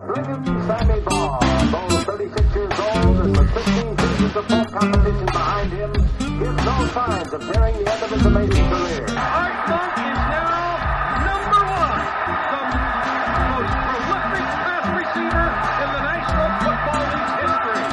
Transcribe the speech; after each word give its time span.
Sammy 0.00 0.96
Baugh, 1.02 1.38
though 1.70 2.00
36 2.04 2.54
years 2.54 2.72
old 2.80 3.16
and 3.20 3.36
with 3.36 3.50
15 3.52 3.98
seasons 3.98 4.34
of 4.34 4.46
full 4.46 4.64
competition 4.64 5.26
behind 5.26 5.72
him, 5.72 5.92
gives 5.92 6.64
no 6.64 6.86
signs 6.94 7.32
of 7.34 7.42
nearing 7.42 7.84
the 7.84 7.92
end 7.92 8.02
of 8.02 8.10
his 8.10 8.24
amazing 8.24 8.64
career. 8.70 9.04
Art 9.10 9.68
is 9.68 9.80
now 10.24 10.78
number 11.20 11.60
one, 11.68 12.00
the 12.24 13.44
most 13.52 13.76
prolific 13.76 14.48
pass 14.64 14.88
receiver 14.96 15.46
in 15.82 15.88
the 15.92 16.00
National 16.08 16.48
Football 16.64 17.04
League's 17.12 17.36
history. 17.44 17.84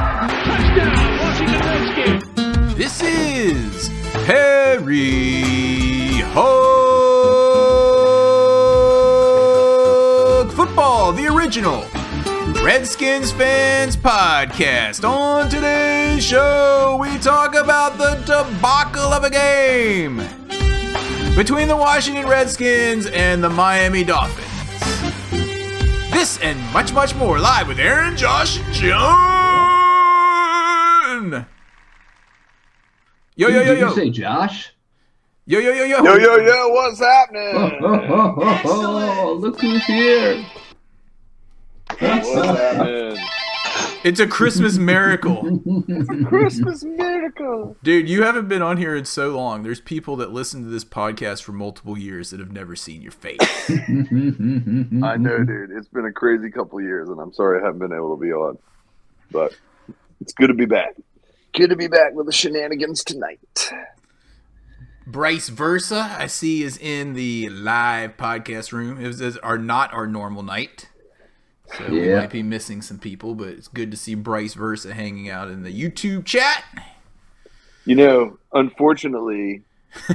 Touchdown, 0.47 1.11
Washington 1.19 1.61
Redskins. 1.67 2.23
This 2.77 2.95
is 3.03 3.91
Harry 4.25 5.43
Hog 6.31 6.87
Football, 10.53 11.11
the 11.11 11.27
original 11.27 11.81
Redskins 12.67 13.31
fans 13.31 13.95
podcast. 13.95 15.07
On 15.07 15.49
today's 15.49 16.21
show, 16.21 16.97
we 16.99 17.17
talk 17.19 17.55
about 17.55 17.97
the 17.97 18.15
debacle 18.25 19.13
of 19.13 19.23
a 19.23 19.29
game 19.29 20.17
between 21.37 21.69
the 21.69 21.77
Washington 21.77 22.27
Redskins 22.27 23.05
and 23.05 23.41
the 23.41 23.49
Miami 23.49 24.03
Dolphins. 24.03 24.45
This 26.11 26.39
and 26.41 26.59
much, 26.73 26.91
much 26.91 27.15
more 27.15 27.39
live 27.39 27.69
with 27.69 27.79
Aaron, 27.79 28.17
Josh, 28.17 28.59
and 28.59 28.73
John. 28.73 28.97
Yo, 33.37 33.47
yo, 33.47 33.61
yo, 33.61 33.63
Did 33.63 33.79
yo. 33.79 33.87
you 33.87 33.95
say 33.95 34.09
Josh? 34.09 34.73
Yo, 35.45 35.59
yo, 35.59 35.71
yo, 35.71 35.85
yo. 35.85 36.03
Yo, 36.03 36.15
yo, 36.17 36.35
yo, 36.35 36.67
what's 36.67 36.99
Oh, 37.01 37.05
happening? 37.05 37.79
oh, 37.81 38.35
oh, 38.37 38.61
oh, 38.65 39.33
look 39.39 39.57
who's 39.61 39.85
here. 39.85 40.45
What's 41.99 42.29
happening? 42.29 43.17
It's 44.03 44.19
a 44.19 44.27
Christmas 44.27 44.77
miracle. 44.77 45.41
It's 45.87 46.09
a 46.09 46.25
Christmas 46.25 46.83
miracle. 46.83 47.75
Dude, 47.83 48.07
you 48.07 48.23
haven't 48.23 48.47
been 48.47 48.61
on 48.61 48.77
here 48.77 48.95
in 48.95 49.05
so 49.05 49.35
long. 49.35 49.63
There's 49.63 49.81
people 49.81 50.15
that 50.17 50.31
listen 50.31 50.63
to 50.63 50.69
this 50.69 50.85
podcast 50.85 51.41
for 51.41 51.51
multiple 51.51 51.97
years 51.97 52.29
that 52.29 52.39
have 52.39 52.51
never 52.51 52.75
seen 52.75 53.01
your 53.01 53.11
face. 53.11 53.39
I 53.69 55.17
know, 55.17 55.43
dude. 55.43 55.71
It's 55.71 55.87
been 55.87 56.05
a 56.05 56.11
crazy 56.11 56.51
couple 56.51 56.79
years, 56.79 57.09
and 57.09 57.19
I'm 57.19 57.33
sorry 57.33 57.59
I 57.59 57.65
haven't 57.65 57.79
been 57.79 57.93
able 57.93 58.15
to 58.15 58.21
be 58.21 58.31
on. 58.31 58.57
But 59.31 59.57
it's 60.21 60.33
good 60.33 60.47
to 60.47 60.53
be 60.53 60.65
back. 60.65 60.95
Good 61.53 61.71
to 61.71 61.75
be 61.75 61.87
back 61.87 62.13
with 62.13 62.27
the 62.27 62.31
shenanigans 62.31 63.03
tonight. 63.03 63.71
Bryce 65.07 65.49
Versa, 65.49 66.15
I 66.19 66.27
see, 66.27 66.63
is 66.63 66.77
in 66.77 67.13
the 67.13 67.49
live 67.49 68.15
podcast 68.17 68.71
room. 68.71 69.03
It 69.03 69.07
was 69.07 69.19
is 69.19 69.37
our 69.37 69.57
not 69.57 69.91
our 69.93 70.05
normal 70.05 70.43
night. 70.43 70.89
So 71.77 71.89
we 71.89 72.13
might 72.13 72.29
be 72.29 72.43
missing 72.43 72.81
some 72.81 72.97
people, 72.97 73.35
but 73.35 73.49
it's 73.49 73.67
good 73.67 73.91
to 73.91 73.97
see 73.97 74.15
Bryce 74.15 74.53
Versa 74.53 74.93
hanging 74.93 75.29
out 75.29 75.49
in 75.49 75.63
the 75.63 75.71
YouTube 75.71 76.25
chat. 76.25 76.63
You 77.85 77.95
know, 77.95 78.37
unfortunately, 78.53 79.63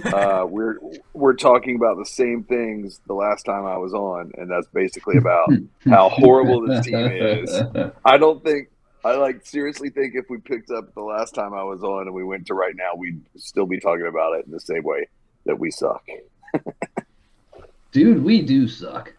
uh, 0.04 0.46
we're 0.48 0.78
we're 1.12 1.34
talking 1.34 1.76
about 1.76 1.98
the 1.98 2.06
same 2.06 2.44
things 2.44 3.00
the 3.06 3.14
last 3.14 3.44
time 3.44 3.66
I 3.66 3.76
was 3.76 3.92
on, 3.94 4.32
and 4.36 4.50
that's 4.50 4.66
basically 4.68 5.18
about 5.18 5.50
how 5.86 6.08
horrible 6.08 6.66
this 6.66 6.86
team 6.86 7.06
is. 7.06 7.62
I 8.04 8.16
don't 8.18 8.42
think 8.42 8.68
I 9.04 9.14
like 9.16 9.44
seriously 9.44 9.90
think 9.90 10.14
if 10.14 10.30
we 10.30 10.38
picked 10.38 10.70
up 10.70 10.94
the 10.94 11.02
last 11.02 11.34
time 11.34 11.54
I 11.54 11.64
was 11.64 11.82
on 11.82 12.02
and 12.02 12.14
we 12.14 12.24
went 12.24 12.46
to 12.46 12.54
right 12.54 12.74
now, 12.76 12.94
we'd 12.96 13.20
still 13.36 13.66
be 13.66 13.80
talking 13.80 14.06
about 14.06 14.38
it 14.38 14.46
in 14.46 14.52
the 14.52 14.60
same 14.60 14.84
way 14.84 15.08
that 15.44 15.58
we 15.58 15.70
suck. 15.70 16.06
Dude, 17.92 18.22
we 18.22 18.42
do 18.42 18.68
suck. 18.68 19.12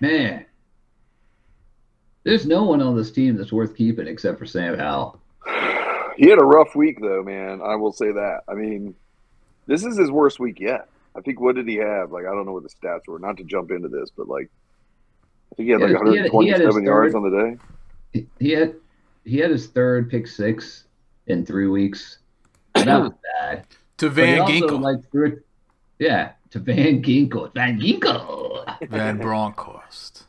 Man. 0.00 0.44
There's 2.26 2.44
no 2.44 2.64
one 2.64 2.82
on 2.82 2.96
this 2.96 3.12
team 3.12 3.36
that's 3.36 3.52
worth 3.52 3.76
keeping 3.76 4.08
except 4.08 4.38
for 4.38 4.46
Sam 4.46 4.76
Howell. 4.78 5.20
He 6.18 6.30
had 6.30 6.40
a 6.40 6.44
rough 6.44 6.74
week 6.74 6.98
though, 7.00 7.22
man. 7.22 7.60
I 7.62 7.76
will 7.76 7.92
say 7.92 8.10
that. 8.10 8.40
I 8.48 8.54
mean, 8.54 8.94
this 9.66 9.84
is 9.84 9.98
his 9.98 10.10
worst 10.10 10.40
week 10.40 10.58
yet. 10.58 10.88
I 11.14 11.20
think 11.20 11.40
what 11.40 11.56
did 11.56 11.68
he 11.68 11.76
have? 11.76 12.10
Like 12.10 12.24
I 12.24 12.30
don't 12.30 12.46
know 12.46 12.52
what 12.54 12.62
the 12.62 12.70
stats 12.70 13.06
were. 13.06 13.18
Not 13.18 13.36
to 13.36 13.44
jump 13.44 13.70
into 13.70 13.88
this, 13.88 14.08
but 14.16 14.26
like 14.26 14.48
I 15.52 15.54
think 15.56 15.66
he 15.66 15.72
had 15.72 15.82
like 15.82 15.90
Yeah, 15.90 15.98
he 16.10 16.16
had- 16.16 16.24
had 16.24 16.32
127 16.32 16.84
yards 16.84 17.12
third- 17.12 17.18
on 17.18 17.30
the 17.30 17.38
day. 17.38 17.58
He- 18.14 18.26
He 18.46 18.50
had 18.52 18.74
he 19.26 19.36
had 19.38 19.50
his 19.50 19.66
third 19.66 20.08
pick 20.10 20.26
six 20.26 20.84
in 21.26 21.44
three 21.44 21.66
weeks. 21.68 22.18
That 22.74 22.86
was 23.02 23.12
bad. 23.40 23.66
To 23.98 24.08
Van 24.08 24.34
he 24.34 24.38
also, 24.40 24.52
Ginkel. 24.78 24.80
like, 24.80 25.10
threw 25.12 25.26
it- 25.26 25.46
yeah, 25.98 26.32
to 26.50 26.58
Van 26.60 27.02
Ginkel. 27.02 27.52
Van 27.54 27.78
Ginkel. 27.78 28.88
Van 28.88 29.18
Bronckhorst. 29.18 30.24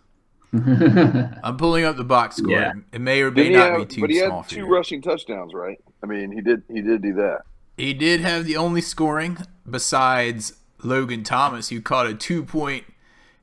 I'm 0.54 1.58
pulling 1.58 1.84
up 1.84 1.98
the 1.98 2.04
box 2.04 2.38
score. 2.38 2.52
Yeah. 2.52 2.74
It 2.92 3.02
may 3.02 3.22
or 3.22 3.32
may 3.32 3.44
Didn't 3.50 3.60
have, 3.60 3.88
be 3.90 3.96
too 3.96 4.02
but 4.02 4.10
he 4.10 4.20
small 4.20 4.42
had 4.42 4.50
two 4.50 4.58
you. 4.60 4.68
rushing 4.68 5.02
touchdowns, 5.02 5.54
right? 5.54 5.78
I 6.04 6.06
mean, 6.06 6.32
he 6.32 6.42
did 6.42 6.64
he 6.72 6.82
did 6.82 7.02
do 7.02 7.14
that. 7.16 7.42
He 7.78 7.94
did 7.94 8.22
have 8.22 8.46
the 8.46 8.58
only 8.58 8.82
scoring 8.82 9.38
besides 9.70 10.54
Logan 10.84 11.24
Thomas, 11.24 11.70
who 11.70 11.82
caught 11.82 12.08
a 12.08 12.14
two 12.14 12.44
point 12.44 12.86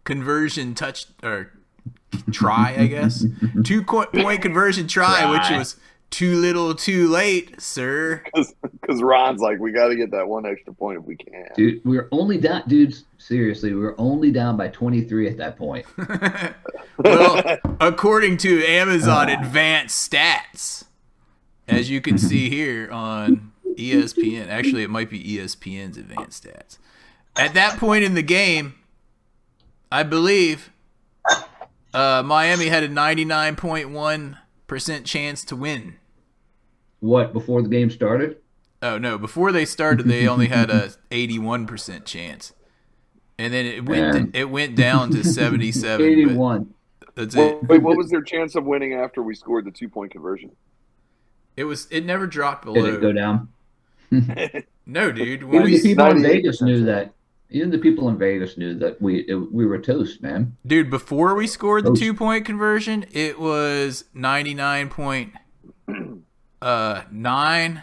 conversion 0.04 0.74
touch 0.74 1.06
or 1.22 1.52
try, 2.32 2.74
I 2.78 2.86
guess. 2.86 3.24
two 3.64 3.82
point 3.82 4.40
conversion 4.42 4.86
try, 4.88 5.30
which 5.30 5.50
was 5.56 5.76
too 6.14 6.36
little 6.36 6.76
too 6.76 7.08
late, 7.08 7.60
sir. 7.60 8.22
Because 8.32 9.02
Ron's 9.02 9.40
like, 9.40 9.58
we 9.58 9.72
got 9.72 9.88
to 9.88 9.96
get 9.96 10.12
that 10.12 10.28
one 10.28 10.46
extra 10.46 10.72
point 10.72 11.00
if 11.00 11.04
we 11.04 11.16
can. 11.16 11.48
Dude, 11.56 11.84
we're 11.84 12.06
only 12.12 12.38
down 12.38 12.62
dude. 12.68 12.94
seriously, 13.18 13.74
we're 13.74 13.96
only 13.98 14.30
down 14.30 14.56
by 14.56 14.68
twenty 14.68 15.02
three 15.02 15.28
at 15.28 15.36
that 15.38 15.56
point. 15.56 15.84
well, 16.98 17.58
according 17.80 18.36
to 18.38 18.64
Amazon 18.64 19.28
Advanced 19.28 20.12
Stats, 20.12 20.84
as 21.66 21.90
you 21.90 22.00
can 22.00 22.16
see 22.16 22.48
here 22.48 22.88
on 22.92 23.50
ESPN, 23.76 24.46
actually, 24.48 24.84
it 24.84 24.90
might 24.90 25.10
be 25.10 25.36
ESPN's 25.36 25.96
Advanced 25.96 26.44
Stats. 26.44 26.78
At 27.36 27.54
that 27.54 27.80
point 27.80 28.04
in 28.04 28.14
the 28.14 28.22
game, 28.22 28.76
I 29.90 30.04
believe 30.04 30.70
uh, 31.92 32.22
Miami 32.24 32.68
had 32.68 32.84
a 32.84 32.88
99.1% 32.88 35.04
chance 35.04 35.44
to 35.44 35.56
win. 35.56 35.96
What, 37.04 37.34
before 37.34 37.60
the 37.60 37.68
game 37.68 37.90
started? 37.90 38.38
Oh, 38.80 38.96
no. 38.96 39.18
Before 39.18 39.52
they 39.52 39.64
started, 39.66 40.06
they 40.06 40.26
only 40.26 40.46
had 40.48 40.70
a 40.70 40.90
81% 41.10 42.04
chance. 42.06 42.54
And 43.38 43.52
then 43.52 43.66
it 43.66 43.84
went 43.86 44.14
Man. 44.14 44.30
it 44.32 44.48
went 44.48 44.74
down 44.76 45.10
to 45.10 45.22
77. 45.40 46.06
Eighty 46.06 46.24
one. 46.26 46.72
That's 47.14 47.34
Well, 47.36 47.58
it. 47.60 47.68
wait, 47.68 47.82
what 47.82 47.96
was 47.96 48.08
their 48.10 48.22
chance 48.22 48.54
of 48.54 48.64
winning 48.64 48.94
after 48.94 49.22
we 49.22 49.34
scored 49.34 49.64
the 49.66 49.70
two 49.70 49.88
point 49.88 50.12
conversion? 50.12 50.50
It 51.56 51.64
was 51.64 51.86
it 51.90 52.04
never 52.06 52.26
dropped 52.26 52.64
Did 52.64 52.74
below. 52.74 52.94
it 52.94 53.00
go 53.00 53.12
down? 53.12 53.48
No, 54.86 55.10
dude. 55.10 55.44
When 55.44 55.62
Even 55.62 55.64
we, 55.64 55.76
the 55.78 55.82
people 55.82 56.06
in 56.10 56.22
Vegas 56.22 56.60
knew 56.60 56.84
that. 56.84 57.12
Even 57.50 57.70
the 57.70 57.78
people 57.78 58.08
in 58.10 58.18
Vegas 58.18 58.56
knew 58.58 58.74
that 58.78 59.00
we 59.00 59.20
it, 59.20 59.34
we 59.52 59.64
were 59.66 59.78
toast, 59.78 60.22
man. 60.22 60.56
dude, 60.66 60.90
before 60.90 61.34
we 61.34 61.46
scored 61.46 61.84
the 61.84 61.90
Oh. 61.90 61.94
two 61.94 62.12
point 62.14 62.44
conversion, 62.44 63.04
it 63.12 63.38
was 63.40 64.04
ninety 64.14 64.54
nine 64.54 64.88
point 64.90 65.32
uh 66.64 67.02
nine 67.10 67.82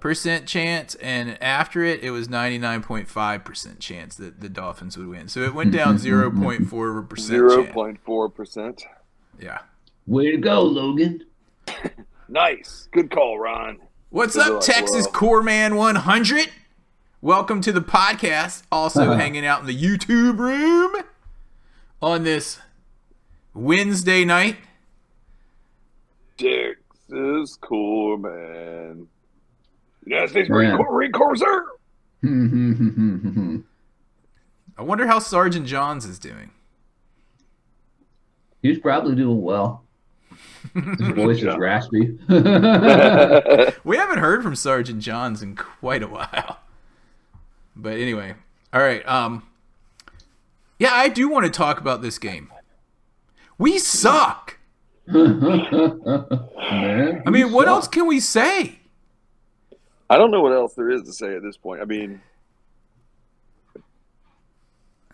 percent 0.00 0.46
chance, 0.46 0.94
and 0.96 1.40
after 1.42 1.84
it, 1.84 2.02
it 2.02 2.10
was 2.10 2.28
ninety 2.28 2.58
nine 2.58 2.82
point 2.82 3.08
five 3.08 3.44
percent 3.44 3.80
chance 3.80 4.16
that 4.16 4.40
the 4.40 4.48
Dolphins 4.48 4.96
would 4.96 5.08
win. 5.08 5.28
So 5.28 5.42
it 5.42 5.54
went 5.54 5.72
down 5.72 5.98
zero 5.98 6.30
point 6.30 6.68
four 6.68 7.02
percent. 7.02 7.28
Zero 7.28 7.64
point 7.64 8.00
four 8.04 8.28
percent. 8.28 8.84
Yeah. 9.40 9.60
Way 10.06 10.32
to 10.32 10.38
go, 10.38 10.62
Logan. 10.62 11.24
Nice, 12.30 12.88
good 12.92 13.10
call, 13.10 13.38
Ron. 13.38 13.78
What's 14.10 14.36
Good 14.36 14.46
up, 14.46 14.52
luck, 14.52 14.62
Texas 14.62 15.04
world. 15.04 15.14
Core 15.14 15.42
Man 15.42 15.76
100? 15.76 16.50
Welcome 17.22 17.62
to 17.62 17.72
the 17.72 17.80
podcast. 17.80 18.64
Also 18.70 19.12
hanging 19.14 19.46
out 19.46 19.60
in 19.60 19.66
the 19.66 19.74
YouTube 19.74 20.38
room 20.38 20.94
on 22.02 22.24
this 22.24 22.60
Wednesday 23.54 24.26
night. 24.26 24.58
Texas 27.48 27.58
cool 27.68 28.18
man. 28.18 29.06
United 30.06 30.28
States 30.30 30.48
Marine 30.48 30.70
Yeah. 30.70 30.76
Corps, 30.76 30.92
Marine 30.92 31.12
Corps, 31.12 31.36
sir. 31.36 31.66
I 34.76 34.82
wonder 34.82 35.06
how 35.06 35.18
Sergeant 35.18 35.66
Johns 35.66 36.04
is 36.04 36.18
doing. 36.18 36.50
He's 38.62 38.78
probably 38.78 39.14
doing 39.14 39.42
well. 39.42 39.84
His 40.74 41.08
voice 41.14 41.38
is 41.42 41.56
raspy. 41.56 42.18
We 43.84 43.96
haven't 43.96 44.18
heard 44.18 44.42
from 44.42 44.54
Sergeant 44.54 45.00
Johns 45.00 45.42
in 45.42 45.56
quite 45.56 46.02
a 46.02 46.08
while. 46.08 46.58
But 47.74 47.94
anyway, 47.98 48.34
all 48.72 48.80
right. 48.80 49.06
Um, 49.08 49.44
yeah, 50.78 50.92
I 50.92 51.08
do 51.08 51.28
want 51.28 51.46
to 51.46 51.50
talk 51.50 51.80
about 51.80 52.02
this 52.02 52.18
game. 52.18 52.50
We 53.56 53.78
suck. 53.78 54.57
Man, 55.10 56.42
I 57.26 57.30
mean, 57.30 57.50
what 57.50 57.66
else 57.66 57.88
can 57.88 58.06
we 58.06 58.20
say? 58.20 58.78
I 60.10 60.18
don't 60.18 60.30
know 60.30 60.42
what 60.42 60.52
else 60.52 60.74
there 60.74 60.90
is 60.90 61.02
to 61.04 61.12
say 61.12 61.34
at 61.34 61.42
this 61.42 61.56
point. 61.56 61.80
I 61.80 61.86
mean, 61.86 62.20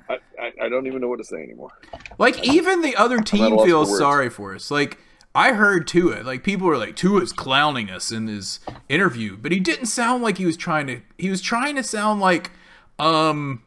I, 0.09 0.19
I, 0.41 0.53
I 0.63 0.69
don't 0.69 0.87
even 0.87 1.01
know 1.01 1.09
what 1.09 1.19
to 1.19 1.25
say 1.25 1.43
anymore. 1.43 1.71
Like 2.19 2.43
even 2.45 2.83
the 2.83 2.97
other 2.97 3.21
team 3.21 3.55
loss 3.55 3.61
for 3.61 3.67
feels 3.67 3.99
sorry 3.99 4.31
for 4.31 4.55
us. 4.55 4.71
Like 4.71 4.99
I 5.35 5.53
heard 5.53 5.87
Tua, 5.87 6.23
like 6.23 6.45
people 6.45 6.67
were 6.67 6.79
like 6.79 6.97
Tua's 6.97 7.33
clowning 7.33 7.91
us 7.91 8.13
in 8.13 8.27
his 8.27 8.61
interview, 8.89 9.37
but 9.37 9.53
he 9.53 9.61
didn't 9.61 9.87
sound 9.87 10.23
like 10.23 10.39
he 10.39 10.47
was 10.47 10.57
trying 10.57 10.87
to. 10.89 11.01
He 11.19 11.31
was 11.31 11.41
trying 11.41 11.77
to 11.77 11.83
sound 11.83 12.21
like, 12.21 12.51
um, 12.99 13.63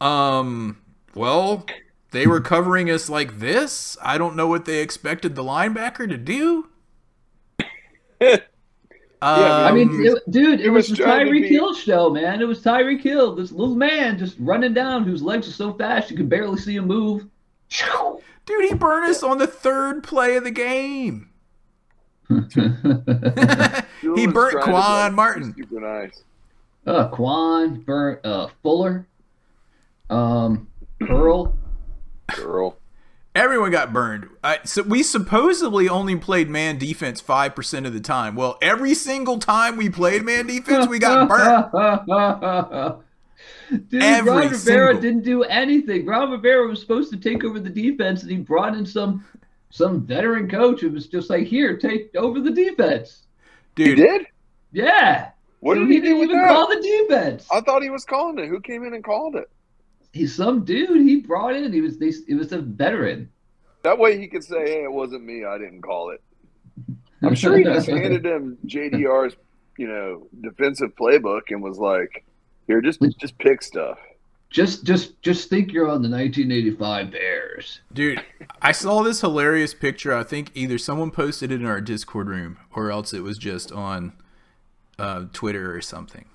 um, 0.00 0.78
well, 1.14 1.66
they 2.10 2.26
were 2.26 2.40
covering 2.40 2.90
us 2.90 3.08
like 3.08 3.38
this. 3.38 3.96
I 4.02 4.18
don't 4.18 4.36
know 4.36 4.46
what 4.46 4.64
they 4.64 4.80
expected 4.80 5.34
the 5.34 5.44
linebacker 5.44 6.08
to 6.08 6.16
do. 6.16 6.68
I 8.20 8.40
I 9.22 9.72
mean, 9.72 9.88
Um, 9.90 10.00
it- 10.06 10.30
dude, 10.30 10.60
it 10.60 10.64
he 10.64 10.70
was 10.70 10.88
was 10.88 10.98
the 10.98 11.04
Tyreek 11.04 11.46
Hill 11.48 11.74
show, 11.74 12.08
man. 12.10 12.40
It 12.40 12.48
was 12.48 12.62
Tyreek 12.62 13.02
Hill, 13.02 13.34
this 13.34 13.52
little 13.52 13.74
man 13.76 14.18
just 14.18 14.36
running 14.38 14.72
down 14.74 15.04
whose 15.04 15.22
legs 15.22 15.46
are 15.48 15.52
so 15.52 15.74
fast 15.74 16.10
you 16.10 16.16
could 16.16 16.28
barely 16.30 16.58
see 16.58 16.76
him 16.76 16.86
move. 16.86 17.26
dude, 18.46 18.64
he 18.70 18.74
burned 18.74 19.10
us 19.10 19.22
on 19.22 19.38
the 19.38 19.46
third 19.46 20.02
play 20.02 20.36
of 20.36 20.44
the 20.44 20.50
game. 20.50 21.28
he 22.30 24.26
burnt 24.26 24.52
trying 24.52 24.62
Quan 24.62 25.10
be 25.10 25.16
Martin. 25.16 25.54
Super 25.54 25.80
nice. 25.80 26.22
uh, 26.86 27.08
Quan, 27.08 27.80
Burnt, 27.80 28.24
uh, 28.24 28.48
Fuller, 28.62 29.06
um, 30.08 30.66
Pearl. 31.00 31.54
Girl. 32.36 32.76
Everyone 33.34 33.70
got 33.70 33.92
burned. 33.92 34.28
I, 34.42 34.58
so 34.64 34.82
we 34.82 35.02
supposedly 35.04 35.88
only 35.88 36.16
played 36.16 36.48
man 36.50 36.78
defense 36.78 37.20
five 37.20 37.54
percent 37.54 37.86
of 37.86 37.92
the 37.92 38.00
time. 38.00 38.34
Well, 38.34 38.58
every 38.60 38.94
single 38.94 39.38
time 39.38 39.76
we 39.76 39.88
played 39.88 40.24
man 40.24 40.46
defense, 40.48 40.88
we 40.88 40.98
got 40.98 41.28
burned. 41.28 43.02
Dude, 43.88 44.02
Every 44.02 44.30
Ron 44.32 44.48
Rivera 44.50 44.58
single- 44.88 45.00
didn't 45.00 45.22
do 45.22 45.44
anything. 45.44 46.04
Ron 46.04 46.30
Rivera 46.32 46.66
was 46.66 46.80
supposed 46.80 47.12
to 47.12 47.16
take 47.18 47.44
over 47.44 47.60
the 47.60 47.70
defense, 47.70 48.22
and 48.22 48.30
he 48.32 48.36
brought 48.38 48.74
in 48.76 48.84
some 48.84 49.24
some 49.70 50.04
veteran 50.04 50.50
coach 50.50 50.80
who 50.80 50.90
was 50.90 51.06
just 51.06 51.30
like, 51.30 51.46
"Here, 51.46 51.76
take 51.76 52.10
over 52.16 52.40
the 52.40 52.50
defense." 52.50 53.22
He 53.76 53.84
Dude, 53.84 53.98
did? 53.98 54.26
Yeah. 54.72 55.30
What 55.60 55.76
So 55.76 55.80
did 55.80 55.88
he, 55.88 55.94
he 55.94 56.00
do 56.00 56.06
didn't 56.06 56.18
with 56.20 56.30
even 56.30 56.42
that? 56.42 56.48
call 56.48 56.66
the 56.68 56.80
defense. 56.80 57.46
I 57.52 57.60
thought 57.60 57.82
he 57.82 57.90
was 57.90 58.04
calling 58.04 58.38
it. 58.40 58.48
Who 58.48 58.60
came 58.60 58.84
in 58.84 58.92
and 58.94 59.04
called 59.04 59.36
it? 59.36 59.48
He's 60.12 60.34
some 60.34 60.64
dude 60.64 61.02
he 61.02 61.16
brought 61.16 61.54
in. 61.54 61.72
He 61.72 61.80
was 61.80 61.98
they, 61.98 62.12
it 62.28 62.34
was 62.34 62.52
a 62.52 62.60
veteran. 62.60 63.30
That 63.82 63.98
way 63.98 64.18
he 64.18 64.26
could 64.26 64.44
say, 64.44 64.62
"Hey, 64.64 64.84
it 64.84 64.92
wasn't 64.92 65.24
me. 65.24 65.44
I 65.44 65.58
didn't 65.58 65.82
call 65.82 66.10
it." 66.10 66.22
I'm 67.22 67.34
sure 67.34 67.56
he 67.56 67.64
just 67.64 67.88
handed 67.88 68.24
him 68.24 68.58
JDR's, 68.66 69.36
you 69.78 69.86
know, 69.86 70.26
defensive 70.40 70.94
playbook 70.96 71.42
and 71.50 71.62
was 71.62 71.78
like, 71.78 72.24
"Here, 72.66 72.80
just 72.80 73.00
just 73.18 73.38
pick 73.38 73.62
stuff." 73.62 73.98
just 74.50 74.84
just 74.84 75.22
just 75.22 75.48
think 75.48 75.72
you're 75.72 75.88
on 75.88 76.02
the 76.02 76.08
1985 76.08 77.12
Bears. 77.12 77.80
dude, 77.92 78.22
I 78.60 78.72
saw 78.72 79.02
this 79.02 79.20
hilarious 79.20 79.72
picture. 79.72 80.12
I 80.12 80.24
think 80.24 80.50
either 80.54 80.76
someone 80.76 81.12
posted 81.12 81.52
it 81.52 81.60
in 81.60 81.66
our 81.66 81.80
Discord 81.80 82.28
room 82.28 82.58
or 82.74 82.90
else 82.90 83.14
it 83.14 83.22
was 83.22 83.38
just 83.38 83.70
on 83.70 84.12
uh, 84.98 85.26
Twitter 85.32 85.74
or 85.74 85.80
something. 85.80 86.26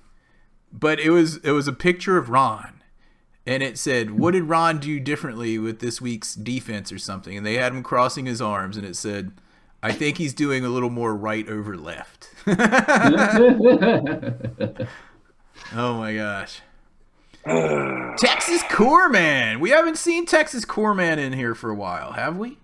But 0.72 0.98
it 0.98 1.10
was 1.10 1.36
it 1.38 1.52
was 1.52 1.68
a 1.68 1.72
picture 1.72 2.16
of 2.16 2.30
Ron, 2.30 2.75
and 3.46 3.62
it 3.62 3.78
said, 3.78 4.18
"What 4.18 4.32
did 4.32 4.44
Ron 4.44 4.78
do 4.78 4.98
differently 4.98 5.58
with 5.58 5.78
this 5.78 6.00
week's 6.00 6.34
defense 6.34 6.90
or 6.90 6.98
something?" 6.98 7.36
And 7.36 7.46
they 7.46 7.54
had 7.54 7.72
him 7.72 7.82
crossing 7.82 8.26
his 8.26 8.42
arms, 8.42 8.76
and 8.76 8.86
it 8.86 8.96
said, 8.96 9.32
"I 9.82 9.92
think 9.92 10.18
he's 10.18 10.34
doing 10.34 10.64
a 10.64 10.68
little 10.68 10.90
more 10.90 11.14
right 11.14 11.48
over 11.48 11.76
left." 11.76 12.30
oh 12.46 12.56
my 15.74 16.14
gosh. 16.14 16.60
Texas 18.18 18.62
Coreman. 18.70 19.60
We 19.60 19.70
haven't 19.70 19.98
seen 19.98 20.26
Texas 20.26 20.64
Coreman 20.64 21.20
in 21.20 21.32
here 21.32 21.54
for 21.54 21.70
a 21.70 21.76
while, 21.76 22.12
have 22.12 22.36
we? 22.36 22.58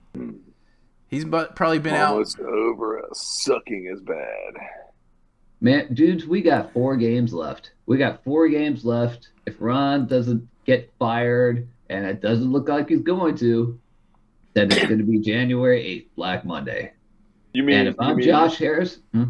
He's 1.06 1.24
bu- 1.24 1.46
probably 1.54 1.78
been 1.78 1.94
out. 1.94 2.12
Almost 2.12 2.40
over. 2.40 2.98
Uh, 2.98 3.06
sucking 3.12 3.88
is 3.92 4.00
bad. 4.00 4.54
Man, 5.60 5.94
dudes, 5.94 6.26
we 6.26 6.42
got 6.42 6.72
four 6.72 6.96
games 6.96 7.32
left. 7.32 7.70
We 7.86 7.98
got 7.98 8.24
four 8.24 8.48
games 8.48 8.84
left. 8.84 9.28
If 9.46 9.54
Ron 9.60 10.06
doesn't 10.06 10.48
get 10.64 10.92
fired, 10.98 11.68
and 11.90 12.06
it 12.06 12.20
doesn't 12.20 12.50
look 12.50 12.68
like 12.68 12.88
he's 12.88 13.02
going 13.02 13.36
to, 13.38 13.78
then 14.54 14.70
it's 14.70 14.86
going 14.86 14.98
to 14.98 15.04
be 15.04 15.18
January 15.18 15.82
8th, 15.82 16.06
Black 16.16 16.44
Monday. 16.44 16.92
You 17.52 17.62
mean? 17.62 17.80
And 17.80 17.88
if 17.88 17.96
I'm 17.98 18.16
mean, 18.16 18.26
Josh 18.26 18.56
Harris, 18.56 19.00
hmm? 19.12 19.24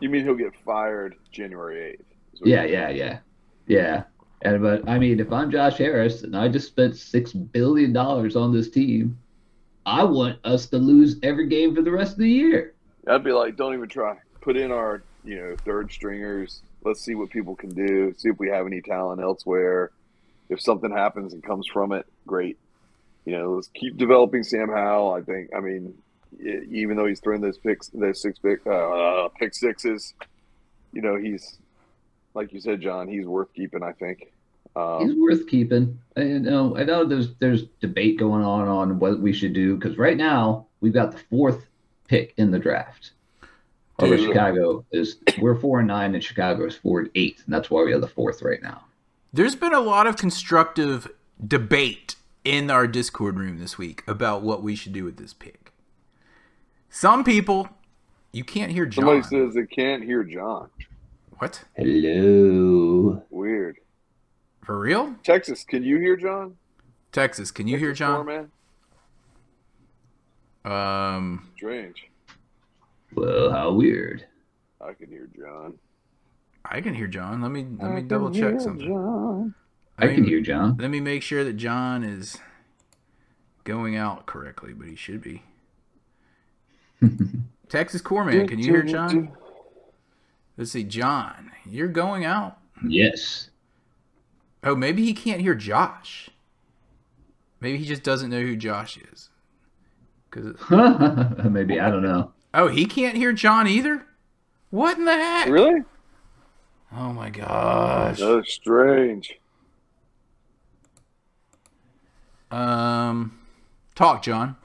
you 0.00 0.08
mean 0.08 0.24
he'll 0.24 0.34
get 0.34 0.54
fired 0.64 1.16
January 1.32 1.92
eighth? 1.92 2.04
yeah, 2.44 2.64
yeah, 2.64 2.88
yeah, 2.90 3.18
yeah. 3.66 4.04
And 4.42 4.62
but 4.62 4.88
I 4.88 4.98
mean, 4.98 5.20
if 5.20 5.32
I'm 5.32 5.50
Josh 5.50 5.76
Harris 5.76 6.22
and 6.22 6.36
I 6.36 6.48
just 6.48 6.68
spent 6.68 6.96
six 6.96 7.32
billion 7.32 7.92
dollars 7.92 8.36
on 8.36 8.52
this 8.52 8.70
team, 8.70 9.18
I 9.86 10.04
want 10.04 10.38
us 10.44 10.66
to 10.68 10.78
lose 10.78 11.16
every 11.22 11.48
game 11.48 11.74
for 11.74 11.82
the 11.82 11.90
rest 11.90 12.12
of 12.12 12.18
the 12.18 12.30
year. 12.30 12.74
I'd 13.06 13.24
be 13.24 13.32
like, 13.32 13.56
don't 13.56 13.74
even 13.74 13.88
try. 13.88 14.16
Put 14.40 14.56
in 14.56 14.70
our, 14.70 15.02
you 15.24 15.36
know, 15.36 15.56
third 15.64 15.90
stringers. 15.90 16.62
Let's 16.84 17.00
see 17.00 17.14
what 17.14 17.30
people 17.30 17.54
can 17.54 17.70
do. 17.70 18.14
See 18.16 18.28
if 18.28 18.38
we 18.38 18.48
have 18.48 18.66
any 18.66 18.80
talent 18.80 19.20
elsewhere. 19.20 19.90
If 20.50 20.60
something 20.60 20.90
happens 20.90 21.32
and 21.32 21.42
comes 21.42 21.66
from 21.66 21.92
it, 21.92 22.06
great. 22.26 22.58
You 23.24 23.36
know, 23.36 23.54
let's 23.54 23.68
keep 23.68 23.96
developing 23.96 24.42
Sam 24.42 24.68
Howell. 24.68 25.14
I 25.14 25.22
think. 25.22 25.50
I 25.56 25.60
mean, 25.60 25.94
even 26.42 26.96
though 26.96 27.06
he's 27.06 27.20
thrown 27.20 27.40
those 27.40 27.56
picks, 27.58 27.88
those 27.88 28.20
six 28.20 28.38
pick, 28.38 28.66
uh, 28.66 29.28
pick 29.38 29.54
sixes, 29.54 30.14
you 30.92 31.00
know, 31.02 31.16
he's 31.16 31.58
like 32.34 32.52
you 32.52 32.60
said, 32.60 32.80
John. 32.80 33.08
He's 33.08 33.26
worth 33.26 33.52
keeping. 33.54 33.82
I 33.82 33.92
think. 33.92 34.18
He's 34.20 34.76
Um, 34.76 35.20
worth 35.20 35.48
keeping. 35.48 35.98
I 36.16 36.24
know. 36.24 36.76
I 36.76 36.84
know. 36.84 37.04
There's 37.04 37.34
there's 37.36 37.64
debate 37.80 38.18
going 38.18 38.44
on 38.44 38.68
on 38.68 38.98
what 38.98 39.20
we 39.20 39.32
should 39.32 39.52
do 39.52 39.76
because 39.76 39.98
right 39.98 40.16
now 40.16 40.66
we've 40.80 40.92
got 40.92 41.12
the 41.12 41.18
fourth 41.18 41.66
pick 42.08 42.34
in 42.36 42.50
the 42.50 42.58
draft. 42.58 43.12
Over 43.98 44.16
Chicago 44.16 44.84
is 44.92 45.18
we're 45.40 45.54
four 45.56 45.80
and 45.80 45.88
nine, 45.88 46.14
and 46.14 46.24
Chicago 46.24 46.64
is 46.64 46.74
four 46.74 47.00
and 47.00 47.10
eight, 47.14 47.42
and 47.44 47.54
that's 47.54 47.70
why 47.70 47.84
we 47.84 47.92
have 47.92 48.00
the 48.00 48.08
fourth 48.08 48.42
right 48.42 48.62
now. 48.62 48.82
There's 49.32 49.54
been 49.54 49.72
a 49.72 49.80
lot 49.80 50.06
of 50.08 50.16
constructive 50.16 51.08
debate 51.44 52.16
in 52.44 52.70
our 52.70 52.86
Discord 52.86 53.38
room 53.38 53.58
this 53.58 53.78
week 53.78 54.02
about 54.08 54.42
what 54.42 54.62
we 54.62 54.74
should 54.74 54.92
do 54.92 55.04
with 55.04 55.18
this 55.18 55.32
pick. 55.32 55.72
Some 56.88 57.22
people, 57.22 57.68
you 58.32 58.42
can't 58.42 58.72
hear 58.72 58.86
John. 58.86 59.04
somebody 59.04 59.22
says 59.22 59.54
they 59.54 59.66
can't 59.66 60.02
hear 60.02 60.24
John. 60.24 60.68
what? 61.38 61.62
Hello. 61.76 63.22
Weird. 63.30 63.78
For 64.64 64.78
real? 64.78 65.14
Texas, 65.22 65.62
can 65.62 65.84
you 65.84 65.98
hear 65.98 66.16
John? 66.16 66.56
Texas, 67.12 67.52
can 67.52 67.68
you 67.68 67.78
hear 67.78 67.92
John? 67.92 68.26
man? 68.26 68.50
Um, 70.64 71.48
Strange. 71.56 72.04
Well, 73.14 73.50
how 73.52 73.72
weird. 73.72 74.26
I 74.80 74.92
can 74.92 75.08
hear 75.08 75.28
John. 75.36 75.78
I 76.64 76.80
can 76.80 76.94
hear 76.94 77.06
John. 77.06 77.40
Let 77.42 77.50
me 77.50 77.66
let 77.80 77.92
me 77.92 78.02
double 78.02 78.30
check 78.30 78.60
something. 78.60 79.52
I 79.98 80.06
Let 80.06 80.14
can 80.14 80.22
me- 80.24 80.28
hear 80.28 80.40
John. 80.40 80.76
Let 80.78 80.90
me 80.90 81.00
make 81.00 81.22
sure 81.22 81.44
that 81.44 81.54
John 81.54 82.04
is 82.04 82.38
going 83.64 83.96
out 83.96 84.26
correctly, 84.26 84.72
but 84.72 84.86
he 84.88 84.94
should 84.96 85.20
be. 85.22 85.42
Texas 87.68 88.00
Corman, 88.00 88.46
can 88.46 88.58
you 88.58 88.64
hear 88.72 88.82
John? 88.82 89.32
Let's 90.56 90.72
see, 90.72 90.84
John, 90.84 91.50
you're 91.66 91.88
going 91.88 92.24
out. 92.24 92.58
Yes. 92.86 93.50
Oh, 94.62 94.74
maybe 94.74 95.04
he 95.04 95.14
can't 95.14 95.40
hear 95.40 95.54
Josh. 95.54 96.28
Maybe 97.60 97.78
he 97.78 97.84
just 97.86 98.02
doesn't 98.02 98.30
know 98.30 98.40
who 98.40 98.56
Josh 98.56 98.98
is. 99.12 99.28
Cause 100.30 100.54
Maybe 101.44 101.80
I 101.80 101.90
don't 101.90 102.02
know. 102.02 102.32
oh, 102.54 102.68
he 102.68 102.86
can't 102.86 103.16
hear 103.16 103.32
John 103.32 103.66
either. 103.66 104.06
What 104.70 104.98
in 104.98 105.04
the 105.04 105.12
heck? 105.12 105.48
Really? 105.48 105.82
Oh 106.92 107.12
my 107.12 107.30
gosh. 107.30 108.18
That's 108.18 108.52
strange. 108.52 109.38
Um, 112.50 113.38
talk, 113.94 114.22
John. 114.22 114.56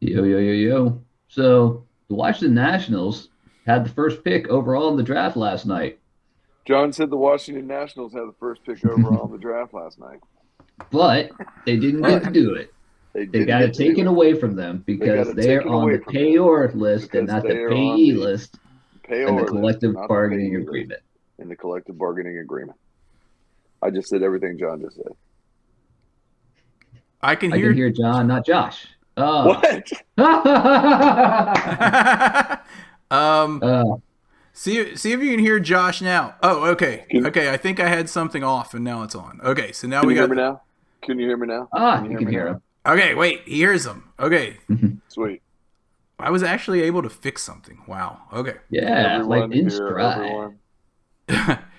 Yo 0.00 0.22
yo 0.22 0.38
yo 0.38 0.52
yo. 0.52 1.02
So 1.28 1.84
the 2.08 2.14
Washington 2.14 2.54
Nationals 2.54 3.28
had 3.66 3.84
the 3.84 3.90
first 3.90 4.24
pick 4.24 4.48
overall 4.48 4.88
in 4.90 4.96
the 4.96 5.02
draft 5.02 5.36
last 5.36 5.66
night, 5.66 5.98
John 6.64 6.92
said 6.92 7.10
the 7.10 7.16
Washington 7.16 7.66
Nationals 7.66 8.12
had 8.12 8.22
the 8.28 8.34
first 8.38 8.64
pick 8.64 8.84
overall 8.84 9.26
in 9.26 9.32
the 9.32 9.38
draft 9.38 9.74
last 9.74 9.98
night. 9.98 10.20
but 10.90 11.30
they 11.66 11.76
didn't 11.76 12.02
get 12.02 12.24
to 12.24 12.30
do 12.30 12.54
it. 12.54 12.72
They 13.12 13.26
didn't 13.26 13.48
got 13.48 13.62
it 13.62 13.74
taken 13.74 14.06
away 14.06 14.34
from 14.34 14.54
them 14.54 14.84
because 14.86 15.26
got 15.26 15.36
it 15.36 15.42
they're 15.42 15.66
on 15.66 15.90
the 15.90 15.98
from 15.98 16.14
them 16.14 16.22
payor 16.22 16.72
list 16.76 17.12
and 17.12 17.26
not 17.26 17.42
the 17.42 17.48
they 17.48 17.66
payee 17.66 18.12
the 18.12 18.20
list 18.20 18.59
Pay 19.10 19.26
in 19.26 19.34
the 19.36 19.44
collective 19.44 19.94
not 19.94 20.08
bargaining 20.08 20.52
payee 20.52 20.62
agreement. 20.62 21.00
In 21.40 21.48
the 21.48 21.56
collective 21.56 21.98
bargaining 21.98 22.38
agreement. 22.38 22.78
I 23.82 23.90
just 23.90 24.08
said 24.08 24.22
everything 24.22 24.56
John 24.58 24.80
just 24.80 24.96
said. 24.96 25.08
I 27.20 27.34
can 27.34 27.52
I 27.52 27.56
hear. 27.56 27.68
can 27.70 27.76
hear 27.76 27.90
John, 27.90 28.28
not 28.28 28.46
Josh. 28.46 28.86
Oh. 29.16 29.48
What? 29.48 29.90
um, 33.10 33.60
Uh, 33.62 33.96
See, 34.52 34.94
see 34.96 35.12
if 35.12 35.20
you 35.20 35.30
can 35.30 35.38
hear 35.40 35.58
Josh 35.58 36.02
now. 36.02 36.34
Oh, 36.42 36.66
okay, 36.70 37.06
Can- 37.10 37.26
okay. 37.26 37.50
I 37.50 37.56
think 37.56 37.80
I 37.80 37.88
had 37.88 38.10
something 38.10 38.44
off, 38.44 38.74
and 38.74 38.84
now 38.84 39.02
it's 39.04 39.14
on. 39.14 39.40
Okay, 39.42 39.72
so 39.72 39.88
now 39.88 40.00
Can 40.00 40.08
we 40.08 40.14
you 40.14 40.20
hear 40.20 40.28
got. 40.28 40.36
me 40.36 40.42
now? 40.42 40.60
Can 41.02 41.18
you 41.18 41.26
hear 41.26 41.36
me 41.38 41.46
now? 41.46 41.68
Ah, 41.72 42.02
Can 42.02 42.10
you 42.10 42.18
can 42.18 42.26
me 42.26 42.32
hear 42.32 42.44
now? 42.44 42.50
him. 42.52 42.62
Okay, 42.86 43.14
wait. 43.14 43.40
He 43.46 43.56
hears 43.56 43.84
them. 43.84 44.12
Okay, 44.20 44.58
Sweet. 45.08 45.40
I 46.20 46.30
was 46.30 46.42
actually 46.42 46.82
able 46.82 47.02
to 47.02 47.10
fix 47.10 47.42
something. 47.42 47.82
Wow. 47.86 48.22
Okay. 48.32 48.56
Yeah, 48.70 49.16
Everyone 49.16 49.50
like 49.50 49.58
in 49.58 49.70
stride. 49.70 50.56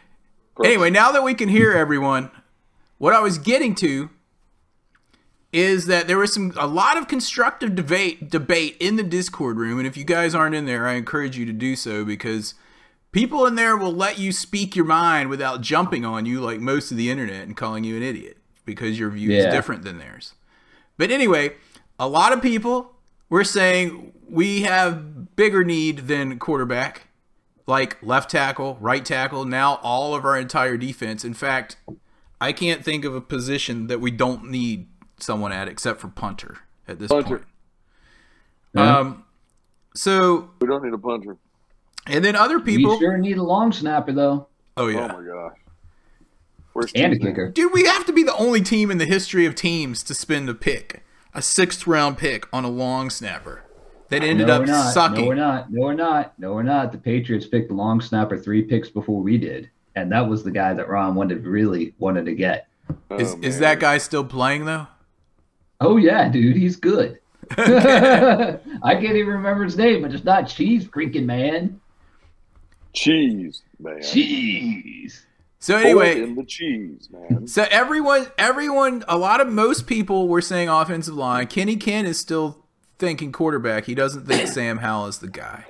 Anyway, 0.63 0.89
now 0.89 1.11
that 1.11 1.23
we 1.23 1.33
can 1.33 1.49
hear 1.49 1.71
everyone, 1.71 2.29
what 2.97 3.13
I 3.13 3.19
was 3.19 3.37
getting 3.37 3.73
to 3.75 4.09
is 5.51 5.85
that 5.87 6.07
there 6.07 6.17
was 6.17 6.33
some 6.33 6.53
a 6.57 6.67
lot 6.67 6.97
of 6.97 7.07
constructive 7.07 7.75
debate 7.75 8.29
debate 8.29 8.77
in 8.79 8.95
the 8.95 9.03
Discord 9.03 9.57
room, 9.57 9.79
and 9.79 9.87
if 9.87 9.97
you 9.97 10.03
guys 10.03 10.35
aren't 10.35 10.55
in 10.55 10.65
there, 10.65 10.87
I 10.87 10.93
encourage 10.93 11.37
you 11.37 11.45
to 11.45 11.53
do 11.53 11.75
so 11.75 12.05
because 12.05 12.53
people 13.11 13.45
in 13.45 13.55
there 13.55 13.75
will 13.75 13.93
let 13.93 14.19
you 14.19 14.31
speak 14.31 14.75
your 14.75 14.85
mind 14.85 15.29
without 15.29 15.61
jumping 15.61 16.05
on 16.05 16.25
you 16.25 16.39
like 16.39 16.59
most 16.59 16.91
of 16.91 16.97
the 16.97 17.09
internet 17.09 17.43
and 17.43 17.57
calling 17.57 17.83
you 17.83 17.97
an 17.97 18.03
idiot 18.03 18.37
because 18.65 18.99
your 18.99 19.09
view 19.09 19.31
is 19.31 19.45
different 19.51 19.83
than 19.83 19.97
theirs. 19.97 20.35
But 20.97 21.11
anyway, 21.11 21.55
a 21.97 22.07
lot 22.07 22.33
of 22.33 22.41
people 22.41 22.93
were 23.31 23.43
saying 23.43 24.11
we 24.29 24.61
have 24.61 25.35
bigger 25.35 25.63
need 25.63 26.07
than 26.07 26.37
quarterback, 26.37 27.07
like 27.65 27.97
left 28.03 28.29
tackle, 28.29 28.77
right 28.79 29.03
tackle, 29.03 29.45
now 29.45 29.79
all 29.81 30.13
of 30.13 30.23
our 30.25 30.37
entire 30.37 30.77
defense. 30.77 31.25
In 31.25 31.33
fact, 31.33 31.77
I 32.39 32.51
can't 32.51 32.83
think 32.85 33.05
of 33.05 33.15
a 33.15 33.21
position 33.21 33.87
that 33.87 33.99
we 33.99 34.11
don't 34.11 34.49
need 34.51 34.87
someone 35.19 35.51
at 35.51 35.67
except 35.67 35.99
for 35.99 36.07
punter 36.09 36.57
at 36.87 36.99
this 36.99 37.09
Punter. 37.09 37.37
point. 37.37 37.47
Yeah. 38.73 38.97
Um, 38.99 39.23
so 39.95 40.49
We 40.59 40.67
don't 40.67 40.83
need 40.83 40.93
a 40.93 40.97
punter. 40.97 41.37
and 42.07 42.23
then 42.25 42.35
other 42.35 42.57
We 42.59 42.77
people. 42.77 42.97
sure 42.99 43.17
need 43.17 43.37
a 43.37 43.43
long 43.43 43.71
snapper 43.71 44.11
though, 44.13 44.47
Oh 44.77 44.87
yeah. 44.87 45.11
Oh 45.13 45.21
my 45.21 45.25
gosh. 45.27 45.57
Where's 46.73 46.91
and 46.93 47.13
a 47.13 47.19
kicker. 47.19 47.49
dude, 47.49 47.73
we 47.73 47.83
have 47.85 48.05
to 48.05 48.13
be 48.13 48.23
the 48.23 48.35
only 48.37 48.61
team 48.61 48.89
in 48.91 48.97
the 48.97 49.05
history 49.05 49.45
of 49.45 49.55
teams 49.55 50.03
to 50.03 50.13
spend 50.15 50.47
a 50.49 50.53
pick, 50.53 51.03
a 51.33 51.41
sixth 51.41 51.87
round 51.87 52.17
pick 52.17 52.47
on 52.53 52.63
a 52.65 52.69
long 52.69 53.09
snapper 53.09 53.63
that 54.09 54.23
ended 54.23 54.47
no, 54.47 54.55
up 54.61 54.67
not. 54.67 54.93
sucking. 54.93 55.21
No, 55.23 55.27
we're 55.27 55.35
not. 55.35 55.71
No, 55.71 55.81
we're 55.81 55.93
not. 55.93 56.33
No, 56.39 56.53
we're 56.53 56.63
not. 56.63 56.91
The 56.91 56.97
Patriots 56.97 57.45
picked 57.47 57.69
the 57.69 57.73
long 57.75 58.01
snapper 58.01 58.37
three 58.37 58.61
picks 58.61 58.89
before 58.89 59.21
we 59.21 59.37
did, 59.37 59.69
and 59.95 60.11
that 60.11 60.27
was 60.27 60.43
the 60.43 60.51
guy 60.51 60.73
that 60.73 60.89
Ron 60.89 61.15
wanted 61.15 61.45
really 61.45 61.93
wanted 61.99 62.25
to 62.25 62.35
get. 62.35 62.67
Is, 63.11 63.33
Oh, 63.33 63.39
is 63.41 63.55
man. 63.55 63.61
that 63.61 63.79
guy 63.79 63.97
still 63.99 64.25
playing 64.25 64.65
though? 64.65 64.87
Oh 65.79 65.97
yeah, 65.97 66.27
dude, 66.29 66.55
he's 66.57 66.75
good. 66.75 67.19
I 67.57 68.57
can't 68.83 69.15
even 69.15 69.27
remember 69.27 69.63
his 69.63 69.75
name, 69.77 70.01
but 70.03 70.13
it's 70.13 70.23
not 70.23 70.43
cheese 70.47 70.85
freaking 70.85 71.25
man. 71.25 71.79
cheese, 72.93 73.61
man? 73.79 74.01
Cheese. 74.01 75.25
So 75.61 75.75
Pour 75.75 75.83
anyway, 75.83 76.23
in 76.23 76.33
the 76.33 76.43
cheese, 76.43 77.07
man. 77.11 77.47
So 77.47 77.67
everyone, 77.69 78.25
everyone, 78.35 79.03
a 79.07 79.15
lot 79.15 79.41
of 79.41 79.47
most 79.47 79.85
people 79.85 80.27
were 80.27 80.41
saying 80.41 80.69
offensive 80.69 81.13
line. 81.13 81.45
Kenny 81.45 81.75
Ken 81.75 82.07
is 82.07 82.19
still 82.19 82.65
thinking 82.97 83.31
quarterback. 83.31 83.85
He 83.85 83.93
doesn't 83.93 84.25
think 84.25 84.47
Sam 84.47 84.79
Howell 84.79 85.05
is 85.05 85.19
the 85.19 85.27
guy. 85.27 85.65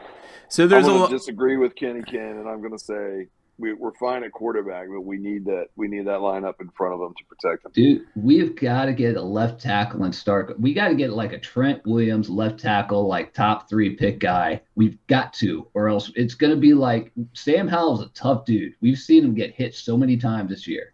So 0.48 0.64
I'm 0.64 0.70
there's 0.70 0.86
a 0.86 0.90
going 0.92 1.02
lot. 1.02 1.10
to 1.10 1.18
disagree 1.18 1.58
with 1.58 1.76
Kenny 1.76 2.04
Ken, 2.04 2.38
and 2.38 2.48
I'm 2.48 2.60
going 2.60 2.72
to 2.72 2.80
say 2.80 3.28
we, 3.62 3.74
we're 3.74 3.94
fine 3.94 4.24
at 4.24 4.32
quarterback, 4.32 4.88
but 4.90 5.02
we 5.02 5.18
need 5.18 5.46
that 5.46 5.68
we 5.76 5.88
need 5.88 6.08
that 6.08 6.20
lineup 6.20 6.60
in 6.60 6.70
front 6.70 6.94
of 6.96 7.00
them 7.00 7.14
to 7.18 7.24
protect 7.26 7.64
them. 7.64 7.72
Dude, 7.74 8.06
we've 8.16 8.56
got 8.56 8.86
to 8.86 8.94
get 8.94 9.16
a 9.16 9.22
left 9.22 9.62
tackle 9.62 10.04
and 10.04 10.14
start. 10.14 10.60
We 10.60 10.74
got 10.74 10.90
to 10.90 10.96
get 10.96 11.12
like 11.14 11.32
a 11.32 11.40
Trent 11.40 11.86
Williams 11.86 12.30
left 12.30 12.60
tackle, 12.60 13.08
like 13.08 13.34
top 13.34 13.70
three 13.70 13.96
pick 13.96 14.20
guy. 14.20 14.62
We've 14.76 14.98
got 15.08 15.32
to, 15.36 15.68
or 15.74 15.88
else 15.88 16.12
it's 16.16 16.34
going 16.34 16.52
to 16.54 16.60
be 16.60 16.74
like 16.74 17.12
Sam 17.34 17.68
Howell's 17.68 18.02
a 18.02 18.10
tough 18.10 18.46
dude. 18.46 18.74
We've 18.82 18.98
seen 18.98 19.24
him 19.24 19.36
get 19.36 19.54
hit 19.54 19.76
so 19.76 19.96
many 19.96 20.18
times 20.18 20.50
this 20.50 20.68
year. 20.68 20.94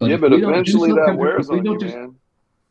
yeah, 0.00 0.16
but 0.16 0.30
we 0.30 0.40
don't 0.40 0.52
eventually 0.52 0.92
that 0.92 1.16
wears 1.16 1.50
on 1.50 1.64
you, 1.64 1.78
just- 1.78 1.94
man. 1.94 2.16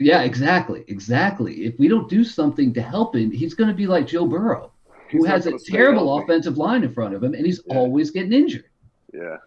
Yeah, 0.01 0.22
exactly, 0.22 0.86
exactly. 0.88 1.65
If 1.65 1.77
we 1.77 1.89
don't 1.89 2.10
do 2.10 2.24
something 2.24 2.74
to 2.74 2.81
help 2.81 3.17
him, 3.17 3.31
he's 3.31 3.53
going 3.53 3.67
to 3.69 3.75
be 3.75 3.86
like 3.86 4.08
Joe 4.08 4.25
Burrow, 4.25 4.72
who 5.12 5.17
He's 5.17 5.24
not 5.25 5.31
has 5.34 5.46
a 5.46 5.58
terrible 5.69 6.19
offensive 6.19 6.58
line 6.58 6.86
in 6.86 6.93
front 6.93 7.13
of 7.15 7.22
him, 7.22 7.34
and 7.34 7.46
he's 7.46 7.60
Yeah. 7.67 7.75
always 7.75 8.10
getting 8.10 8.31
injured. 8.31 8.63
Yeah, 9.13 9.38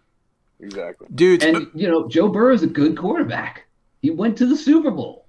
exactly. 0.59 1.07
Dudes, 1.13 1.43
And 1.45 1.67
you 1.73 1.87
know, 1.89 2.07
Joe 2.07 2.27
Burrow 2.29 2.53
is 2.53 2.63
a 2.63 2.67
good 2.67 2.97
quarterback. 2.97 3.65
He 4.01 4.09
went 4.11 4.37
to 4.39 4.45
the 4.45 4.57
Super 4.57 4.91
Bowl. 4.91 5.25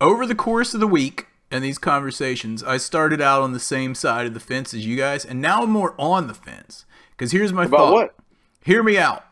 over 0.00 0.26
the 0.26 0.34
course 0.34 0.72
of 0.74 0.80
the 0.80 0.86
week 0.86 1.26
and 1.50 1.64
these 1.64 1.78
conversations, 1.78 2.62
I 2.62 2.76
started 2.76 3.20
out 3.20 3.42
on 3.42 3.52
the 3.52 3.58
same 3.60 3.94
side 3.94 4.26
of 4.26 4.34
the 4.34 4.40
fence 4.40 4.72
as 4.72 4.86
you 4.86 4.96
guys, 4.96 5.24
and 5.24 5.40
now 5.40 5.62
I'm 5.64 5.70
more 5.70 5.94
on 5.98 6.28
the 6.28 6.34
fence. 6.34 6.84
Because 7.10 7.32
here's 7.32 7.52
my 7.52 7.64
About 7.64 7.76
thought. 7.78 7.92
what? 7.92 8.14
Hear 8.64 8.82
me 8.82 8.96
out. 8.98 9.24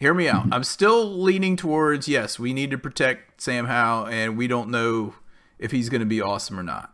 Hear 0.00 0.12
me 0.14 0.28
out. 0.28 0.46
I'm 0.52 0.64
still 0.64 1.06
leaning 1.22 1.56
towards 1.56 2.08
yes, 2.08 2.38
we 2.38 2.52
need 2.52 2.70
to 2.72 2.78
protect 2.78 3.40
Sam 3.40 3.66
Howell, 3.66 4.06
and 4.08 4.36
we 4.36 4.46
don't 4.48 4.68
know 4.70 5.14
if 5.58 5.70
he's 5.70 5.88
going 5.88 6.00
to 6.00 6.06
be 6.06 6.20
awesome 6.20 6.58
or 6.58 6.62
not. 6.64 6.92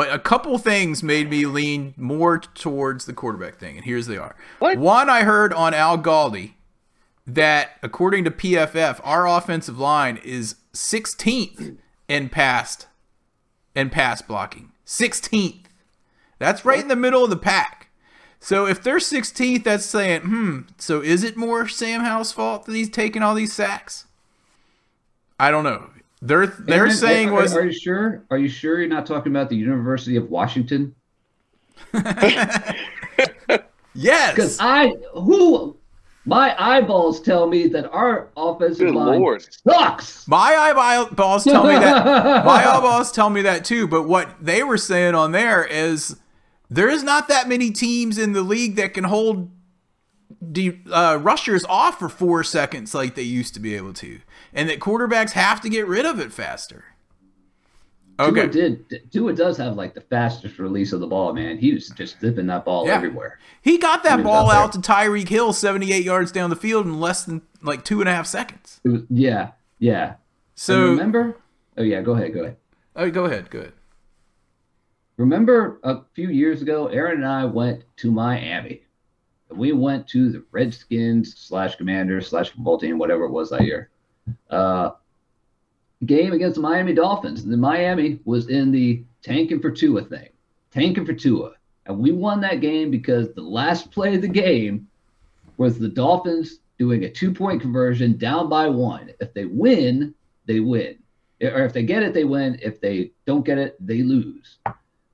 But 0.00 0.14
a 0.14 0.18
couple 0.18 0.56
things 0.56 1.02
made 1.02 1.28
me 1.28 1.44
lean 1.44 1.92
more 1.94 2.38
towards 2.38 3.04
the 3.04 3.12
quarterback 3.12 3.58
thing, 3.58 3.76
and 3.76 3.84
here's 3.84 4.06
they 4.06 4.16
are. 4.16 4.34
What? 4.58 4.78
One, 4.78 5.10
I 5.10 5.24
heard 5.24 5.52
on 5.52 5.74
Al 5.74 5.98
Galdi 5.98 6.54
that 7.26 7.72
according 7.82 8.24
to 8.24 8.30
PFF, 8.30 8.98
our 9.04 9.28
offensive 9.28 9.78
line 9.78 10.16
is 10.24 10.54
16th 10.72 11.76
in 12.08 12.30
pass 12.30 12.86
and 13.74 13.92
pass 13.92 14.22
blocking. 14.22 14.72
16th. 14.86 15.64
That's 16.38 16.64
right 16.64 16.80
in 16.80 16.88
the 16.88 16.96
middle 16.96 17.22
of 17.22 17.28
the 17.28 17.36
pack. 17.36 17.90
So 18.38 18.66
if 18.66 18.82
they're 18.82 18.96
16th, 18.96 19.64
that's 19.64 19.84
saying, 19.84 20.22
hmm, 20.22 20.60
so 20.78 21.02
is 21.02 21.22
it 21.22 21.36
more 21.36 21.68
Sam 21.68 22.00
Howell's 22.00 22.32
fault 22.32 22.64
that 22.64 22.74
he's 22.74 22.88
taking 22.88 23.22
all 23.22 23.34
these 23.34 23.52
sacks? 23.52 24.06
I 25.38 25.50
don't 25.50 25.64
know. 25.64 25.90
They're 26.22 26.46
they're 26.46 26.80
Aaron, 26.80 26.92
saying 26.92 27.28
are, 27.30 27.34
was 27.34 27.54
Are 27.56 27.64
you 27.64 27.72
sure? 27.72 28.24
Are 28.30 28.38
you 28.38 28.48
sure 28.48 28.78
you're 28.78 28.88
not 28.88 29.06
talking 29.06 29.32
about 29.32 29.48
the 29.48 29.56
University 29.56 30.16
of 30.16 30.30
Washington? 30.30 30.94
Yes. 33.94 34.34
Because. 34.34 34.58
I 34.60 34.90
who 35.14 35.76
my 36.24 36.54
eyeballs 36.58 37.20
tell 37.20 37.46
me 37.46 37.66
that 37.68 37.90
our 37.90 38.28
offensive 38.36 38.88
Good 38.88 38.94
line 38.94 39.20
Lord. 39.20 39.46
sucks. 39.66 40.28
My 40.28 40.54
eyeballs 40.54 41.44
tell 41.44 41.64
me 41.64 41.74
that. 41.74 42.44
My 42.44 42.66
eyeballs 42.66 43.10
tell 43.10 43.30
me 43.30 43.42
that 43.42 43.64
too. 43.64 43.88
But 43.88 44.04
what 44.04 44.28
they 44.40 44.62
were 44.62 44.78
saying 44.78 45.14
on 45.14 45.32
there 45.32 45.64
is 45.64 46.16
there 46.68 46.88
is 46.88 47.02
not 47.02 47.28
that 47.28 47.48
many 47.48 47.70
teams 47.70 48.18
in 48.18 48.32
the 48.32 48.42
league 48.42 48.76
that 48.76 48.94
can 48.94 49.04
hold 49.04 49.50
the 50.40 50.78
uh, 50.90 51.18
rushers 51.20 51.64
off 51.64 51.98
for 51.98 52.08
four 52.08 52.44
seconds 52.44 52.94
like 52.94 53.14
they 53.14 53.22
used 53.22 53.54
to 53.54 53.60
be 53.60 53.74
able 53.74 53.92
to, 53.94 54.20
and 54.54 54.68
that 54.68 54.80
quarterbacks 54.80 55.32
have 55.32 55.60
to 55.62 55.68
get 55.68 55.86
rid 55.86 56.04
of 56.06 56.18
it 56.20 56.32
faster. 56.32 56.84
Tua 58.18 58.28
Okay. 58.28 58.48
did 58.48 59.10
Tua 59.10 59.32
does 59.32 59.56
have 59.56 59.76
like 59.76 59.94
the 59.94 60.00
fastest 60.02 60.58
release 60.58 60.92
of 60.92 61.00
the 61.00 61.06
ball, 61.06 61.32
man. 61.32 61.56
He 61.56 61.72
was 61.72 61.88
just 61.88 62.20
zipping 62.20 62.46
that 62.48 62.66
ball 62.66 62.86
Yeah. 62.86 62.96
everywhere. 62.96 63.38
He 63.62 63.78
got 63.78 64.02
that 64.04 64.18
He 64.18 64.22
ball 64.24 64.50
out 64.50 64.64
out 64.64 64.72
to 64.74 64.78
Tyreek 64.78 65.28
Hill 65.28 65.54
78 65.54 66.04
yards 66.04 66.30
down 66.30 66.50
the 66.50 66.56
field 66.56 66.84
in 66.84 67.00
less 67.00 67.24
than 67.24 67.40
like 67.62 67.82
two 67.82 68.00
and 68.00 68.08
a 68.08 68.12
half 68.12 68.26
seconds. 68.26 68.80
It 68.84 68.88
was, 68.90 69.02
yeah, 69.08 69.52
yeah. 69.78 70.06
And 70.08 70.16
So, 70.54 70.90
remember? 70.90 71.36
Oh 71.78 71.82
yeah, 71.82 72.02
go 72.02 72.12
ahead, 72.12 72.34
go 72.34 72.40
ahead. 72.42 72.56
oh, 72.96 73.10
go 73.10 73.24
ahead. 73.24 73.48
Go 73.50 73.60
ahead. 73.60 73.72
Remember 75.16 75.80
a 75.82 76.00
few 76.14 76.28
years 76.28 76.62
ago, 76.62 76.86
Aaron 76.88 77.18
and 77.18 77.26
I 77.26 77.44
went 77.44 77.84
to 77.98 78.10
Miami. 78.10 78.82
We 79.50 79.72
went 79.72 80.06
to 80.08 80.30
the 80.30 80.44
Redskins 80.50 81.34
slash 81.36 81.76
Commanders 81.76 82.28
slash 82.28 82.50
football 82.50 82.78
team, 82.78 82.98
whatever 82.98 83.24
it 83.24 83.30
was 83.30 83.50
that 83.50 83.62
year. 83.64 83.90
Uh, 84.48 84.90
game 86.06 86.32
against 86.32 86.56
the 86.56 86.62
Miami 86.62 86.94
Dolphins. 86.94 87.44
The 87.44 87.56
Miami 87.56 88.20
was 88.24 88.48
in 88.48 88.70
the 88.70 89.04
tanking 89.22 89.60
for 89.60 89.70
Tua 89.70 90.02
thing, 90.04 90.28
tanking 90.70 91.04
for 91.04 91.12
Tua. 91.12 91.52
And 91.86 91.98
we 91.98 92.12
won 92.12 92.40
that 92.42 92.60
game 92.60 92.90
because 92.90 93.32
the 93.32 93.42
last 93.42 93.90
play 93.90 94.14
of 94.14 94.22
the 94.22 94.28
game 94.28 94.88
was 95.56 95.78
the 95.78 95.88
Dolphins 95.88 96.60
doing 96.78 97.04
a 97.04 97.10
two 97.10 97.32
point 97.32 97.60
conversion 97.60 98.16
down 98.16 98.48
by 98.48 98.68
one. 98.68 99.10
If 99.20 99.34
they 99.34 99.44
win, 99.44 100.14
they 100.46 100.60
win. 100.60 100.98
Or 101.42 101.64
if 101.64 101.72
they 101.72 101.82
get 101.82 102.02
it, 102.02 102.14
they 102.14 102.24
win. 102.24 102.58
If 102.62 102.80
they 102.80 103.12
don't 103.26 103.44
get 103.44 103.58
it, 103.58 103.76
they 103.84 104.02
lose. 104.02 104.58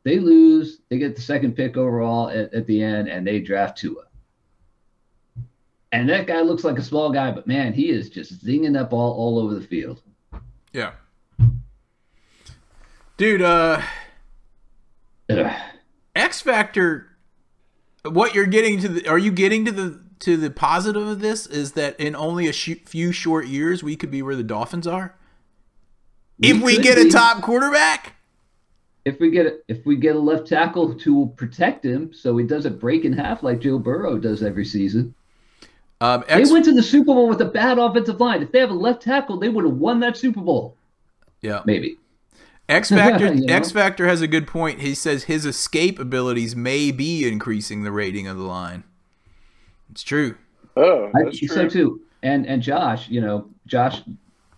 They 0.02 0.18
lose. 0.18 0.80
They 0.88 0.98
get 0.98 1.16
the 1.16 1.22
second 1.22 1.54
pick 1.56 1.76
overall 1.76 2.28
at, 2.28 2.52
at 2.54 2.66
the 2.66 2.82
end, 2.82 3.08
and 3.08 3.26
they 3.26 3.40
draft 3.40 3.78
Tua. 3.78 4.04
And 5.92 6.08
that 6.08 6.26
guy 6.26 6.40
looks 6.40 6.64
like 6.64 6.78
a 6.78 6.82
small 6.82 7.12
guy, 7.12 7.30
but 7.30 7.46
man, 7.46 7.72
he 7.72 7.90
is 7.90 8.10
just 8.10 8.44
zinging 8.44 8.72
that 8.74 8.90
ball 8.90 9.12
all 9.14 9.38
over 9.38 9.54
the 9.54 9.66
field. 9.66 10.02
Yeah. 10.72 10.92
Dude, 13.16 13.40
uh, 13.40 13.80
Ugh. 15.30 15.52
X 16.14 16.40
Factor. 16.40 17.08
What 18.04 18.34
you're 18.34 18.46
getting 18.46 18.80
to 18.80 18.88
the? 18.88 19.08
Are 19.08 19.18
you 19.18 19.30
getting 19.32 19.64
to 19.64 19.72
the 19.72 20.00
to 20.20 20.36
the 20.36 20.50
positive 20.50 21.06
of 21.06 21.20
this? 21.20 21.46
Is 21.46 21.72
that 21.72 21.98
in 21.98 22.14
only 22.14 22.46
a 22.46 22.52
sh- 22.52 22.82
few 22.84 23.12
short 23.12 23.46
years 23.46 23.82
we 23.82 23.96
could 23.96 24.10
be 24.10 24.22
where 24.22 24.36
the 24.36 24.42
Dolphins 24.42 24.86
are? 24.86 25.16
if 26.42 26.62
we 26.62 26.78
get 26.78 26.98
a 26.98 27.08
top 27.08 27.42
quarterback, 27.42 28.14
if 29.04 29.18
we 29.20 29.30
get 29.30 29.46
a, 29.46 29.58
if 29.68 29.84
we 29.86 29.96
get 29.96 30.16
a 30.16 30.18
left 30.18 30.46
tackle 30.46 30.94
to 30.94 31.32
protect 31.36 31.84
him, 31.84 32.12
so 32.12 32.36
he 32.36 32.46
doesn't 32.46 32.78
break 32.78 33.04
in 33.04 33.12
half 33.12 33.42
like 33.42 33.60
Joe 33.60 33.78
Burrow 33.78 34.18
does 34.18 34.42
every 34.42 34.64
season. 34.64 35.14
Um, 36.00 36.24
They 36.28 36.44
went 36.44 36.64
to 36.66 36.72
the 36.74 36.82
Super 36.82 37.06
Bowl 37.06 37.28
with 37.28 37.40
a 37.40 37.46
bad 37.46 37.78
offensive 37.78 38.20
line. 38.20 38.42
If 38.42 38.52
they 38.52 38.60
have 38.60 38.70
a 38.70 38.74
left 38.74 39.02
tackle, 39.02 39.38
they 39.38 39.48
would 39.48 39.64
have 39.64 39.74
won 39.74 40.00
that 40.00 40.16
Super 40.16 40.40
Bowl. 40.40 40.76
yeah. 41.42 41.62
Maybe. 41.64 41.98
X 42.68 42.90
Factor 42.90 43.26
You 43.34 43.46
know? 43.46 43.54
X 43.54 43.70
Factor 43.70 44.06
has 44.06 44.20
a 44.20 44.26
good 44.26 44.46
point. 44.46 44.80
He 44.80 44.94
says 44.94 45.24
his 45.24 45.46
escape 45.46 45.98
abilities 45.98 46.56
may 46.56 46.90
be 46.90 47.26
increasing 47.26 47.82
the 47.84 47.92
rating 47.92 48.26
of 48.26 48.36
the 48.36 48.42
line. 48.42 48.82
It's 49.90 50.02
true. 50.02 50.36
Oh, 50.76 51.10
I 51.14 51.22
that's 51.24 51.38
think 51.38 51.52
true. 51.52 51.62
so 51.62 51.68
too. 51.68 52.00
And 52.22 52.44
and 52.46 52.60
Josh, 52.60 53.08
you 53.08 53.20
know, 53.20 53.48
Josh 53.66 54.02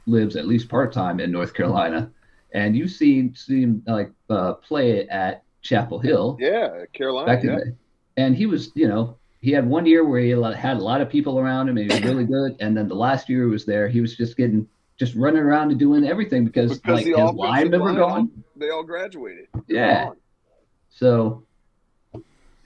lives 0.06 0.36
at 0.36 0.46
least 0.48 0.68
part 0.70 0.90
time 0.92 1.20
in 1.20 1.30
North 1.30 1.52
Carolina, 1.52 2.10
and 2.52 2.74
you've 2.74 2.90
seen 2.90 3.34
seen 3.34 3.82
like 3.86 4.10
uh, 4.30 4.54
play 4.54 5.06
at 5.08 5.42
Chapel 5.60 5.98
Hill 5.98 6.38
Yeah, 6.40 6.84
Carolina. 6.94 7.26
back 7.26 7.44
in 7.44 7.50
Yeah. 7.50 7.56
the. 7.56 7.74
And 8.16 8.34
he 8.34 8.46
was, 8.46 8.72
you 8.74 8.88
know, 8.88 9.16
he 9.48 9.54
had 9.54 9.66
one 9.66 9.86
year 9.86 10.04
where 10.04 10.20
he 10.20 10.28
had 10.28 10.76
a 10.76 10.82
lot 10.82 11.00
of 11.00 11.08
people 11.08 11.38
around 11.38 11.70
him 11.70 11.78
and 11.78 11.90
he 11.90 11.98
was 11.98 12.04
really 12.04 12.26
good. 12.26 12.56
And 12.60 12.76
then 12.76 12.86
the 12.86 12.94
last 12.94 13.30
year 13.30 13.44
he 13.44 13.50
was 13.50 13.64
there, 13.64 13.88
he 13.88 14.02
was 14.02 14.14
just 14.14 14.36
getting 14.36 14.68
just 14.98 15.14
running 15.14 15.40
around 15.42 15.70
and 15.70 15.78
doing 15.78 16.04
everything 16.06 16.44
because, 16.44 16.78
Because 16.78 16.96
like 16.96 17.06
his 17.06 17.14
offensive 17.14 17.36
linemen 17.36 17.80
were 17.80 17.92
line, 17.92 17.96
gone. 17.98 18.44
They 18.56 18.68
all 18.68 18.82
graduated. 18.82 19.46
Yeah. 19.66 20.04
Gone. 20.04 20.16
So, 20.90 21.44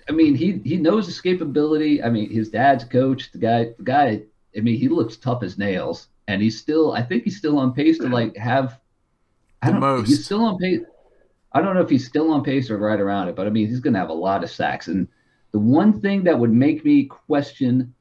I 0.09 0.13
mean, 0.13 0.35
he 0.35 0.61
he 0.65 0.77
knows 0.77 1.09
escapability. 1.09 2.05
I 2.05 2.09
mean, 2.09 2.29
his 2.31 2.49
dad's 2.49 2.83
coach. 2.83 3.31
The 3.31 3.39
guy, 3.39 3.65
the 3.79 3.85
guy. 3.85 4.23
I 4.57 4.61
mean, 4.61 4.77
he 4.77 4.89
looks 4.89 5.17
tough 5.17 5.45
as 5.45 5.57
nails, 5.57 6.09
and 6.27 6.43
he's 6.43 6.59
still. 6.59 6.93
I 6.93 7.03
think 7.03 7.23
he's 7.23 7.39
still 7.39 7.59
on 7.59 7.75
pace 7.75 7.99
to 7.99 8.09
like 8.09 8.37
have. 8.37 8.81
I 9.63 9.67
The 9.67 9.73
don't. 9.75 9.81
most. 9.81 10.09
He's 10.09 10.25
still 10.25 10.45
on 10.45 10.59
pace. 10.59 10.81
I 11.53 11.61
don't 11.61 11.75
know 11.77 11.83
if 11.83 11.91
he's 11.91 12.09
still 12.09 12.33
on 12.33 12.43
pace 12.43 12.71
or 12.71 12.79
right 12.79 12.99
around 12.99 13.29
it, 13.29 13.37
but 13.37 13.47
I 13.47 13.51
mean, 13.51 13.69
he's 13.69 13.79
going 13.79 13.93
to 13.95 14.01
have 14.01 14.09
a 14.09 14.15
lot 14.15 14.43
of 14.43 14.51
sacks. 14.51 14.89
And 14.89 15.07
the 15.53 15.59
one 15.59 16.01
thing 16.01 16.25
that 16.25 16.39
would 16.39 16.53
make 16.53 16.85
me 16.85 17.05
question 17.05 17.95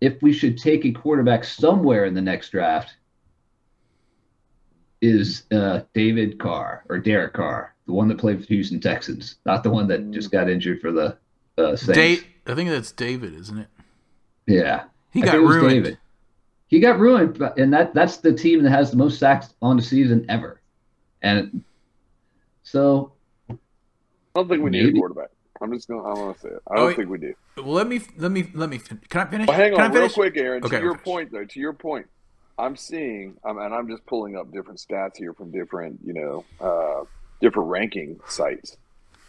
if 0.00 0.20
we 0.22 0.32
should 0.32 0.58
take 0.58 0.84
a 0.84 0.92
quarterback 0.92 1.44
somewhere 1.44 2.04
in 2.04 2.14
the 2.14 2.20
next 2.22 2.50
draft 2.50 2.96
is 5.02 5.44
uh, 5.52 5.80
David 5.94 6.38
Carr 6.38 6.84
or 6.88 6.98
Derek 6.98 7.34
Carr, 7.34 7.74
the 7.86 7.92
one 7.92 8.08
that 8.08 8.18
played 8.18 8.40
for 8.40 8.46
the 8.46 8.54
Houston 8.54 8.80
Texans, 8.80 9.36
not 9.44 9.62
the 9.62 9.70
one 9.70 9.88
that 9.88 10.10
just 10.10 10.30
got 10.30 10.48
injured 10.48 10.80
for 10.80 10.92
the 10.92 11.16
uh, 11.58 11.76
Saints. 11.76 11.94
Date. 11.94 12.26
I 12.46 12.54
think 12.54 12.70
that's 12.70 12.92
David, 12.92 13.34
isn't 13.34 13.58
it? 13.58 13.68
Yeah, 14.46 14.84
He 15.12 15.22
I 15.22 15.26
got 15.26 15.32
think 15.32 15.42
it 15.42 15.46
was 15.46 15.56
ruined. 15.56 15.70
David. 15.84 15.98
He 16.68 16.80
got 16.80 16.98
ruined, 16.98 17.40
and 17.56 17.72
that 17.72 17.94
that's 17.94 18.18
the 18.18 18.32
team 18.32 18.62
that 18.62 18.70
has 18.70 18.90
the 18.90 18.96
most 18.96 19.18
sacks 19.18 19.54
on 19.62 19.76
the 19.76 19.82
season 19.82 20.26
ever. 20.28 20.60
And 21.22 21.64
so, 22.62 23.12
I 23.50 23.54
don't 24.34 24.48
think 24.48 24.62
we 24.62 24.70
need 24.70 24.84
Maybe. 24.86 24.98
a 24.98 25.00
quarterback. 25.00 25.30
I'm 25.60 25.72
just 25.72 25.88
gonna. 25.88 26.02
I 26.02 26.12
want 26.14 26.36
to 26.36 26.42
say 26.42 26.48
it. 26.48 26.62
I 26.68 26.72
Oh, 26.72 26.76
don't 26.76 26.86
wait. 26.88 26.96
think 26.96 27.08
we 27.10 27.18
do. 27.18 27.34
Well, 27.56 27.66
let 27.72 27.86
me 27.88 28.00
let 28.16 28.30
me 28.32 28.50
let 28.54 28.68
me. 28.68 28.78
fin- 28.78 29.00
Can 29.08 29.20
I 29.26 29.30
finish? 29.30 29.48
Well, 29.48 29.56
hang 29.56 29.72
Can 29.74 29.80
on, 29.82 29.92
real 29.92 30.08
quick, 30.10 30.36
Aaron. 30.36 30.64
Okay, 30.64 30.78
to 30.78 30.82
your 30.84 30.96
point, 30.98 31.32
though, 31.32 31.44
to 31.44 31.60
your 31.60 31.72
point, 31.72 32.06
I'm 32.58 32.76
seeing, 32.76 33.36
um, 33.44 33.58
and 33.58 33.74
I'm 33.74 33.88
just 33.88 34.04
pulling 34.06 34.36
up 34.36 34.52
different 34.52 34.78
stats 34.80 35.16
here 35.16 35.32
from 35.32 35.50
different, 35.50 36.00
you 36.04 36.12
know, 36.14 36.44
uh, 36.60 37.04
different 37.40 37.68
ranking 37.70 38.20
sites. 38.28 38.76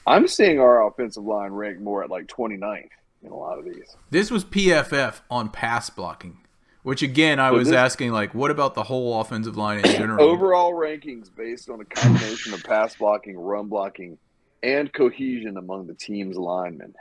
I'm 0.06 0.28
seeing 0.28 0.60
our 0.60 0.88
offensive 0.88 1.24
line 1.24 1.52
ranked 1.52 1.82
more 1.82 2.04
at 2.04 2.10
like 2.10 2.28
29th 2.28 2.90
in 3.24 3.32
a 3.32 3.36
lot 3.36 3.60
of 3.60 3.66
these. 3.66 3.96
This 4.10 4.32
was 4.32 4.46
PFF 4.46 5.20
on 5.30 5.50
pass 5.50 5.90
blocking, 5.90 6.38
which 6.84 7.02
again 7.02 7.40
I 7.42 7.50
So 7.50 7.56
was 7.58 7.68
this- 7.68 7.76
asking 7.76 8.12
like, 8.14 8.34
what 8.34 8.50
about 8.52 8.74
the 8.76 8.84
whole 8.84 9.20
offensive 9.20 9.58
line 9.58 9.80
in 9.80 9.92
general? 9.92 10.24
Overall 10.30 10.72
rankings 10.74 11.30
based 11.36 11.70
on 11.70 11.82
a 11.82 11.86
combination 11.86 12.54
of 12.54 12.64
pass 12.64 12.96
blocking, 12.96 13.38
run 13.38 13.68
blocking, 13.68 14.18
and 14.64 14.92
cohesion 14.94 15.58
among 15.58 15.88
the 15.88 15.94
team's 15.94 16.36
linemen 16.38 16.94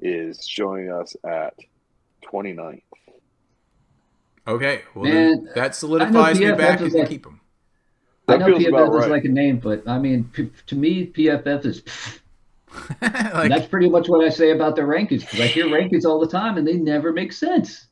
is 0.00 0.44
showing 0.46 0.90
us 0.90 1.14
at 1.24 1.54
29th. 2.30 2.82
Okay, 4.46 4.82
well 4.94 5.04
Man, 5.04 5.14
then 5.44 5.48
that 5.54 5.74
solidifies 5.76 6.38
me 6.40 6.50
back 6.52 6.80
is 6.80 6.86
and 6.86 6.92
you 6.94 6.98
like- 7.00 7.08
keep 7.08 7.26
him. 7.26 7.40
I 8.28 8.36
know 8.36 8.46
feels 8.46 8.62
PFF 8.64 8.88
is 8.88 8.94
right. 9.02 9.10
like 9.10 9.24
a 9.24 9.28
name, 9.28 9.58
but 9.58 9.86
I 9.86 9.98
mean, 9.98 10.24
p- 10.32 10.50
to 10.68 10.76
me, 10.76 11.06
PFF 11.08 11.66
is. 11.66 11.82
like, 13.02 13.50
that's 13.50 13.66
pretty 13.66 13.88
much 13.90 14.08
what 14.08 14.24
I 14.24 14.28
say 14.30 14.50
about 14.52 14.76
their 14.76 14.86
rankings 14.86 15.20
because 15.20 15.40
I 15.40 15.46
hear 15.46 15.66
rankings 15.66 16.04
all 16.04 16.20
the 16.20 16.28
time 16.28 16.56
and 16.56 16.66
they 16.66 16.74
never 16.76 17.12
make 17.12 17.32
sense. 17.32 17.86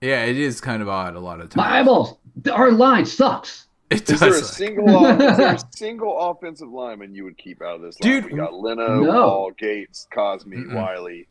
yeah, 0.00 0.24
it 0.24 0.38
is 0.38 0.60
kind 0.62 0.80
of 0.82 0.88
odd 0.88 1.14
a 1.14 1.20
lot 1.20 1.40
of 1.40 1.50
times. 1.50 1.56
My 1.56 1.64
times. 1.68 1.82
eyeballs, 1.88 2.18
our 2.52 2.72
line 2.72 3.04
sucks. 3.06 3.66
It 3.94 4.10
Is 4.10 4.20
there 4.20 4.30
a 4.30 4.34
suck. 4.34 4.54
single 4.54 5.06
is 5.06 5.36
there 5.36 5.54
a 5.54 5.58
single 5.76 6.18
offensive 6.30 6.68
lineman 6.68 7.14
you 7.14 7.24
would 7.24 7.38
keep 7.38 7.62
out 7.62 7.76
of 7.76 7.82
this 7.82 7.98
line? 8.00 8.12
Dude, 8.22 8.30
we 8.32 8.36
got 8.38 8.54
Leno, 8.54 9.00
no. 9.00 9.10
Paul, 9.12 9.50
Gates, 9.52 10.06
Cosmi, 10.12 10.54
Mm-mm. 10.56 10.74
Wylie. 10.74 11.26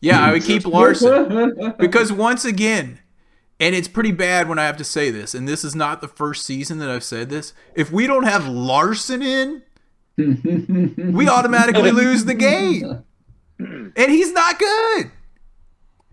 Yeah, 0.00 0.20
I 0.22 0.32
would 0.32 0.42
keep 0.44 0.66
Larsen. 0.66 1.28
because 1.54 1.72
because 1.78 2.12
once 2.12 2.44
again, 2.44 2.98
and 3.60 3.74
it's 3.74 3.88
pretty 3.88 4.12
bad 4.12 4.48
when 4.48 4.58
I 4.58 4.64
have 4.66 4.76
to 4.78 4.84
say 4.84 5.10
this, 5.10 5.34
and 5.34 5.46
this 5.48 5.64
is 5.64 5.74
not 5.74 6.00
the 6.00 6.08
first 6.08 6.44
season 6.44 6.78
that 6.78 6.90
I've 6.90 7.04
said 7.04 7.30
this. 7.30 7.52
If 7.74 7.90
we 7.92 8.06
don't 8.06 8.24
have 8.24 8.46
Larsen 8.48 9.22
in, 9.22 9.62
we 10.16 11.28
automatically 11.28 11.90
lose 11.90 12.24
the 12.24 12.34
game, 12.34 13.04
and 13.58 13.92
he's 13.96 14.32
not 14.32 14.58
good. 14.58 15.10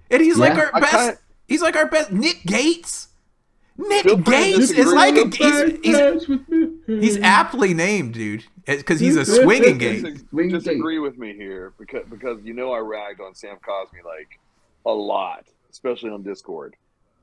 And 0.09 0.21
he's 0.21 0.37
like 0.37 0.57
our 0.57 0.71
I 0.73 0.79
best. 0.81 0.93
kinda- 0.95 1.17
he's 1.47 1.61
like 1.61 1.75
our 1.75 1.85
best. 1.87 2.11
Nick 2.11 2.43
Gates. 2.45 3.07
Nick 3.89 4.03
Feel 4.03 4.21
free 4.21 4.53
Gates 4.53 4.71
is 4.71 4.93
like 4.93 5.15
a 5.15 5.27
he's, 5.35 5.79
he's, 5.83 6.27
he's 6.87 7.17
aptly 7.21 7.73
named, 7.73 8.13
dude, 8.13 8.45
because 8.65 8.99
he's 8.99 9.15
a 9.17 9.25
swinging 9.43 9.77
game. 9.77 10.03
Dis- 10.03 10.23
Swing 10.29 10.49
disagree 10.49 10.99
with 10.99 11.17
me 11.17 11.33
here 11.33 11.73
because 11.79 12.05
because 12.09 12.39
you 12.43 12.53
know 12.53 12.71
I 12.73 12.79
ragged 12.79 13.21
on 13.21 13.33
Sam 13.35 13.57
Cosmi 13.57 14.03
like 14.05 14.39
a 14.85 14.91
lot, 14.91 15.45
especially 15.71 16.09
on 16.11 16.23
Discord. 16.23 16.75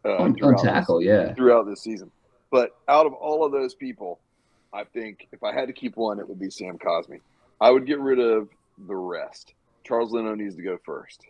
Uh, 0.04 0.14
on, 0.14 0.20
on 0.20 0.34
throughout 0.34 0.52
this- 0.52 0.62
tackle, 0.62 1.02
yeah. 1.02 1.34
throughout 1.34 1.66
this 1.66 1.82
season. 1.82 2.10
But 2.50 2.76
out 2.88 3.04
of 3.06 3.12
all 3.12 3.44
of 3.44 3.52
those 3.52 3.74
people, 3.74 4.20
I 4.72 4.84
think 4.84 5.28
if 5.32 5.42
I 5.42 5.52
had 5.52 5.66
to 5.66 5.72
keep 5.72 5.96
one, 5.96 6.18
it 6.18 6.28
would 6.28 6.38
be 6.38 6.50
Sam 6.50 6.78
Cosmi. 6.78 7.20
I 7.60 7.70
would 7.70 7.86
get 7.86 7.98
rid 8.00 8.18
of 8.20 8.48
the 8.86 8.94
rest. 8.94 9.54
Charles 9.84 10.12
Leno 10.12 10.34
needs 10.34 10.54
to 10.56 10.62
go 10.62 10.78
first. 10.84 11.24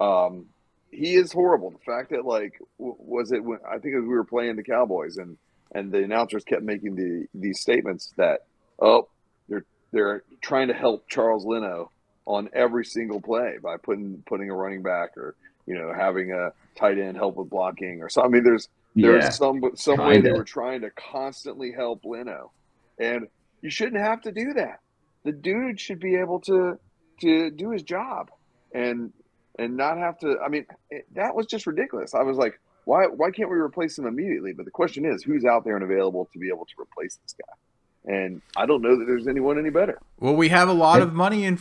Um, 0.00 0.46
he 0.90 1.14
is 1.14 1.32
horrible. 1.32 1.70
The 1.70 1.78
fact 1.78 2.10
that 2.10 2.24
like 2.24 2.60
w- 2.78 2.96
was 2.98 3.32
it 3.32 3.42
when 3.44 3.58
I 3.68 3.78
think 3.78 3.94
as 3.96 4.02
we 4.02 4.08
were 4.08 4.24
playing 4.24 4.56
the 4.56 4.62
Cowboys 4.62 5.16
and 5.16 5.36
and 5.74 5.92
the 5.92 6.02
announcers 6.02 6.44
kept 6.44 6.62
making 6.62 6.96
the 6.96 7.26
these 7.34 7.60
statements 7.60 8.12
that 8.16 8.40
oh 8.80 9.08
they're 9.48 9.64
they're 9.92 10.22
trying 10.40 10.68
to 10.68 10.74
help 10.74 11.08
Charles 11.08 11.44
Leno 11.44 11.90
on 12.26 12.48
every 12.52 12.84
single 12.84 13.20
play 13.20 13.56
by 13.62 13.76
putting 13.76 14.22
putting 14.26 14.50
a 14.50 14.54
running 14.54 14.82
back 14.82 15.16
or 15.16 15.34
you 15.66 15.74
know 15.74 15.92
having 15.94 16.32
a 16.32 16.52
tight 16.76 16.98
end 16.98 17.16
help 17.16 17.36
with 17.36 17.50
blocking 17.50 18.02
or 18.02 18.08
so. 18.08 18.22
I 18.22 18.28
mean, 18.28 18.42
there's 18.44 18.68
there's 18.96 19.24
Yeah. 19.24 19.30
some 19.30 19.62
some 19.76 19.98
way 19.98 20.20
they 20.20 20.32
were 20.32 20.44
trying 20.44 20.80
to 20.80 20.90
constantly 20.90 21.70
help 21.72 22.04
Leno, 22.04 22.50
and 22.98 23.28
you 23.62 23.70
shouldn't 23.70 24.02
have 24.02 24.20
to 24.22 24.32
do 24.32 24.54
that. 24.54 24.80
The 25.22 25.32
dude 25.32 25.78
should 25.78 26.00
be 26.00 26.16
able 26.16 26.40
to 26.40 26.78
to 27.20 27.50
do 27.50 27.70
his 27.70 27.82
job, 27.82 28.30
and 28.74 29.12
and 29.58 29.76
not 29.76 29.98
have 29.98 30.18
to. 30.20 30.38
I 30.44 30.48
mean, 30.48 30.66
it, 30.90 31.06
that 31.14 31.34
was 31.34 31.46
just 31.46 31.66
ridiculous. 31.66 32.14
I 32.14 32.22
was 32.22 32.36
like, 32.36 32.60
why 32.84 33.04
why 33.06 33.30
can't 33.30 33.50
we 33.50 33.56
replace 33.56 33.98
him 33.98 34.06
immediately? 34.06 34.52
But 34.52 34.64
the 34.64 34.70
question 34.70 35.04
is, 35.04 35.22
who's 35.22 35.44
out 35.44 35.64
there 35.64 35.76
and 35.76 35.84
available 35.84 36.28
to 36.32 36.38
be 36.38 36.48
able 36.48 36.64
to 36.66 36.72
replace 36.80 37.18
this 37.22 37.34
guy? 37.34 38.12
And 38.14 38.40
I 38.56 38.64
don't 38.66 38.80
know 38.82 38.98
that 38.98 39.04
there's 39.04 39.28
anyone 39.28 39.58
any 39.58 39.70
better. 39.70 39.98
Well, 40.18 40.34
we 40.34 40.48
have 40.48 40.68
a 40.68 40.72
lot 40.72 40.96
Hey. 40.98 41.02
of 41.02 41.12
money 41.12 41.44
in 41.44 41.58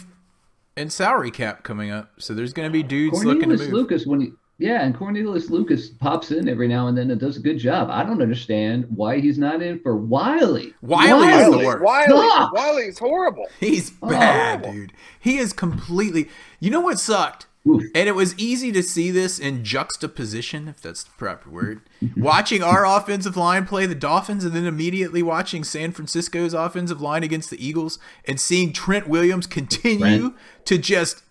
in 0.78 0.90
salary 0.90 1.32
cap 1.32 1.64
coming 1.64 1.92
up, 1.92 2.12
so 2.20 2.34
there's 2.34 2.54
going 2.54 2.68
to 2.68 2.72
be 2.72 2.84
dudes 2.84 3.24
looking 3.26 3.42
to 3.42 3.58
Cornelius 3.58 3.62
move. 3.64 3.74
Lucas, 3.74 4.06
when 4.08 4.22
he, 4.22 4.32
yeah, 4.60 4.84
and 4.84 4.96
Cornelius 4.96 5.50
Lucas 5.50 5.90
pops 5.90 6.32
in 6.32 6.48
every 6.48 6.70
now 6.70 6.88
and 6.88 6.98
then 6.98 7.12
and 7.12 7.20
does 7.20 7.36
a 7.36 7.42
good 7.42 7.58
job. 7.58 7.90
I 7.92 8.04
don't 8.06 8.22
understand 8.22 8.86
why 8.96 9.20
he's 9.20 9.38
not 9.38 9.62
in 9.62 9.80
for 9.82 9.98
Wylie. 9.98 10.74
Wylie 10.82 11.28
is 11.28 11.46
the 11.46 11.52
Wylie, 11.52 11.66
worst. 11.66 11.84
Wylie, 11.84 12.30
Sucks. 12.30 12.54
Wylie's 12.54 13.00
horrible. 13.00 13.48
He's 13.60 13.92
Oh. 14.02 14.08
bad, 14.10 14.62
dude. 14.64 14.94
He 15.20 15.38
is 15.38 15.52
completely. 15.52 16.30
You 16.62 16.72
know 16.72 16.80
what 16.82 16.98
sucked? 17.00 17.48
Oof. 17.68 17.84
And 17.94 18.08
it 18.08 18.16
was 18.16 18.38
easy 18.40 18.72
to 18.72 18.82
see 18.82 19.12
this 19.12 19.38
in 19.38 19.64
juxtaposition, 19.66 20.68
if 20.70 20.82
that's 20.82 21.04
the 21.04 21.12
proper 21.18 21.50
word. 21.50 21.82
watching 22.18 22.64
our 22.64 22.86
offensive 22.86 23.36
line 23.36 23.66
play 23.66 23.86
the 23.86 23.96
Dolphins 23.96 24.44
and 24.46 24.54
then 24.54 24.66
immediately 24.66 25.22
watching 25.22 25.64
San 25.66 25.92
Francisco's 25.92 26.54
offensive 26.54 27.02
line 27.02 27.22
against 27.24 27.50
the 27.50 27.64
Eagles 27.64 28.00
and 28.26 28.40
seeing 28.40 28.72
Trent 28.72 29.08
Williams 29.10 29.46
continue 29.46 30.24
Right. 30.28 30.34
to 30.66 30.78
just 30.78 31.24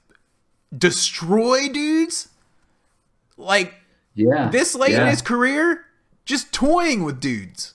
destroy 0.77 1.69
dudes. 1.69 2.29
Like 3.37 3.75
Yeah, 4.15 4.51
this 4.51 4.75
late 4.75 4.95
in 4.95 5.07
his 5.07 5.23
career, 5.23 5.85
just 6.25 6.53
toying 6.53 7.05
with 7.05 7.21
dudes. 7.21 7.75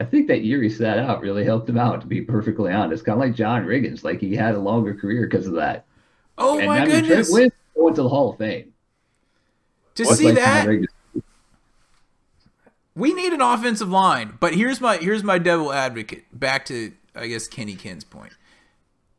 I 0.00 0.04
think 0.04 0.26
that 0.28 0.42
year 0.42 0.60
he 0.62 0.68
sat 0.68 0.98
out 0.98 1.20
really 1.20 1.44
helped 1.44 1.68
him 1.68 1.78
out. 1.78 2.00
To 2.00 2.06
be 2.06 2.20
perfectly 2.20 2.72
honest, 2.72 3.04
kind 3.04 3.14
of 3.14 3.20
like 3.20 3.34
John 3.34 3.64
Riggins, 3.64 4.02
like 4.04 4.20
he 4.20 4.34
had 4.34 4.54
a 4.54 4.58
longer 4.58 4.94
career 4.94 5.26
because 5.26 5.46
of 5.46 5.54
that. 5.54 5.86
Oh 6.38 6.58
and 6.58 6.66
my 6.66 6.78
I 6.78 6.80
mean, 6.80 6.88
Trent 6.90 7.06
goodness. 7.08 7.30
Williams 7.30 7.52
went 7.74 7.96
to 7.96 8.02
the 8.02 8.08
Hall 8.08 8.30
of 8.30 8.38
Fame. 8.38 8.72
To 9.94 10.04
Just 10.04 10.18
see 10.18 10.26
like 10.26 10.36
that, 10.36 10.68
we 12.94 13.12
need 13.14 13.32
an 13.32 13.40
offensive 13.40 13.88
line 13.90 14.36
but 14.40 14.54
here's 14.54 14.80
my 14.80 14.96
here's 14.98 15.22
my 15.22 15.38
devil 15.38 15.72
advocate 15.72 16.24
back 16.38 16.64
to 16.66 16.92
I 17.14 17.26
guess 17.26 17.46
Kenny 17.46 17.74
Ken's 17.74 18.04
point. 18.04 18.32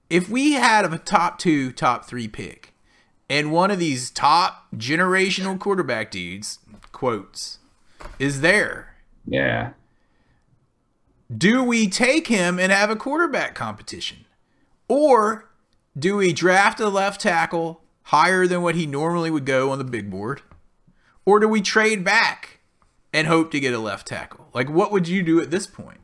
If 0.09 0.29
we 0.29 0.53
had 0.53 0.91
a 0.91 0.97
top 0.97 1.37
two, 1.39 1.71
top 1.71 2.05
three 2.05 2.27
pick, 2.27 2.73
and 3.29 3.51
one 3.51 3.69
of 3.71 3.77
these 3.79 4.09
top 4.09 4.67
generational 4.75 5.59
quarterback 5.59 6.09
dudes, 6.11 6.59
quotes, 6.91 7.59
is 8.19 8.41
there, 8.41 8.95
Yeah. 9.27 9.73
do 11.35 11.63
we 11.63 11.87
take 11.87 12.27
him 12.27 12.59
and 12.59 12.71
have 12.71 12.89
a 12.89 12.95
quarterback 12.95 13.53
competition? 13.55 14.25
Or 14.87 15.49
do 15.97 16.17
we 16.17 16.33
draft 16.33 16.79
a 16.79 16.89
left 16.89 17.21
tackle 17.21 17.82
higher 18.03 18.47
than 18.47 18.61
what 18.61 18.75
he 18.75 18.85
normally 18.85 19.31
would 19.31 19.45
go 19.45 19.71
on 19.71 19.77
the 19.77 19.83
big 19.83 20.09
board? 20.09 20.41
Or 21.25 21.39
do 21.39 21.47
we 21.47 21.61
trade 21.61 22.03
back 22.03 22.59
and 23.13 23.27
hope 23.27 23.51
to 23.51 23.59
get 23.59 23.73
a 23.73 23.79
left 23.79 24.07
tackle? 24.07 24.49
Like, 24.53 24.69
what 24.69 24.91
would 24.91 25.07
you 25.07 25.23
do 25.23 25.41
at 25.41 25.51
this 25.51 25.67
point? 25.67 25.99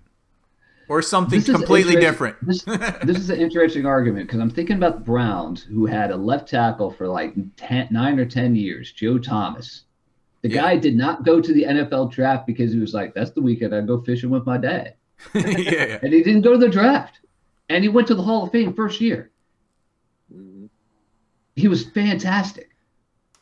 Or 0.88 1.04
something 1.04 1.44
completely 1.44 1.98
different? 1.98 2.38
This, 2.42 2.64
this 2.64 3.18
is 3.18 3.30
an 3.30 3.40
interesting 3.40 3.86
argument 3.86 4.28
because 4.28 4.40
I'm 4.40 4.50
thinking 4.50 4.78
about 4.78 4.94
the 4.96 5.02
Browns, 5.06 5.62
who 5.62 5.86
had 5.86 6.10
a 6.10 6.16
left 6.18 6.50
tackle 6.50 6.90
for 6.90 7.08
like 7.08 7.36
10, 7.58 7.90
nine 7.92 8.18
or 8.18 8.26
ten 8.26 8.56
years, 8.56 8.92
Joe 8.92 9.20
Thomas. 9.20 9.84
The 10.42 10.50
Yeah. 10.50 10.62
guy 10.62 10.78
did 10.78 10.96
not 10.96 11.24
go 11.26 11.42
to 11.42 11.54
the 11.54 11.66
NFL 11.66 12.12
draft 12.12 12.48
because 12.48 12.72
he 12.74 12.80
was 12.80 12.94
like, 12.94 13.14
"That's 13.14 13.30
the 13.32 13.42
weekend 13.42 13.76
I 13.76 13.82
go 13.82 14.02
fishing 14.02 14.30
with 14.32 14.46
my 14.48 14.58
dad," 14.58 14.96
yeah, 15.36 15.48
yeah. 15.58 16.00
and 16.02 16.12
he 16.14 16.24
didn't 16.24 16.42
go 16.42 16.54
to 16.54 16.58
the 16.58 16.70
draft, 16.70 17.20
and 17.68 17.84
he 17.84 17.90
went 17.90 18.08
to 18.08 18.16
the 18.16 18.24
Hall 18.24 18.46
of 18.46 18.52
Fame 18.52 18.74
first 18.74 19.00
year. 19.02 19.30
He 21.60 21.68
was 21.68 21.86
fantastic. 21.90 22.70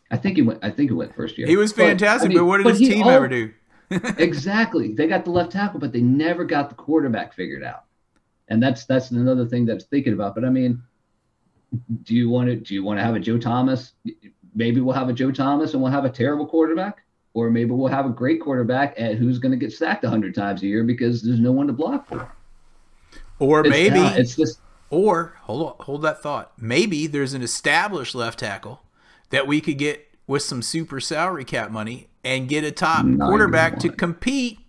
I 0.10 0.18
think 0.18 0.38
he 0.38 0.42
went. 0.42 0.64
I 0.64 0.70
think 0.72 0.90
he 0.90 0.94
went 0.96 1.14
first 1.16 1.38
year. 1.38 1.48
He 1.48 1.58
was 1.58 1.74
But, 1.74 1.84
I 1.86 1.88
fantastic, 1.90 2.30
mean, 2.30 2.38
but 2.40 2.46
what 2.46 2.58
did 2.58 2.64
but 2.64 2.78
his 2.78 2.88
team 2.90 3.04
al- 3.04 3.10
ever 3.10 3.28
do? 3.28 3.52
exactly. 4.18 4.94
They 4.94 5.08
got 5.08 5.26
the 5.26 5.32
left 5.32 5.52
tackle, 5.52 5.80
but 5.80 5.92
they 5.94 6.02
never 6.02 6.44
got 6.46 6.70
the 6.70 6.76
quarterback 6.76 7.34
figured 7.34 7.64
out. 7.64 7.84
And 8.50 8.62
that's 8.64 8.86
that's 8.86 9.12
another 9.12 9.46
thing 9.46 9.66
that's 9.66 9.86
thinking 9.86 10.14
about. 10.14 10.36
But 10.36 10.46
I 10.46 10.50
mean, 10.50 10.82
do 12.04 12.16
you 12.16 12.30
want 12.30 12.48
to 12.50 12.56
do 12.56 12.74
you 12.74 12.84
want 12.84 13.00
to 13.00 13.04
have 13.04 13.16
a 13.16 13.20
Joe 13.20 13.38
Thomas? 13.38 13.94
Maybe 14.56 14.82
we'll 14.82 14.96
have 14.96 15.10
a 15.10 15.14
Joe 15.14 15.32
Thomas 15.32 15.74
and 15.74 15.84
we'll 15.84 15.92
have 15.92 16.06
a 16.06 16.10
terrible 16.10 16.48
quarterback, 16.48 17.04
or 17.34 17.50
maybe 17.52 17.72
we'll 17.72 17.88
have 17.92 18.06
a 18.06 18.10
great 18.10 18.42
quarterback 18.42 18.94
and 18.98 19.18
who's 19.18 19.38
going 19.40 19.52
to 19.52 19.58
get 19.58 19.72
sacked 19.74 20.06
hundred 20.06 20.34
times 20.34 20.64
a 20.64 20.68
year 20.68 20.84
because 20.84 21.22
there's 21.22 21.40
no 21.40 21.52
one 21.52 21.68
to 21.68 21.74
block 21.74 22.08
for. 22.08 22.20
him. 22.22 22.28
Or 23.40 23.60
It's 23.62 23.70
maybe, 23.70 24.00
not. 24.00 24.18
it's 24.18 24.36
just 24.36 24.60
or 24.90 25.36
hold 25.42 25.68
on, 25.68 25.86
hold 25.86 26.02
that 26.04 26.22
thought. 26.22 26.54
Maybe 26.58 27.08
there's 27.08 27.34
an 27.34 27.42
established 27.42 28.16
left 28.16 28.40
tackle 28.40 28.82
that 29.30 29.48
we 29.48 29.62
could 29.62 29.78
get 29.78 30.08
with 30.26 30.42
some 30.44 30.62
super 30.62 31.00
salary 31.00 31.46
cap 31.46 31.72
money 31.72 32.08
and 32.24 32.50
get 32.50 32.64
a 32.64 32.72
top 32.72 33.06
Not 33.06 33.28
quarterback 33.28 33.80
to 33.80 33.90
compete 33.90 34.60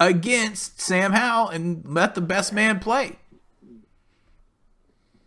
against 0.00 0.80
Sam 0.80 1.12
Howell 1.12 1.50
and 1.50 1.84
let 1.86 2.14
the 2.14 2.20
best 2.20 2.52
man 2.52 2.80
play. 2.80 3.16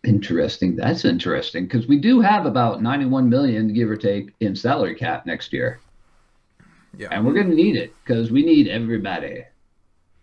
interesting. 0.04 0.76
That's 0.76 1.04
interesting 1.04 1.64
because 1.64 1.86
we 1.86 1.98
do 1.98 2.20
have 2.20 2.46
about 2.46 2.82
91 2.82 3.28
million, 3.28 3.72
give 3.72 3.90
or 3.90 3.96
take, 3.96 4.32
in 4.40 4.56
salary 4.56 4.94
cap 4.94 5.26
next 5.26 5.52
year. 5.52 5.80
Yeah. 6.96 7.08
And 7.10 7.24
we're 7.24 7.34
going 7.34 7.50
to 7.50 7.54
need 7.54 7.76
it 7.76 7.94
because 8.04 8.30
we 8.30 8.42
need 8.42 8.68
everybody. 8.68 9.44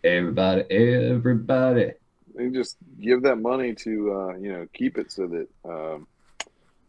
Everybody, 0.03 0.63
everybody. 0.69 1.91
They 2.37 2.49
just 2.49 2.77
give 3.01 3.23
that 3.23 3.37
money 3.37 3.73
to 3.73 4.13
uh, 4.13 4.37
you 4.37 4.53
know 4.53 4.67
keep 4.73 4.97
it 4.97 5.11
so 5.11 5.27
that 5.27 5.47
um, 5.65 6.07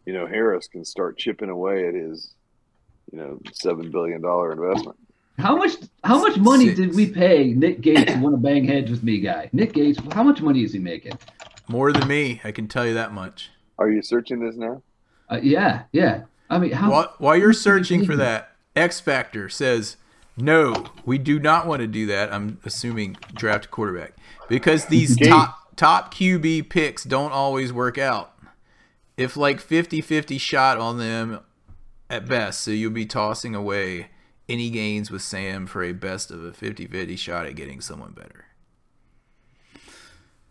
you 0.05 0.13
know 0.13 0.27
Harris 0.27 0.67
can 0.67 0.85
start 0.85 1.17
chipping 1.17 1.49
away 1.49 1.87
at 1.87 1.95
his 1.95 2.35
you 3.11 3.17
know 3.17 3.39
seven 3.51 3.89
billion 3.89 4.21
dollar 4.21 4.51
investment. 4.51 4.97
How 5.39 5.55
much 5.55 5.71
how 6.03 6.19
much 6.19 6.37
money 6.37 6.65
Six. 6.65 6.79
did 6.79 6.95
we 6.95 7.09
pay 7.09 7.53
Nick 7.53 7.81
Gates, 7.81 8.11
to 8.11 8.19
want 8.19 8.35
to 8.35 8.41
bang 8.41 8.65
heads 8.65 8.91
with 8.91 9.03
me 9.03 9.19
guy? 9.19 9.49
Nick 9.51 9.73
Gates, 9.73 9.97
how 10.11 10.21
much 10.21 10.41
money 10.41 10.63
is 10.63 10.73
he 10.73 10.79
making? 10.79 11.17
More 11.67 11.93
than 11.93 12.07
me, 12.07 12.41
I 12.43 12.51
can 12.51 12.67
tell 12.67 12.85
you 12.85 12.93
that 12.95 13.13
much. 13.13 13.49
Are 13.77 13.89
you 13.89 14.01
searching 14.01 14.39
this 14.39 14.55
now? 14.55 14.81
Uh, 15.29 15.39
yeah, 15.41 15.83
yeah. 15.91 16.23
I 16.49 16.57
mean, 16.57 16.71
how 16.71 16.91
While, 16.91 17.13
while 17.19 17.37
you're 17.37 17.49
much 17.49 17.57
did 17.57 17.59
he 17.59 17.63
searching 17.63 18.05
for 18.05 18.15
that, 18.17 18.55
X 18.75 18.99
Factor 18.99 19.49
says, 19.49 19.97
no, 20.41 20.85
we 21.05 21.17
do 21.17 21.39
not 21.39 21.67
want 21.67 21.81
to 21.81 21.87
do 21.87 22.05
that. 22.07 22.33
I'm 22.33 22.59
assuming 22.65 23.17
draft 23.33 23.71
quarterback 23.71 24.13
because 24.47 24.85
these 24.85 25.15
Gates. 25.15 25.29
top 25.29 25.75
top 25.75 26.13
QB 26.13 26.69
picks 26.69 27.03
don't 27.03 27.31
always 27.31 27.71
work 27.71 27.97
out. 27.97 28.33
If 29.17 29.35
like 29.35 29.61
50-50 29.61 30.39
shot 30.39 30.77
on 30.77 30.97
them 30.97 31.41
at 32.09 32.27
best, 32.27 32.61
so 32.61 32.71
you'll 32.71 32.91
be 32.91 33.05
tossing 33.05 33.53
away 33.53 34.09
any 34.47 34.69
gains 34.69 35.11
with 35.11 35.21
Sam 35.21 35.67
for 35.67 35.83
a 35.83 35.91
best 35.91 36.31
of 36.31 36.43
a 36.43 36.51
50-50 36.51 37.17
shot 37.17 37.45
at 37.45 37.55
getting 37.55 37.81
someone 37.81 38.11
better. 38.11 38.45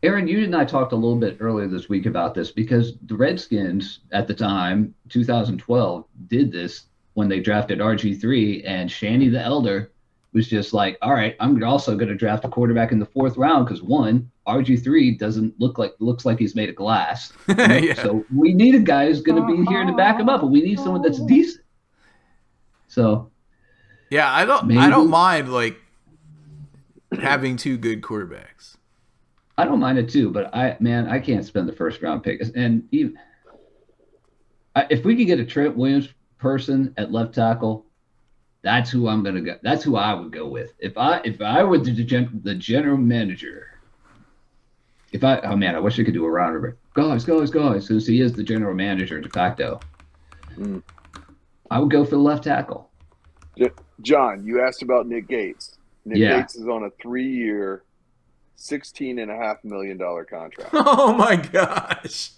Aaron, 0.02 0.28
you 0.28 0.44
and 0.44 0.54
I 0.54 0.64
talked 0.64 0.92
a 0.92 0.96
little 0.96 1.16
bit 1.16 1.38
earlier 1.40 1.66
this 1.66 1.88
week 1.88 2.06
about 2.06 2.34
this 2.34 2.52
because 2.52 2.96
the 3.06 3.16
Redskins 3.16 4.00
at 4.12 4.28
the 4.28 4.34
time, 4.34 4.94
2012, 5.08 6.04
did 6.28 6.52
this 6.52 6.84
when 7.18 7.28
they 7.28 7.40
drafted 7.40 7.80
RG3, 7.80 8.62
and 8.64 8.88
Shanny 8.88 9.28
the 9.28 9.40
Elder 9.40 9.90
was 10.32 10.46
just 10.46 10.72
like, 10.72 10.96
"All 11.02 11.12
right, 11.12 11.34
I'm 11.40 11.60
also 11.64 11.96
going 11.96 12.10
to 12.10 12.14
draft 12.14 12.44
a 12.44 12.48
quarterback 12.48 12.92
in 12.92 13.00
the 13.00 13.06
fourth 13.06 13.36
round 13.36 13.66
because 13.66 13.82
one, 13.82 14.30
RG3 14.46 15.18
doesn't 15.18 15.58
look 15.58 15.78
like 15.78 15.94
looks 15.98 16.24
like 16.24 16.38
he's 16.38 16.54
made 16.54 16.68
of 16.68 16.76
glass, 16.76 17.32
Yeah. 17.48 17.94
so 17.94 18.24
we 18.32 18.54
need 18.54 18.76
a 18.76 18.78
guy 18.78 19.06
who's 19.06 19.20
going 19.20 19.42
to 19.42 19.48
be 19.48 19.68
here 19.68 19.84
to 19.84 19.92
back 19.94 20.20
him 20.20 20.28
up, 20.28 20.42
and 20.42 20.52
we 20.52 20.62
need 20.62 20.78
someone 20.78 21.02
that's 21.02 21.18
decent." 21.24 21.64
So 22.86 23.32
Yeah, 24.10 24.32
I 24.32 24.44
don't 24.44 24.78
I 24.78 24.88
don't 24.88 25.10
mind 25.10 25.52
like 25.52 25.76
having 27.20 27.56
two 27.56 27.78
good 27.78 28.00
quarterbacks. 28.00 28.76
I 29.56 29.64
don't 29.64 29.80
mind 29.80 29.98
it 29.98 30.08
too, 30.08 30.30
but 30.30 30.54
I 30.54 30.76
man, 30.78 31.08
I 31.08 31.18
can't 31.18 31.44
spend 31.44 31.68
the 31.68 31.72
first 31.72 32.00
round 32.00 32.22
pick. 32.22 32.40
And 32.54 32.84
even 32.92 33.18
I, 34.76 34.86
if 34.88 35.04
we 35.04 35.16
could 35.16 35.26
get 35.26 35.40
a 35.40 35.44
Trent 35.44 35.76
Williams 35.76 36.10
person 36.38 36.94
at 36.96 37.12
left 37.12 37.34
tackle, 37.34 37.86
that's 38.62 38.90
who 38.90 39.08
I'm 39.08 39.22
gonna 39.22 39.40
go. 39.40 39.56
That's 39.62 39.84
who 39.84 39.96
I 39.96 40.14
would 40.14 40.32
go 40.32 40.48
with. 40.48 40.72
If 40.78 40.96
I 40.98 41.20
if 41.24 41.40
I 41.40 41.62
were 41.62 41.78
the 41.78 41.92
gen, 41.92 42.40
the 42.42 42.54
general 42.54 42.96
manager. 42.96 43.66
If 45.12 45.24
I 45.24 45.38
oh 45.40 45.56
man, 45.56 45.74
I 45.74 45.78
wish 45.78 45.98
I 45.98 46.04
could 46.04 46.14
do 46.14 46.24
a 46.24 46.30
round 46.30 46.56
of 46.64 46.74
guys, 46.94 47.24
guys, 47.24 47.50
guys, 47.50 47.86
since 47.86 48.06
he 48.06 48.20
is 48.20 48.32
the 48.32 48.42
general 48.42 48.74
manager 48.74 49.20
de 49.20 49.28
facto. 49.28 49.80
Mm. 50.56 50.82
I 51.70 51.78
would 51.78 51.90
go 51.90 52.04
for 52.04 52.12
the 52.12 52.18
left 52.18 52.44
tackle. 52.44 52.90
John, 54.00 54.44
you 54.46 54.62
asked 54.62 54.82
about 54.82 55.08
Nick 55.08 55.26
Gates. 55.28 55.76
Nick 56.04 56.18
Yeah. 56.18 56.38
Gates 56.38 56.54
is 56.54 56.68
on 56.68 56.84
a 56.84 56.90
three-year, 57.02 57.82
sixteen 58.54 59.18
and 59.18 59.30
a 59.30 59.36
half 59.36 59.64
million 59.64 59.96
dollar 59.96 60.24
contract. 60.24 60.70
Oh 60.72 61.12
my 61.12 61.36
gosh. 61.36 62.30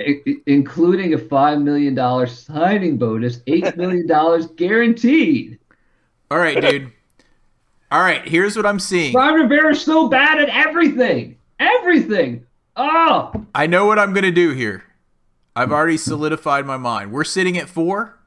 I- 0.00 0.20
I- 0.26 0.36
including 0.46 1.14
a 1.14 1.18
five 1.18 1.60
million 1.60 1.94
dollar 1.94 2.26
signing 2.26 2.98
bonus, 2.98 3.40
eight 3.46 3.76
million 3.76 4.06
dollars 4.06 4.46
guaranteed. 4.48 5.58
All 6.30 6.38
right, 6.38 6.60
dude. 6.60 6.92
All 7.90 8.00
right, 8.00 8.26
here's 8.26 8.56
what 8.56 8.66
I'm 8.66 8.80
seeing. 8.80 9.14
Ron 9.14 9.34
Rivera's 9.34 9.80
so 9.82 10.08
bad 10.08 10.38
at 10.40 10.48
everything. 10.48 11.38
Everything. 11.60 12.44
Oh, 12.74 13.46
I 13.54 13.66
know 13.66 13.86
what 13.86 13.98
I'm 13.98 14.12
going 14.12 14.24
to 14.24 14.32
do 14.32 14.50
here. 14.52 14.82
I've 15.54 15.72
already 15.72 15.96
solidified 15.96 16.66
my 16.66 16.76
mind. 16.76 17.12
We're 17.12 17.24
sitting 17.24 17.56
at 17.56 17.68
4. 17.68 18.18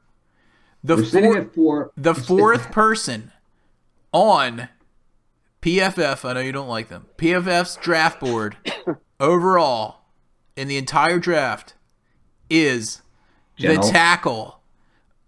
The 0.82 0.96
we're 0.96 1.04
sitting 1.04 1.34
at 1.34 1.54
four. 1.54 1.92
the 1.96 2.14
fourth 2.14 2.72
person 2.72 3.30
on 4.12 4.68
PFF, 5.62 6.28
I 6.28 6.32
know 6.32 6.40
you 6.40 6.52
don't 6.52 6.68
like 6.68 6.88
them. 6.88 7.06
PFF's 7.18 7.76
draft 7.76 8.18
board 8.18 8.56
overall 9.20 9.99
in 10.56 10.68
the 10.68 10.76
entire 10.76 11.18
draft 11.18 11.74
is 12.48 13.02
General. 13.56 13.82
the 13.82 13.88
tackle 13.92 14.60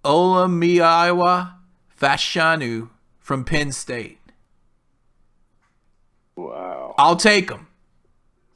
Olumuyiwa 0.05 1.55
Fashanu 2.01 2.91
from 3.21 3.45
Penn 3.45 3.71
State. 3.73 4.19
Wow. 6.37 6.95
I'll 6.99 7.17
take 7.17 7.51
him. 7.51 7.67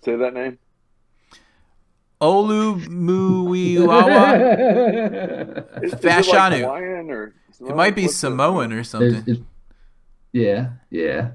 Say 0.04 0.16
that 0.16 0.34
name. 0.34 0.58
Olumuyiwawa. 2.20 4.16
Is, 5.82 5.92
is 5.92 5.98
it 5.98 6.00
Fashanu. 6.02 6.62
like 6.62 6.82
or 7.10 7.34
It 7.60 7.76
might 7.76 7.94
be 7.94 8.02
what's 8.02 8.14
the- 8.14 8.18
Samoan 8.28 8.72
or 8.72 8.76
There's- 8.76 8.88
something. 8.90 9.14
it's- 9.26 9.38
yeah, 10.32 10.70
yeah. 10.90 11.30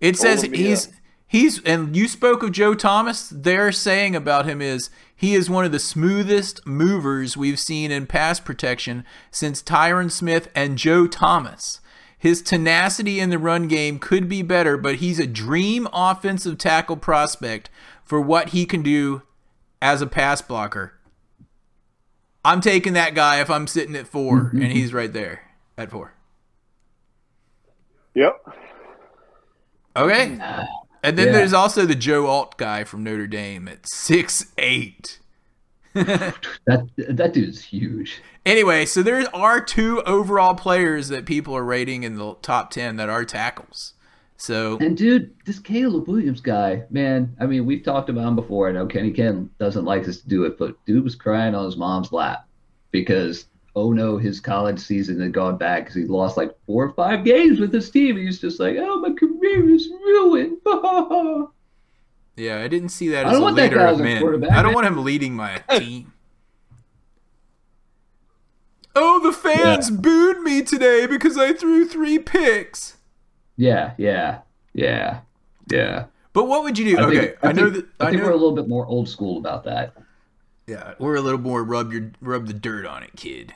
It 0.00 0.16
says 0.16 0.42
Olumia. 0.42 0.56
he's 0.56 0.88
he's 1.32 1.62
and 1.62 1.96
you 1.96 2.06
spoke 2.06 2.42
of 2.42 2.52
Joe 2.52 2.74
Thomas. 2.74 3.32
They're 3.34 3.72
saying 3.72 4.14
about 4.14 4.44
him 4.44 4.60
is 4.60 4.90
he 5.16 5.34
is 5.34 5.48
one 5.48 5.64
of 5.64 5.72
the 5.72 5.78
smoothest 5.78 6.66
movers 6.66 7.36
we've 7.36 7.58
seen 7.58 7.90
in 7.90 8.06
pass 8.06 8.38
protection 8.38 9.04
since 9.30 9.62
Tyron 9.62 10.10
Smith 10.10 10.50
and 10.54 10.76
Joe 10.76 11.06
Thomas. 11.06 11.80
His 12.18 12.42
tenacity 12.42 13.18
in 13.18 13.30
the 13.30 13.38
run 13.38 13.66
game 13.66 13.98
could 13.98 14.28
be 14.28 14.42
better, 14.42 14.76
but 14.76 14.96
he's 14.96 15.18
a 15.18 15.26
dream 15.26 15.88
offensive 15.92 16.58
tackle 16.58 16.98
prospect 16.98 17.70
for 18.04 18.20
what 18.20 18.50
he 18.50 18.66
can 18.66 18.82
do 18.82 19.22
as 19.80 20.02
a 20.02 20.06
pass 20.06 20.42
blocker. 20.42 20.92
I'm 22.44 22.60
taking 22.60 22.92
that 22.92 23.14
guy 23.14 23.40
if 23.40 23.48
I'm 23.48 23.66
sitting 23.66 23.96
at 23.96 24.06
4 24.06 24.38
mm-hmm. 24.38 24.62
and 24.62 24.72
he's 24.72 24.92
right 24.92 25.12
there 25.12 25.50
at 25.78 25.90
four. 25.90 26.12
Yep. 28.14 28.46
Okay. 29.96 30.38
And 31.02 31.18
then 31.18 31.28
Yeah. 31.28 31.32
there's 31.32 31.52
also 31.52 31.84
the 31.86 31.94
Joe 31.94 32.26
Alt 32.26 32.56
guy 32.58 32.84
from 32.84 33.02
Notre 33.02 33.26
Dame 33.26 33.66
at 33.68 33.88
six 33.88 34.52
eight. 34.58 35.18
That 35.94 36.88
that 36.96 37.32
dude's 37.34 37.62
huge. 37.64 38.20
Anyway, 38.46 38.86
so 38.86 39.02
there 39.02 39.24
are 39.34 39.60
two 39.60 40.02
overall 40.02 40.54
players 40.54 41.08
that 41.08 41.26
people 41.26 41.56
are 41.56 41.64
rating 41.64 42.02
in 42.02 42.16
the 42.16 42.34
top 42.42 42.70
ten 42.70 42.96
that 42.96 43.08
are 43.08 43.24
tackles. 43.24 43.94
So 44.36 44.78
And 44.80 44.96
dude, 44.96 45.32
this 45.44 45.58
Caleb 45.60 46.08
Williams 46.08 46.40
guy, 46.40 46.82
man, 46.90 47.36
I 47.38 47.46
mean, 47.46 47.64
we've 47.66 47.84
talked 47.84 48.08
about 48.08 48.26
him 48.26 48.34
before. 48.34 48.68
I 48.68 48.72
know 48.72 48.86
Kenny 48.86 49.12
Ken 49.12 49.48
doesn't 49.58 49.84
like 49.84 50.08
us 50.08 50.16
to 50.18 50.28
do 50.28 50.44
it, 50.44 50.58
but 50.58 50.74
dude 50.86 51.04
was 51.04 51.14
crying 51.14 51.54
on 51.54 51.64
his 51.66 51.76
mom's 51.76 52.10
lap 52.12 52.46
because 52.90 53.46
oh 53.76 53.92
no, 53.92 54.18
his 54.18 54.40
college 54.40 54.78
season 54.78 55.20
had 55.20 55.32
gone 55.32 55.56
back 55.56 55.84
because 55.84 55.94
he 55.94 56.04
lost 56.04 56.36
like 56.36 56.50
four 56.66 56.84
or 56.84 56.92
five 56.94 57.24
games 57.24 57.58
with 57.60 57.72
his 57.72 57.88
team. 57.90 58.16
He's 58.16 58.40
just 58.40 58.60
like, 58.60 58.76
oh, 58.78 58.96
my 59.00 59.10
career 59.42 59.74
is 59.74 59.88
ruined. 59.88 60.58
yeah, 62.36 62.60
I 62.60 62.68
didn't 62.68 62.90
see 62.90 63.08
that 63.08 63.26
as 63.26 63.32
a 63.32 63.34
don't 63.34 63.42
want 63.42 63.56
that 63.56 63.72
leader 63.72 63.86
of 63.86 63.98
men. 63.98 64.50
I 64.50 64.62
don't 64.62 64.74
want 64.74 64.86
him 64.86 65.02
leading 65.04 65.34
my 65.34 65.58
team. 65.70 66.12
Oh, 68.94 69.20
the 69.20 69.32
fans 69.32 69.90
booed 69.90 70.40
me 70.40 70.62
today 70.62 71.06
because 71.06 71.38
I 71.38 71.54
threw 71.54 71.86
three 71.86 72.18
picks. 72.18 72.98
yeah, 73.56 73.94
yeah, 73.96 74.40
yeah, 74.74 75.20
yeah. 75.70 76.06
But 76.34 76.46
what 76.46 76.62
would 76.62 76.78
you 76.78 76.96
do? 76.96 76.98
I 76.98 77.04
okay, 77.04 77.18
think, 77.18 77.38
I, 77.42 77.52
know 77.52 77.70
think, 77.70 77.74
that 77.74 78.04
I 78.04 78.08
I 78.08 78.10
think 78.10 78.22
know. 78.22 78.28
we're 78.28 78.34
a 78.34 78.36
little 78.36 78.54
bit 78.54 78.68
more 78.68 78.86
old 78.86 79.08
school 79.08 79.38
about 79.38 79.64
that. 79.64 79.94
Yeah, 80.66 80.94
or 80.98 81.16
a 81.16 81.20
little 81.20 81.40
more 81.40 81.64
rub 81.64 81.92
your 81.92 82.12
rub 82.20 82.46
the 82.46 82.52
dirt 82.52 82.86
on 82.86 83.02
it, 83.02 83.10
kid. 83.16 83.54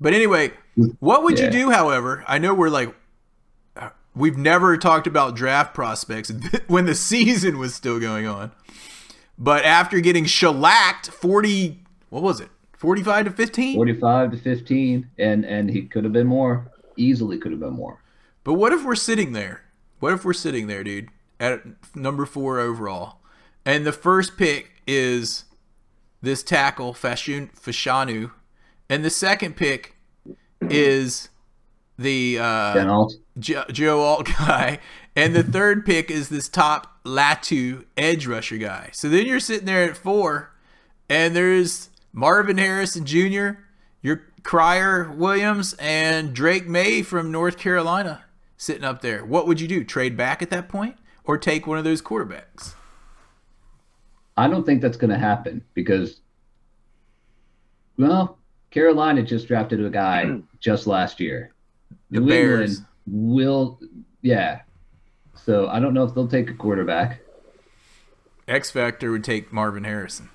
But 0.00 0.14
anyway, 0.14 0.52
what 1.00 1.24
would 1.24 1.40
you 1.40 1.50
do? 1.50 1.70
However, 1.72 2.24
I 2.28 2.38
know 2.38 2.54
we're 2.54 2.70
like 2.70 2.94
we've 4.14 4.36
never 4.36 4.76
talked 4.76 5.06
about 5.06 5.36
draft 5.36 5.74
prospects 5.74 6.32
when 6.66 6.86
the 6.86 6.94
season 6.94 7.58
was 7.58 7.74
still 7.74 8.00
going 8.00 8.26
on. 8.26 8.52
But 9.38 9.64
after 9.64 10.00
getting 10.00 10.24
shellacked, 10.24 11.10
forty, 11.10 11.80
what 12.10 12.22
was 12.22 12.40
it, 12.40 12.50
forty-five 12.76 13.26
to 13.26 13.30
fifteen? 13.30 13.76
45 13.76 14.32
to 14.32 14.36
15, 14.36 15.10
and 15.18 15.44
and 15.44 15.70
he 15.70 15.82
could 15.82 16.04
have 16.04 16.12
been 16.12 16.26
more. 16.26 16.70
Easily 16.96 17.38
could 17.38 17.52
have 17.52 17.60
been 17.60 17.74
more. 17.74 18.02
But 18.42 18.54
what 18.54 18.72
if 18.72 18.84
we're 18.84 18.96
sitting 18.96 19.32
there? 19.32 19.62
What 20.00 20.12
if 20.12 20.24
we're 20.24 20.32
sitting 20.32 20.66
there, 20.66 20.82
dude, 20.82 21.08
at 21.38 21.62
number 21.94 22.26
four 22.26 22.58
overall, 22.58 23.18
and 23.64 23.86
the 23.86 23.92
first 23.92 24.36
pick 24.36 24.82
is 24.86 25.44
this 26.20 26.42
tackle 26.42 26.92
Fashun 26.94 27.52
Fashanu, 27.54 28.32
and 28.88 29.04
the 29.04 29.10
second 29.10 29.56
pick 29.56 29.96
is 30.62 31.28
the 31.98 32.38
uh, 32.38 32.74
Ben 32.74 32.88
Alt. 32.88 33.14
Jo- 33.38 33.64
Joe 33.70 34.00
Alt 34.00 34.26
guy, 34.26 34.78
and 35.16 35.34
the 35.34 35.42
third 35.58 35.84
pick 35.84 36.10
is 36.10 36.28
this 36.28 36.48
top 36.48 37.02
Latu 37.04 37.84
edge 37.96 38.26
rusher 38.26 38.56
guy. 38.58 38.90
So 38.92 39.08
then 39.08 39.26
you're 39.26 39.40
sitting 39.40 39.66
there 39.66 39.82
at 39.82 39.96
four, 39.96 40.52
and 41.08 41.34
there's 41.34 41.90
Marvin 42.12 42.58
Harrison 42.58 43.04
Jr., 43.04 43.60
your 44.00 44.22
Crier 44.42 45.10
Williams, 45.10 45.74
and 45.78 46.32
Drake 46.32 46.68
Maye 46.68 47.02
from 47.02 47.32
North 47.32 47.58
Carolina 47.58 48.24
sitting 48.56 48.84
up 48.84 49.02
there. 49.02 49.24
What 49.24 49.46
would 49.46 49.60
you 49.60 49.68
do? 49.68 49.84
Trade 49.84 50.16
back 50.16 50.42
at 50.42 50.50
that 50.50 50.68
point, 50.68 50.96
or 51.24 51.38
take 51.38 51.66
one 51.66 51.78
of 51.78 51.84
those 51.84 52.02
quarterbacks? 52.02 52.74
I 54.36 54.46
don't 54.46 54.64
think 54.64 54.80
that's 54.82 54.96
going 54.96 55.10
to 55.10 55.18
happen 55.18 55.64
because, 55.74 56.20
well, 57.96 58.38
Carolina 58.70 59.22
just 59.22 59.48
drafted 59.48 59.84
a 59.84 59.90
guy 59.90 60.40
just 60.60 60.86
last 60.86 61.18
year. 61.18 61.52
The 62.10 62.20
New 62.20 62.28
Bears. 62.28 62.78
England 62.78 62.86
will, 63.06 63.80
yeah. 64.22 64.60
So 65.34 65.68
I 65.68 65.80
don't 65.80 65.94
know 65.94 66.04
if 66.04 66.14
they'll 66.14 66.28
take 66.28 66.50
a 66.50 66.54
quarterback. 66.54 67.20
X 68.46 68.70
Factor 68.70 69.10
would 69.10 69.24
take 69.24 69.52
Marvin 69.52 69.84
Harrison. 69.84 70.30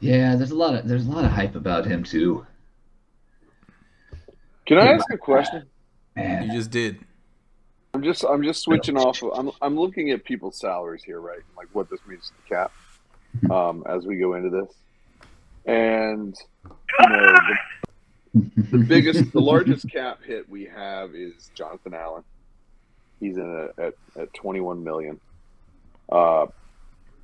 Yeah, 0.00 0.36
there's 0.36 0.50
a 0.50 0.56
lot 0.56 0.74
of 0.74 0.88
there's 0.88 1.06
a 1.06 1.10
lot 1.10 1.24
of 1.24 1.30
hype 1.30 1.54
about 1.54 1.86
him 1.86 2.02
too. 2.02 2.46
Can 4.66 4.78
I 4.78 4.92
ask 4.92 5.06
a 5.12 5.18
question? 5.18 5.64
You 6.16 6.52
just 6.52 6.70
did. 6.70 6.98
I'm 7.94 8.02
just 8.02 8.24
I'm 8.24 8.42
just 8.42 8.62
switching 8.62 8.96
off. 8.96 9.22
Of, 9.22 9.32
I'm 9.38 9.50
I'm 9.60 9.78
looking 9.78 10.10
at 10.10 10.24
people's 10.24 10.58
salaries 10.58 11.02
here, 11.04 11.20
right? 11.20 11.40
Like 11.56 11.68
what 11.72 11.88
this 11.90 12.00
means 12.06 12.28
to 12.28 12.32
the 12.42 12.54
cap 12.54 12.72
um, 13.50 13.84
as 13.86 14.04
we 14.04 14.16
go 14.16 14.34
into 14.34 14.50
this, 14.50 14.74
and 15.66 16.34
you 17.00 17.08
know 17.08 17.32
the, 17.32 17.54
the 18.34 18.78
biggest, 18.88 19.32
the 19.32 19.40
largest 19.40 19.90
cap 19.90 20.20
hit 20.24 20.48
we 20.48 20.64
have 20.64 21.14
is 21.14 21.50
Jonathan 21.54 21.94
Allen. 21.94 22.24
He's 23.20 23.36
in 23.36 23.70
a, 23.78 23.80
at 23.80 23.94
at 24.18 24.32
21 24.34 24.82
million. 24.82 25.20
Uh, 26.10 26.46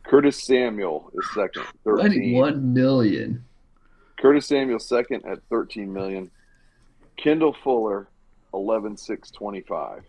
Curtis 0.05 0.42
Samuel 0.42 1.11
is 1.14 1.27
second, 1.35 1.64
13. 1.85 1.99
twenty-one 2.11 2.73
million. 2.73 3.44
Curtis 4.21 4.47
Samuel 4.47 4.79
second 4.79 5.25
at 5.27 5.38
13 5.51 5.92
million. 5.92 6.31
Kendall 7.16 7.55
Fuller, 7.64 8.09
11,625. 8.55 10.03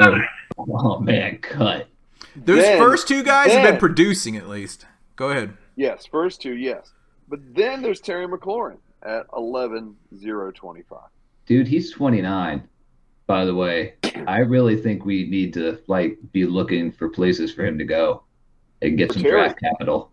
Oh, 0.00 0.18
oh 0.58 1.00
man, 1.00 1.38
cut. 1.38 1.88
Those 2.36 2.62
Then- 2.62 2.78
first 2.78 3.08
two 3.08 3.22
guys 3.22 3.52
have 3.52 3.62
been 3.68 3.78
producing 3.80 4.36
at 4.36 4.48
least. 4.48 4.86
Go 5.16 5.30
ahead. 5.30 5.56
Yes, 5.76 6.06
first 6.06 6.40
two, 6.42 6.54
yes. 6.54 6.92
But 7.28 7.40
then 7.54 7.82
there's 7.82 8.00
Terry 8.00 8.26
McLaurin 8.26 8.76
at 9.04 9.26
11,025. 9.36 10.98
Dude, 11.46 11.66
he's 11.68 11.90
29. 11.92 12.68
By 13.26 13.44
the 13.44 13.54
way, 13.54 13.94
I 14.26 14.38
really 14.38 14.76
think 14.76 15.04
we 15.04 15.26
need 15.28 15.54
to 15.54 15.80
like 15.86 16.18
be 16.32 16.44
looking 16.44 16.92
for 16.92 17.08
places 17.08 17.52
for 17.52 17.64
him 17.64 17.78
to 17.78 17.84
go 17.84 18.24
and 18.82 18.98
get 18.98 19.12
some 19.12 19.22
Terry- 19.22 19.32
draft 19.40 19.60
capital. 19.60 20.10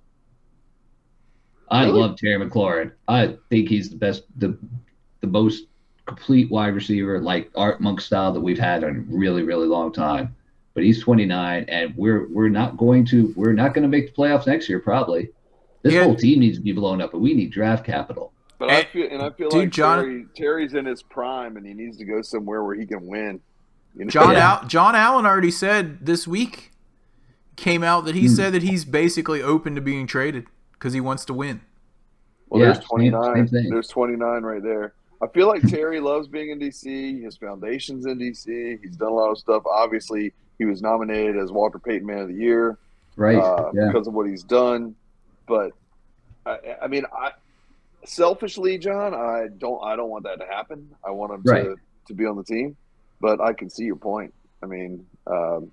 I 1.72 1.86
Really? 1.86 2.00
love 2.00 2.18
Terry 2.18 2.44
McLaurin. 2.50 2.92
I 3.08 3.36
think 3.50 3.70
he's 3.70 3.90
the 3.90 3.96
best, 3.98 4.24
the 4.40 4.58
the 5.22 5.28
most 5.28 5.66
complete 6.06 6.50
wide 6.50 6.74
receiver, 6.74 7.20
like 7.20 7.52
Art 7.56 7.82
Monk 7.82 8.00
style 8.02 8.32
that 8.34 8.40
we've 8.40 8.58
had 8.58 8.84
in 8.84 8.90
a 8.96 9.00
really, 9.16 9.44
really 9.44 9.68
long 9.68 9.92
time. 9.92 10.36
But 10.74 10.84
he's 10.84 11.02
29, 11.04 11.66
and 11.68 11.94
we're 11.96 12.28
we're 12.30 12.50
not 12.50 12.78
going 12.78 13.06
to 13.08 13.34
we're 13.36 13.54
not 13.54 13.74
going 13.74 13.84
to 13.84 13.90
make 13.90 14.08
the 14.08 14.14
playoffs 14.22 14.48
next 14.48 14.70
year 14.70 14.80
probably. 14.80 15.30
This 15.84 15.94
Yeah. 15.94 16.06
whole 16.06 16.16
team 16.16 16.40
needs 16.40 16.58
to 16.58 16.64
be 16.64 16.72
blown 16.72 17.02
up, 17.02 17.12
but 17.12 17.20
we 17.20 17.34
need 17.34 17.52
draft 17.52 17.86
capital. 17.86 18.34
But 18.60 18.70
I 18.70 18.74
And- 18.82 18.88
feel 18.90 19.08
and 19.10 19.22
I 19.22 19.30
feel 19.32 19.50
dude, 19.50 19.60
like 19.62 19.70
John- 19.72 20.04
Terry, 20.04 20.26
Terry's 20.36 20.74
in 20.76 20.86
his 20.86 21.02
prime 21.02 21.58
and 21.58 21.66
he 21.66 21.74
needs 21.74 21.98
to 21.98 22.06
go 22.06 22.22
somewhere 22.22 22.64
where 22.64 22.76
he 22.76 22.86
can 22.86 23.08
win. 23.08 23.40
You 23.96 24.06
know? 24.06 24.10
John 24.12 24.34
Yeah. 24.34 24.60
Al- 24.62 24.68
John 24.68 24.96
Allen 24.96 25.26
already 25.26 25.50
said 25.52 26.06
this 26.06 26.28
week 26.28 26.72
came 27.56 27.84
out 27.84 28.06
that 28.06 28.16
he 28.16 28.28
Hmm. 28.28 28.34
said 28.34 28.54
that 28.54 28.62
he's 28.64 28.86
basically 28.86 29.42
open 29.42 29.76
to 29.76 29.82
being 29.82 30.06
traded 30.08 30.46
because 30.74 30.94
he 30.94 31.02
wants 31.02 31.26
to 31.26 31.34
win. 31.34 31.62
Well, 32.50 32.62
Yeah, 32.62 32.74
there's 32.74 32.86
29. 32.86 33.36
same 33.36 33.48
thing. 33.48 33.70
There's 33.70 33.88
29 33.88 34.44
right 34.44 34.62
there. 34.64 34.94
I 35.22 35.28
feel 35.28 35.48
like 35.48 35.62
Terry 35.64 36.00
loves 36.00 36.28
being 36.28 36.50
in 36.50 36.60
DC. 36.60 37.22
His 37.22 37.36
foundation's 37.38 38.06
in 38.06 38.18
DC. 38.18 38.78
He's 38.82 38.96
done 38.96 39.10
a 39.10 39.14
lot 39.16 39.30
of 39.32 39.38
stuff. 39.38 39.64
Obviously, 39.66 40.34
he 40.58 40.66
was 40.66 40.82
nominated 40.82 41.36
as 41.38 41.52
Walter 41.52 41.80
Payton 41.80 42.06
Man 42.08 42.20
of 42.20 42.28
the 42.30 42.34
Year. 42.36 42.78
Right? 43.18 43.38
uh, 43.38 43.72
yeah. 43.74 43.88
because 43.88 44.08
of 44.08 44.14
what 44.14 44.28
he's 44.28 44.44
done. 44.44 44.96
But 45.46 45.74
I, 46.46 46.58
I 46.84 46.88
mean, 46.88 47.04
I 47.14 47.32
selfishly, 48.06 48.78
John, 48.78 49.14
I 49.14 49.48
don't, 49.58 49.84
I 49.84 49.96
don't 49.96 50.10
want 50.10 50.24
that 50.26 50.40
to 50.40 50.46
happen. 50.46 50.90
I 51.06 51.12
want 51.12 51.34
him 51.34 51.42
Right. 51.44 51.64
to 51.64 51.76
to 52.08 52.14
be 52.14 52.26
on 52.26 52.36
the 52.38 52.44
team. 52.44 52.76
But 53.22 53.40
I 53.42 53.54
can 53.54 53.70
see 53.70 53.84
your 53.84 53.96
point. 53.98 54.34
I 54.64 54.66
mean, 54.66 55.06
um, 55.28 55.72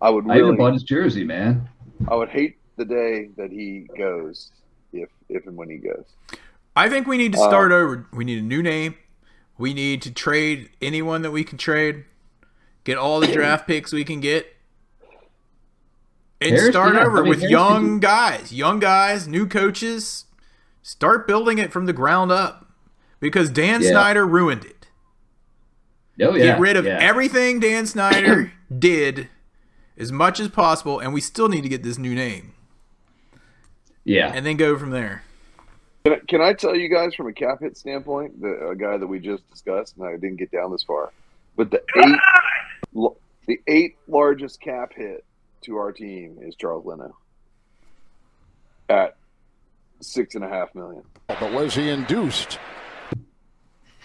I 0.00 0.08
would 0.10 0.24
I 0.30 0.34
even 0.36 0.44
really, 0.46 0.56
bought 0.56 0.72
his 0.72 0.82
jersey, 0.84 1.24
man. 1.24 1.68
I 2.08 2.14
would 2.14 2.28
hate 2.28 2.56
the 2.76 2.84
day 2.84 3.28
that 3.36 3.50
he 3.50 3.86
goes, 3.98 4.50
if 4.92 5.08
if 5.28 5.46
and 5.46 5.56
when 5.56 5.68
he 5.68 5.76
goes. 5.78 6.04
I 6.76 6.88
think 6.88 7.06
we 7.06 7.18
need 7.18 7.32
to 7.34 7.38
Uh, 7.40 7.48
start 7.48 7.72
over. 7.72 8.06
We 8.12 8.24
need 8.24 8.38
a 8.38 8.46
new 8.46 8.62
name. 8.62 8.94
We 9.58 9.74
need 9.74 10.02
to 10.02 10.10
trade 10.12 10.70
anyone 10.82 11.22
that 11.22 11.30
we 11.30 11.44
can 11.44 11.58
trade. 11.58 12.04
Get 12.84 12.98
all 12.98 13.20
the 13.20 13.28
draft 13.28 13.66
picks 13.68 13.92
we 13.92 14.04
can 14.04 14.20
get. 14.20 14.46
And 16.40 16.50
Harris- 16.56 16.70
start 16.70 16.94
yeah, 16.94 17.04
over 17.04 17.18
I 17.18 17.20
mean, 17.22 17.28
with 17.30 17.38
Harris 17.40 17.50
young 17.52 17.92
could 17.94 18.02
guys, 18.02 18.52
young 18.52 18.78
guys, 18.80 19.28
new 19.28 19.46
coaches. 19.46 20.24
Start 20.86 21.26
building 21.26 21.56
it 21.56 21.72
from 21.72 21.86
the 21.86 21.94
ground 21.94 22.30
up 22.30 22.66
because 23.18 23.48
Dan 23.48 23.80
Yeah. 23.82 23.88
Snyder 23.92 24.26
ruined 24.26 24.66
it. 24.66 24.86
Oh 26.20 26.34
yeah. 26.34 26.44
Get 26.44 26.60
rid 26.60 26.76
of 26.76 26.84
yeah. 26.84 26.98
everything 27.00 27.58
Dan 27.58 27.86
Snyder 27.86 28.52
did 28.78 29.28
as 29.96 30.12
much 30.12 30.38
as 30.40 30.48
possible, 30.48 30.98
and 31.00 31.14
we 31.14 31.22
still 31.22 31.48
need 31.48 31.62
to 31.62 31.70
get 31.70 31.82
this 31.82 31.96
new 31.96 32.14
name 32.14 32.52
Yeah. 34.04 34.30
and 34.34 34.44
then 34.44 34.58
go 34.58 34.76
from 34.78 34.90
there. 34.90 35.22
Can 36.28 36.42
I, 36.42 36.52
tell 36.52 36.76
you 36.76 36.90
guys 36.90 37.14
from 37.14 37.28
a 37.28 37.32
cap 37.32 37.60
hit 37.60 37.78
standpoint, 37.78 38.42
the 38.42 38.68
a 38.68 38.76
guy 38.76 38.98
that 38.98 39.06
we 39.06 39.18
just 39.18 39.48
discussed, 39.50 39.96
and 39.96 40.06
I 40.06 40.12
didn't 40.12 40.36
get 40.36 40.50
down 40.50 40.70
this 40.70 40.82
far, 40.82 41.12
but 41.56 41.70
the 41.70 41.82
eight, 41.96 43.08
the 43.46 43.58
eight 43.66 43.96
largest 44.06 44.60
cap 44.60 44.92
hit 44.94 45.24
to 45.62 45.76
our 45.78 45.92
team 45.92 46.40
is 46.42 46.56
Charles 46.56 46.84
Leno 46.84 47.16
at 48.90 49.16
six 50.04 50.34
and 50.34 50.44
a 50.44 50.48
half 50.48 50.74
million. 50.74 51.02
But 51.26 51.52
was 51.52 51.74
he 51.74 51.88
induced? 51.88 52.58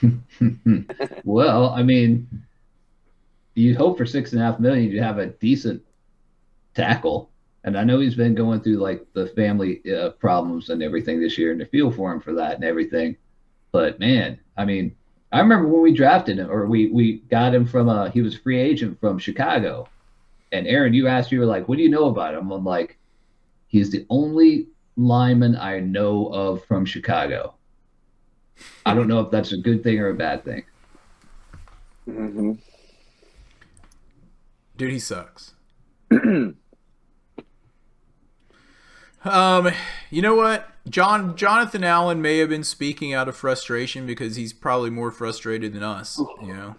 well, 1.23 1.69
I 1.69 1.83
mean, 1.83 2.27
you 3.55 3.75
hope 3.75 3.97
for 3.97 4.05
six 4.05 4.31
and 4.31 4.41
a 4.41 4.45
half 4.45 4.59
million, 4.59 4.89
you 4.91 5.01
have 5.01 5.17
a 5.17 5.27
decent 5.27 5.83
tackle. 6.73 7.29
And 7.63 7.77
I 7.77 7.83
know 7.83 7.99
he's 7.99 8.15
been 8.15 8.35
going 8.35 8.61
through 8.61 8.77
like 8.77 9.05
the 9.13 9.27
family 9.27 9.81
uh, 9.93 10.11
problems 10.11 10.69
and 10.69 10.81
everything 10.81 11.19
this 11.19 11.37
year, 11.37 11.51
and 11.51 11.61
I 11.61 11.65
feel 11.65 11.91
for 11.91 12.11
him 12.11 12.21
for 12.21 12.33
that 12.33 12.55
and 12.55 12.63
everything. 12.63 13.17
But 13.71 13.99
man, 13.99 14.39
I 14.57 14.65
mean, 14.65 14.95
I 15.31 15.39
remember 15.41 15.67
when 15.67 15.81
we 15.81 15.93
drafted 15.93 16.39
him, 16.39 16.49
or 16.49 16.65
we 16.67 16.87
we 16.87 17.19
got 17.29 17.53
him 17.53 17.65
from 17.65 17.89
a 17.89 18.09
he 18.09 18.21
was 18.21 18.35
a 18.35 18.39
free 18.39 18.59
agent 18.59 18.99
from 18.99 19.19
Chicago, 19.19 19.87
and 20.51 20.65
Aaron, 20.65 20.93
you 20.93 21.07
asked, 21.07 21.31
you 21.31 21.39
were 21.39 21.45
like, 21.45 21.67
"What 21.67 21.77
do 21.77 21.83
you 21.83 21.89
know 21.89 22.05
about 22.05 22.33
him?" 22.33 22.49
I'm 22.51 22.63
like, 22.63 22.97
"He's 23.67 23.91
the 23.91 24.05
only 24.09 24.67
lineman 24.99 25.55
I 25.55 25.79
know 25.79 26.27
of 26.27 26.63
from 26.65 26.85
Chicago." 26.85 27.55
I 28.85 28.93
don't 28.93 29.07
know 29.07 29.21
if 29.21 29.31
that's 29.31 29.53
a 29.53 29.57
good 29.57 29.83
thing 29.83 29.99
or 29.99 30.09
a 30.09 30.13
bad 30.13 30.43
thing. 30.43 30.65
hmm 32.05 32.53
Dude, 34.75 34.91
he 34.91 34.99
sucks. 34.99 35.53
um, 36.11 36.55
you 40.09 40.21
know 40.21 40.35
what? 40.35 40.67
John 40.89 41.35
Jonathan 41.35 41.83
Allen 41.83 42.21
may 42.21 42.37
have 42.39 42.49
been 42.49 42.63
speaking 42.63 43.13
out 43.13 43.27
of 43.27 43.35
frustration 43.35 44.07
because 44.07 44.35
he's 44.37 44.53
probably 44.53 44.89
more 44.89 45.11
frustrated 45.11 45.73
than 45.73 45.83
us, 45.83 46.19
you 46.41 46.53
know. 46.53 46.75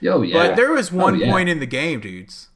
Yo, 0.00 0.22
yeah. 0.22 0.48
But 0.48 0.56
there 0.56 0.70
was 0.72 0.92
one 0.92 1.14
Oh, 1.14 1.18
yeah. 1.18 1.30
point 1.30 1.48
in 1.48 1.60
the 1.60 1.66
game, 1.66 2.00
dudes. 2.00 2.48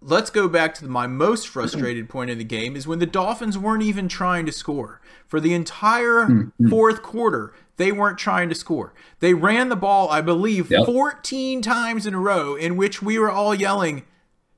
Let's 0.00 0.30
go 0.30 0.48
back 0.48 0.74
to 0.76 0.86
my 0.86 1.06
most 1.06 1.48
frustrated 1.48 2.08
point 2.08 2.30
in 2.30 2.38
the 2.38 2.44
game 2.44 2.76
is 2.76 2.86
when 2.86 2.98
the 2.98 3.06
Dolphins 3.06 3.58
weren't 3.58 3.82
even 3.82 4.08
trying 4.08 4.46
to 4.46 4.52
score. 4.52 5.00
For 5.26 5.40
the 5.40 5.52
entire 5.54 6.26
Mm-hmm. 6.26 6.68
fourth 6.68 7.02
quarter, 7.02 7.52
they 7.76 7.92
weren't 7.92 8.16
trying 8.18 8.48
to 8.48 8.54
score. 8.54 8.94
They 9.20 9.34
ran 9.34 9.68
the 9.68 9.76
ball, 9.76 10.08
I 10.08 10.20
believe, 10.22 10.70
Yep. 10.70 10.86
14 10.86 11.60
times 11.60 12.06
in 12.06 12.14
a 12.14 12.18
row, 12.20 12.54
in 12.54 12.76
which 12.76 13.02
we 13.02 13.18
were 13.18 13.30
all 13.30 13.54
yelling, 13.54 14.04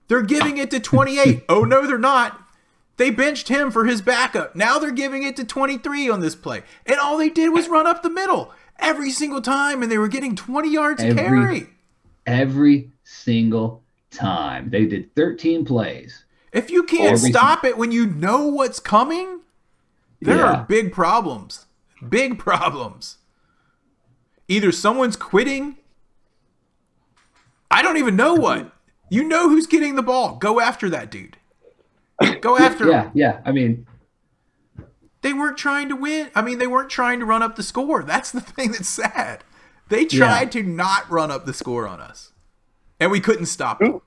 They're 0.07 0.23
giving 0.23 0.57
it 0.57 0.71
to 0.71 0.79
28. 0.81 1.45
oh, 1.49 1.65
no, 1.65 1.87
they're 1.87 1.99
not. 1.99 2.41
They 2.97 3.11
benched 3.11 3.49
him 3.49 3.71
for 3.71 3.87
his 3.87 4.03
backup. 4.03 4.55
Now 4.57 4.79
they're 4.79 4.91
giving 4.91 5.23
it 5.23 5.37
to 5.37 5.45
23 5.45 6.11
on 6.11 6.21
this 6.21 6.35
play. 6.37 6.63
And 6.87 6.99
all 6.99 7.17
they 7.17 7.29
did 7.29 7.51
was 7.53 7.69
run 7.69 7.87
up 7.87 8.03
the 8.03 8.11
middle 8.11 8.53
every 8.79 9.11
single 9.11 9.41
time, 9.41 9.83
and 9.83 9.91
they 9.91 9.99
were 9.99 10.09
getting 10.09 10.37
20 10.37 10.71
yards 10.71 11.03
Every- 11.03 11.17
carry. 11.23 11.67
every 12.27 12.91
single 13.05 13.83
time. 14.11 14.71
They 14.71 14.87
did 14.87 15.15
13 15.15 15.65
plays. 15.65 16.25
If 16.53 16.71
you 16.71 16.83
can't 16.85 17.13
Every- 17.19 17.31
stop 17.31 17.65
it 17.65 17.77
when 17.77 17.93
you 17.93 18.07
know 18.07 18.47
what's 18.49 18.81
coming, 18.81 19.41
there 20.21 20.37
Yeah. 20.39 20.53
are 20.61 20.65
big 20.69 20.93
problems. 20.93 21.67
Big 22.09 22.39
problems. 22.39 23.19
Either 24.49 24.73
someone's 24.73 25.17
quitting. 25.17 25.77
I 27.71 27.83
don't 27.83 27.99
even 27.99 28.17
know 28.17 28.35
what. 28.35 28.73
You 29.11 29.25
know 29.25 29.49
who's 29.49 29.67
getting 29.67 29.95
the 29.95 30.03
ball. 30.03 30.37
Go 30.37 30.61
after 30.61 30.89
that 30.91 31.11
dude. 31.11 31.37
Go 32.41 32.57
after 32.59 32.89
Yeah, 32.89 33.03
him. 33.05 33.11
yeah. 33.15 33.41
I 33.45 33.53
mean, 33.53 33.87
They 35.21 35.33
weren't 35.33 35.59
trying 35.59 35.89
to 35.89 35.97
win. 35.97 36.31
I 36.37 36.43
mean, 36.43 36.59
they 36.61 36.69
weren't 36.69 36.91
trying 36.91 37.19
to 37.19 37.27
run 37.27 37.43
up 37.43 37.57
the 37.57 37.63
score. 37.65 38.05
That's 38.05 38.31
the 38.31 38.41
thing 38.41 38.71
that's 38.71 38.89
sad. 38.89 39.43
They 39.89 40.05
tried 40.05 40.53
to 40.53 40.63
not 40.63 41.11
run 41.11 41.31
up 41.33 41.45
the 41.45 41.53
score 41.53 41.89
on 41.89 42.01
us. 42.01 42.33
And 43.01 43.11
we 43.11 43.21
couldn't 43.21 43.47
stop 43.47 43.79
them. 43.79 44.01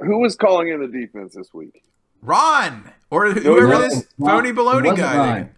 Who, 0.00 0.06
who 0.06 0.18
was 0.18 0.36
calling 0.36 0.68
in 0.68 0.80
the 0.80 0.88
defense 0.88 1.34
this 1.34 1.52
week? 1.54 1.82
Ron 2.22 2.92
or 3.10 3.30
whoever 3.30 3.68
wasn't. 3.68 3.92
this 3.92 4.08
phony 4.18 4.52
baloney 4.52 4.96
guy. 4.96 5.16
Ryan. 5.16 5.50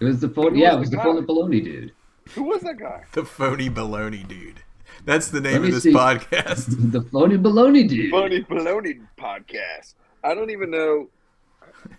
It 0.00 0.04
was 0.04 0.20
the 0.20 0.28
phony. 0.28 0.60
Yeah, 0.60 0.74
it 0.74 0.80
was 0.80 0.90
the 0.90 0.96
the 0.96 1.02
phony 1.02 1.22
baloney 1.22 1.64
dude. 1.64 1.92
Who 2.30 2.44
was 2.44 2.62
that 2.62 2.78
guy? 2.78 3.04
The 3.12 3.24
phony 3.24 3.68
baloney 3.68 4.26
dude. 4.26 4.62
That's 5.04 5.28
the 5.28 5.40
name 5.40 5.64
of 5.64 5.72
this 5.72 5.82
see. 5.82 5.92
podcast. 5.92 6.66
The 6.92 7.02
phony 7.02 7.36
baloney 7.36 7.88
dude. 7.88 8.10
Phony 8.10 8.42
Baloney 8.42 9.00
podcast. 9.18 9.94
I 10.22 10.34
don't 10.34 10.50
even 10.50 10.70
know. 10.70 11.08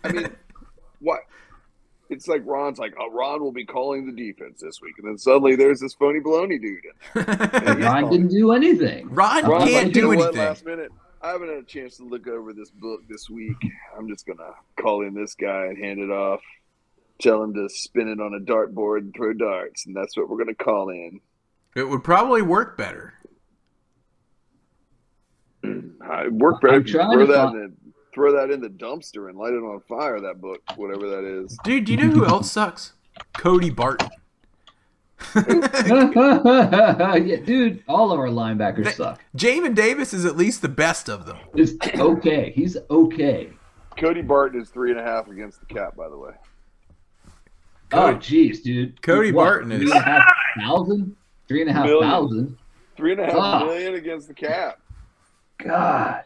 I 0.04 0.12
mean, 0.12 0.36
what? 1.00 1.20
It's 2.10 2.28
like 2.28 2.42
Ron's 2.46 2.78
like, 2.78 2.94
oh, 3.00 3.12
Ron 3.12 3.42
will 3.42 3.52
be 3.52 3.66
calling 3.66 4.06
the 4.06 4.12
defense 4.12 4.62
this 4.62 4.80
week, 4.82 4.94
and 5.00 5.08
then 5.08 5.18
suddenly 5.18 5.56
there's 5.56 5.80
this 5.80 5.94
phony 5.96 6.20
baloney 6.20 6.62
dude. 6.62 6.82
In 7.16 7.26
there. 7.26 7.50
And 7.54 7.78
he's 7.80 7.86
Ron 7.88 8.10
didn't 8.12 8.28
do 8.28 8.52
anything. 8.52 9.10
Ron 9.10 9.46
Ron's 9.46 9.64
can't 9.72 9.88
like, 9.88 9.88
you 9.88 9.92
do 9.94 10.02
know 10.02 10.08
what, 10.10 10.18
anything. 10.28 10.38
last 10.38 10.66
minute. 10.66 10.92
I 11.22 11.30
haven't 11.30 11.48
had 11.50 11.58
a 11.58 11.64
chance 11.64 11.98
to 11.98 12.04
look 12.04 12.28
over 12.28 12.54
this 12.54 12.70
book 12.70 13.02
this 13.10 13.30
week. 13.30 13.58
I'm 13.98 14.08
just 14.08 14.28
gonna 14.28 14.52
call 14.80 15.02
in 15.02 15.16
this 15.16 15.34
guy 15.34 15.66
and 15.66 15.78
hand 15.78 16.00
it 16.00 16.12
off. 16.12 16.42
Tell 17.20 17.42
him 17.42 17.54
to 17.56 17.68
spin 17.70 18.08
it 18.10 18.20
on 18.22 18.36
a 18.36 18.40
dartboard 18.40 19.00
and 19.00 19.16
throw 19.16 19.34
darts, 19.34 19.88
and 19.88 19.96
that's 19.96 20.16
what 20.16 20.30
we're 20.30 20.38
gonna 20.38 20.54
call 20.54 20.90
in. 20.90 21.20
It 21.76 21.90
would 21.90 22.04
probably 22.04 22.44
work 22.44 22.78
better. 22.78 23.14
Uh, 25.64 26.08
I 26.08 26.28
work 26.28 26.62
better. 26.62 26.76
I'm 26.76 26.84
trying 26.86 27.18
to 27.18 27.26
find- 27.26 27.56
in 27.56 27.62
the 27.62 27.85
throw 28.16 28.34
that 28.36 28.50
in 28.50 28.62
the 28.62 28.70
dumpster 28.70 29.30
and 29.30 29.38
light 29.38 29.54
it 29.54 29.58
on 29.58 29.80
fire. 29.88 30.20
That 30.22 30.42
book, 30.42 30.62
whatever 30.78 31.08
that 31.10 31.24
is. 31.24 31.56
Dude, 31.64 31.86
do 31.86 31.92
you 31.94 31.98
know 32.00 32.08
who 32.10 32.26
else 32.34 32.52
sucks? 32.52 32.94
Cody 33.34 33.70
Barton. 33.70 34.10
yeah, 35.36 37.38
dude, 37.46 37.84
all 37.88 38.12
of 38.12 38.20
our 38.20 38.28
linebackers 38.28 38.92
suck. 38.94 39.22
Jamin 39.38 39.74
Davis 39.76 40.14
is 40.14 40.26
at 40.26 40.36
least 40.38 40.62
the 40.62 40.70
best 40.70 41.10
of 41.10 41.26
them. 41.26 41.38
It's 41.54 41.74
okay. 42.00 42.52
He's 42.56 42.78
okay. 42.90 43.50
Cody 43.98 44.22
Barton 44.22 44.62
is 44.62 44.70
three 44.70 44.92
and 44.92 45.00
a 45.00 45.04
half 45.04 45.28
against 45.30 45.60
the 45.62 45.66
cap, 45.68 45.96
by 45.96 46.10
the 46.10 46.18
way. 46.18 46.32
Oh, 47.94 48.16
jeez, 48.16 48.62
dude. 48.62 49.02
Cody 49.02 49.32
What, 49.32 49.44
Barton 49.44 49.72
is- 49.72 49.82
three 49.84 49.92
and 49.92 50.00
a 50.00 50.04
half 50.04 50.34
thousand. 50.60 51.16
Three 51.48 51.62
and 51.62 51.70
a 51.70 51.74
half 51.74 51.86
Million. 51.86 52.10
thousand. 52.10 52.58
Three 52.98 53.12
and 53.14 53.22
a 53.22 53.26
half 53.26 53.36
Ah. 53.36 53.66
million 53.66 53.96
against 53.96 54.28
the 54.28 54.34
cap. 54.34 54.80
God. 55.60 56.24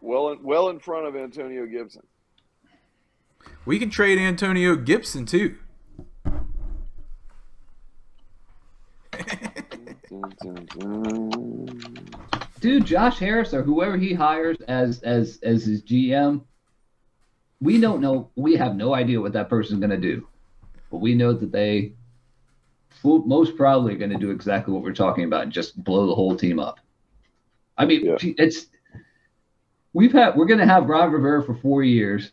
Well, 0.00 0.30
in, 0.30 0.42
well 0.42 0.68
in 0.70 0.78
front 0.78 1.06
of 1.06 1.16
Antonio 1.16 1.66
Gibson. 1.66 2.02
We 3.64 3.78
can 3.78 3.90
trade 3.90 4.18
Antonio 4.18 4.76
Gibson 4.76 5.26
too. 5.26 5.56
dude, 12.60 12.84
Josh 12.84 13.18
Harris 13.18 13.54
or 13.54 13.62
whoever 13.62 13.96
he 13.96 14.12
hires 14.12 14.58
as 14.68 15.00
as 15.02 15.38
as 15.42 15.64
his 15.64 15.82
GM, 15.82 16.42
we 17.60 17.80
don't 17.80 18.00
know. 18.00 18.30
We 18.36 18.56
have 18.56 18.76
no 18.76 18.94
idea 18.94 19.20
what 19.20 19.32
that 19.32 19.48
person's 19.48 19.80
going 19.80 19.90
to 19.90 19.96
do, 19.96 20.26
but 20.90 20.98
we 20.98 21.14
know 21.14 21.32
that 21.32 21.52
they 21.52 21.92
most 23.04 23.56
probably 23.56 23.94
going 23.94 24.10
to 24.10 24.18
do 24.18 24.30
exactly 24.30 24.74
what 24.74 24.82
we're 24.82 24.92
talking 24.92 25.24
about 25.24 25.42
and 25.44 25.52
just 25.52 25.82
blow 25.84 26.06
the 26.06 26.14
whole 26.14 26.36
team 26.36 26.58
up. 26.58 26.80
I 27.76 27.84
mean, 27.86 28.04
Yeah. 28.04 28.16
it's 28.20 28.66
we've 29.92 30.12
had 30.12 30.36
we're 30.36 30.46
going 30.46 30.60
to 30.60 30.66
have 30.66 30.88
Ron 30.88 31.12
Rivera 31.12 31.42
for 31.42 31.54
four 31.54 31.82
years, 31.82 32.32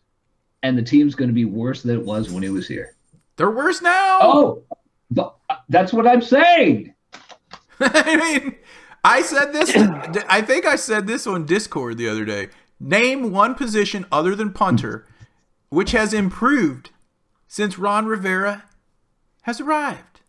and 0.64 0.78
the 0.78 0.84
team's 0.84 1.16
going 1.16 1.30
to 1.30 1.34
be 1.34 1.46
worse 1.46 1.84
than 1.84 1.98
it 1.98 2.06
was 2.06 2.32
when 2.32 2.44
he 2.44 2.50
was 2.50 2.68
here. 2.68 2.96
They're 3.38 3.52
worse 3.52 3.82
now. 3.82 4.20
Oh, 4.22 4.64
but 5.12 5.38
that's 5.70 5.94
what 5.94 6.08
I'm 6.08 6.22
saying. 6.22 6.94
I 7.80 8.16
mean, 8.16 8.56
I 9.04 9.22
said 9.22 9.52
this. 9.52 9.76
I 10.30 10.42
think 10.42 10.66
I 10.66 10.76
said 10.76 11.08
this 11.08 11.28
on 11.28 11.46
Discord 11.46 11.98
the 11.98 12.08
other 12.08 12.26
day. 12.26 12.50
Name 12.80 13.32
one 13.32 13.56
position 13.56 14.06
other 14.12 14.36
than 14.36 14.52
punter 14.52 15.08
which 15.70 15.92
has 15.92 16.14
improved 16.14 16.92
since 17.48 17.78
Ron 17.78 18.06
Rivera 18.06 18.64
has 19.42 19.60
arrived. 19.60 20.22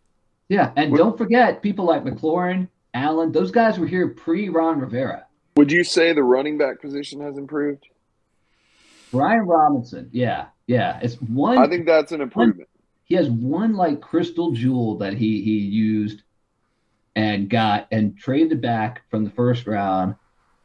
Yeah, 0.49 0.71
and 0.75 0.95
don't 0.95 1.17
forget 1.17 1.61
people 1.61 1.85
like 1.85 2.03
McLaurin, 2.03 2.69
Allen. 2.93 3.31
Those 3.31 3.51
guys 3.51 3.77
were 3.77 3.87
here 3.87 4.09
pre 4.09 4.49
Ron 4.49 4.79
Rivera. 4.79 5.25
Would 5.57 5.71
you 5.71 5.83
say 5.83 6.13
the 6.13 6.21
running 6.21 6.59
back 6.59 6.79
position 6.79 7.19
has 7.21 7.35
improved? 7.37 7.87
Brian 9.11 9.47
Robinson, 9.47 10.07
yeah, 10.13 10.45
yeah. 10.67 10.99
It's 11.01 11.15
one. 11.15 11.57
I 11.57 11.67
think 11.67 11.87
that's 11.87 12.11
an 12.11 12.21
improvement. 12.21 12.69
he 13.05 13.15
has 13.15 13.27
one 13.29 13.73
like 13.73 13.99
crystal 13.99 14.51
jewel 14.51 14.99
that 14.99 15.13
he 15.13 15.41
he 15.41 15.57
used 15.57 16.21
and 17.15 17.49
got 17.49 17.87
and 17.91 18.15
traded 18.15 18.61
back 18.61 19.01
from 19.09 19.23
the 19.23 19.31
first 19.31 19.65
round, 19.65 20.13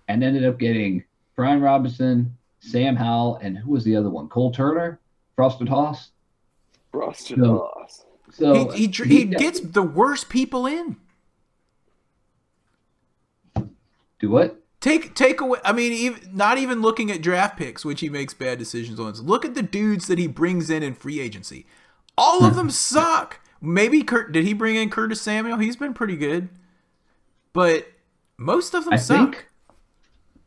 and 0.08 0.22
ended 0.22 0.44
up 0.44 0.58
getting 0.58 1.04
Brian 1.36 1.62
Robinson, 1.62 2.36
Sam 2.60 2.94
Howell, 2.94 3.36
and 3.36 3.56
who 3.56 3.70
was 3.70 3.84
the 3.84 3.96
other 3.96 4.10
one? 4.10 4.28
Cole 4.28 4.52
Turner, 4.52 5.00
Frosted 5.36 5.70
Hoss. 5.70 6.10
Frosted 6.90 7.38
No. 7.38 7.70
Moss. 7.74 8.04
So 8.30 8.70
he, 8.70 8.80
he, 8.80 8.86
dr- 8.88 9.08
he 9.08 9.24
gets 9.24 9.60
the 9.60 9.82
worst 9.82 10.28
people 10.28 10.66
in. 10.66 10.96
do 14.18 14.28
what? 14.28 14.61
Take 14.82 15.14
take 15.14 15.40
away. 15.40 15.60
I 15.64 15.72
mean, 15.72 15.92
even, 15.92 16.36
not 16.36 16.58
even 16.58 16.82
looking 16.82 17.12
at 17.12 17.22
draft 17.22 17.56
picks, 17.56 17.84
which 17.84 18.00
he 18.00 18.08
makes 18.08 18.34
bad 18.34 18.58
decisions 18.58 18.98
on. 18.98 19.12
Look 19.14 19.44
at 19.44 19.54
the 19.54 19.62
dudes 19.62 20.08
that 20.08 20.18
he 20.18 20.26
brings 20.26 20.70
in 20.70 20.82
in 20.82 20.94
free 20.94 21.20
agency. 21.20 21.66
All 22.18 22.44
of 22.44 22.52
hmm. 22.52 22.58
them 22.58 22.70
suck. 22.70 23.38
Maybe 23.60 24.02
Kurt. 24.02 24.32
Did 24.32 24.44
he 24.44 24.52
bring 24.52 24.74
in 24.74 24.90
Curtis 24.90 25.22
Samuel? 25.22 25.58
He's 25.58 25.76
been 25.76 25.94
pretty 25.94 26.16
good, 26.16 26.48
but 27.52 27.86
most 28.36 28.74
of 28.74 28.84
them 28.84 28.94
I 28.94 28.96
suck. 28.96 29.34
think. 29.36 29.48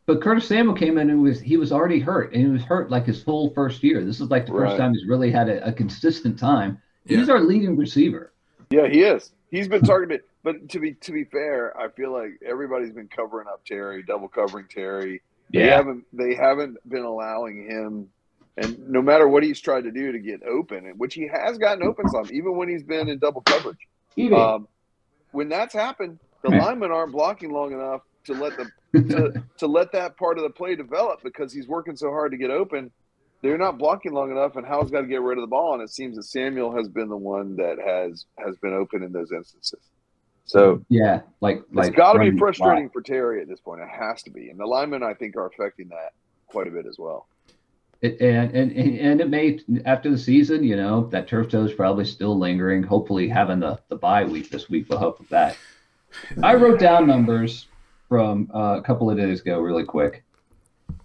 But 0.04 0.20
Curtis 0.20 0.46
Samuel 0.46 0.74
came 0.74 0.98
in 0.98 1.08
and 1.08 1.22
was 1.22 1.40
he 1.40 1.56
was 1.56 1.72
already 1.72 1.98
hurt, 1.98 2.34
and 2.34 2.42
he 2.42 2.48
was 2.48 2.62
hurt 2.62 2.90
like 2.90 3.06
his 3.06 3.24
whole 3.24 3.54
first 3.54 3.82
year. 3.82 4.04
This 4.04 4.20
is 4.20 4.28
like 4.28 4.44
the 4.44 4.52
Right. 4.52 4.68
first 4.68 4.78
time 4.78 4.92
he's 4.92 5.06
really 5.06 5.30
had 5.30 5.48
a, 5.48 5.66
a 5.66 5.72
consistent 5.72 6.38
time. 6.38 6.78
He's 7.06 7.30
our 7.30 7.40
leading 7.40 7.74
receiver. 7.74 8.34
Yeah, 8.68 8.86
he 8.86 9.02
is. 9.02 9.32
He's 9.50 9.68
been 9.68 9.82
targeted. 9.82 10.22
But 10.42 10.68
to 10.70 10.80
be 10.80 10.94
to 10.94 11.12
be 11.12 11.24
fair, 11.24 11.76
I 11.78 11.88
feel 11.88 12.12
like 12.12 12.40
everybody's 12.44 12.92
been 12.92 13.08
covering 13.08 13.48
up 13.48 13.64
Terry, 13.64 14.02
double 14.02 14.28
covering 14.28 14.66
Terry, 14.68 15.22
Yeah. 15.50 15.62
They 15.62 15.70
haven't 15.70 16.04
they 16.12 16.34
haven't 16.34 16.76
been 16.88 17.02
allowing 17.04 17.66
him 17.68 18.08
and 18.56 18.88
no 18.88 19.02
matter 19.02 19.28
what 19.28 19.42
he's 19.42 19.60
tried 19.60 19.84
to 19.84 19.90
do 19.90 20.12
to 20.12 20.18
get 20.18 20.42
open, 20.44 20.86
which 20.96 21.14
he 21.14 21.28
has 21.28 21.58
gotten 21.58 21.82
open 21.82 22.08
some, 22.08 22.26
even 22.32 22.56
when 22.56 22.68
he's 22.68 22.82
been 22.82 23.08
in 23.08 23.18
double 23.18 23.42
coverage. 23.42 23.86
Um, 24.34 24.66
when 25.32 25.48
that's 25.50 25.74
happened, 25.74 26.18
the 26.42 26.50
Man. 26.50 26.60
linemen 26.60 26.90
aren't 26.90 27.12
blocking 27.12 27.52
long 27.52 27.72
enough 27.72 28.00
to 28.24 28.32
let 28.32 28.56
the 28.56 28.70
to, 29.02 29.42
to 29.58 29.66
let 29.66 29.92
that 29.92 30.16
part 30.16 30.38
of 30.38 30.44
the 30.44 30.50
play 30.50 30.74
develop 30.74 31.22
because 31.22 31.52
he's 31.52 31.68
working 31.68 31.96
so 31.96 32.08
hard 32.10 32.32
to 32.32 32.38
get 32.38 32.50
open. 32.50 32.90
They're 33.42 33.58
not 33.58 33.78
blocking 33.78 34.12
long 34.12 34.30
enough, 34.30 34.56
and 34.56 34.66
Howell's 34.66 34.90
got 34.90 35.02
to 35.02 35.06
get 35.06 35.20
rid 35.20 35.38
of 35.38 35.42
the 35.42 35.48
ball. 35.48 35.74
And 35.74 35.82
it 35.82 35.90
seems 35.90 36.16
that 36.16 36.24
Samuel 36.24 36.74
has 36.76 36.88
been 36.88 37.08
the 37.08 37.16
one 37.16 37.56
that 37.56 37.78
has 37.78 38.26
has 38.38 38.56
been 38.56 38.72
open 38.72 39.02
in 39.02 39.12
those 39.12 39.30
instances. 39.32 39.80
So 40.46 40.84
yeah, 40.88 41.22
like 41.40 41.62
like 41.72 41.88
it's 41.88 41.96
got 41.96 42.14
to 42.14 42.30
be 42.30 42.38
frustrating 42.38 42.88
for 42.90 43.02
Terry 43.02 43.42
at 43.42 43.48
this 43.48 43.60
point. 43.60 43.80
It 43.82 43.88
has 43.88 44.22
to 44.22 44.30
be, 44.30 44.48
and 44.48 44.58
the 44.58 44.66
linemen 44.66 45.02
I 45.02 45.14
think 45.14 45.36
are 45.36 45.46
affecting 45.46 45.88
that 45.88 46.12
quite 46.46 46.68
a 46.68 46.70
bit 46.70 46.86
as 46.86 46.98
well. 46.98 47.26
It, 48.00 48.20
and, 48.20 48.54
and 48.54 48.72
and 48.72 49.20
it 49.20 49.28
may 49.28 49.58
after 49.84 50.10
the 50.10 50.18
season, 50.18 50.62
you 50.62 50.76
know, 50.76 51.06
that 51.08 51.26
turf 51.26 51.48
toe 51.48 51.64
is 51.64 51.72
probably 51.72 52.04
still 52.04 52.38
lingering. 52.38 52.82
Hopefully, 52.82 53.28
having 53.28 53.58
the 53.58 53.80
the 53.88 53.96
bye 53.96 54.24
week 54.24 54.50
this 54.50 54.68
week 54.68 54.88
will 54.88 54.98
help 54.98 55.18
with 55.18 55.30
that. 55.30 55.56
I 56.42 56.54
wrote 56.54 56.78
down 56.78 57.06
numbers 57.06 57.66
from 58.08 58.50
uh, 58.54 58.78
a 58.78 58.82
couple 58.82 59.10
of 59.10 59.16
days 59.16 59.40
ago, 59.40 59.58
really 59.58 59.84
quick. 59.84 60.22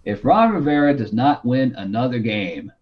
If 0.04 0.24
Ron 0.24 0.52
Rivera 0.52 0.96
does 0.96 1.12
not 1.12 1.44
win 1.44 1.74
another 1.76 2.18
game, 2.18 2.72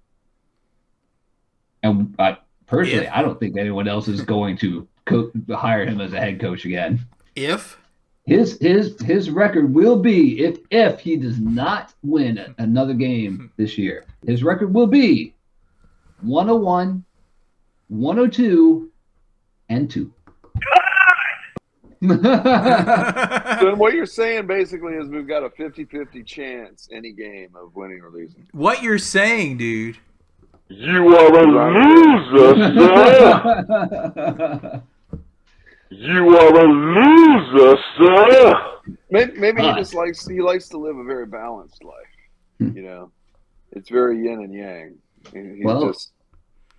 and 1.82 2.14
I, 2.18 2.38
personally, 2.66 3.06
If. 3.06 3.12
I 3.12 3.22
don't 3.22 3.38
think 3.38 3.56
anyone 3.56 3.88
else 3.88 4.08
is 4.08 4.22
going 4.22 4.56
to 4.58 4.86
co- 5.04 5.30
hire 5.50 5.84
him 5.84 6.00
as 6.00 6.12
a 6.12 6.20
head 6.20 6.40
coach 6.40 6.64
again 6.64 7.00
If 7.36 7.78
his 8.26 8.58
his 8.60 9.00
his 9.00 9.30
record 9.30 9.72
will 9.74 9.98
be 9.98 10.40
if 10.44 10.58
if 10.70 11.00
he 11.00 11.16
does 11.16 11.38
not 11.40 11.94
win 12.02 12.54
another 12.58 12.94
game 12.94 13.50
this 13.56 13.78
year 13.78 14.04
his 14.26 14.44
record 14.44 14.72
will 14.74 14.86
be 14.86 15.34
101 16.20 17.02
102 17.88 18.90
and 19.70 19.90
2 19.90 20.12
So 23.61 23.74
what 23.74 23.92
you're 23.92 24.07
saying 24.07 24.46
basically 24.46 24.94
is 24.94 25.07
we've 25.09 25.28
got 25.28 25.42
a 25.44 25.51
50-50 25.51 26.24
chance 26.24 26.88
any 26.92 27.12
game 27.12 27.51
of 27.55 27.74
winning 27.74 28.01
or 28.01 28.09
losing. 28.11 28.46
what 28.53 28.82
you're 28.82 28.96
saying, 28.98 29.59
dude. 29.59 29.98
You 30.68 31.14
are 31.16 31.38
a 31.38 31.42
loser, 31.74 32.55
sir. 32.74 34.82
You 35.92 36.38
are 36.38 36.57
a 36.57 36.68
loser, 36.68 37.76
sir. 37.98 38.55
Maybe, 39.11 39.32
maybe 39.40 39.61
he 39.62 39.72
just 39.74 39.92
likes 39.92 40.24
he 40.26 40.40
likes 40.40 40.68
to 40.68 40.78
live 40.78 40.96
a 40.96 41.03
very 41.03 41.26
balanced 41.26 41.82
life. 41.82 42.07
Hmm. 42.59 42.76
You 42.76 42.82
know, 42.84 43.11
it's 43.72 43.88
very 43.90 44.22
yin 44.22 44.40
and 44.40 44.55
yang. 44.55 44.94
He- 45.32 45.57
He's 45.57 45.64
Well, 45.64 45.88
just 45.88 46.12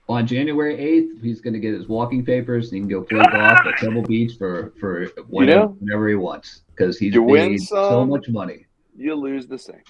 on 0.10 0.28
January 0.28 0.76
8th 0.78 1.22
he's 1.22 1.42
going 1.42 1.54
to 1.54 1.60
get 1.60 1.74
his 1.74 1.88
walking 1.88 2.26
papers 2.26 2.72
and 2.72 2.76
he 2.76 2.80
can 2.82 2.90
go 2.90 3.02
play 3.02 3.20
golf 3.32 3.60
at 3.66 3.76
Pebble 3.76 4.04
Beach 4.04 4.38
for 4.38 4.74
for 4.80 5.06
whenever, 5.28 5.60
know? 5.60 5.78
whenever 5.80 6.10
he 6.10 6.16
wants 6.16 6.62
because 6.72 6.98
he's 6.98 7.14
You 7.14 7.24
win 7.24 7.52
made 7.52 7.62
so 7.62 8.06
much 8.06 8.28
money 8.28 8.66
you 8.96 9.16
lose 9.16 9.48
the 9.48 9.58
same. 9.58 9.84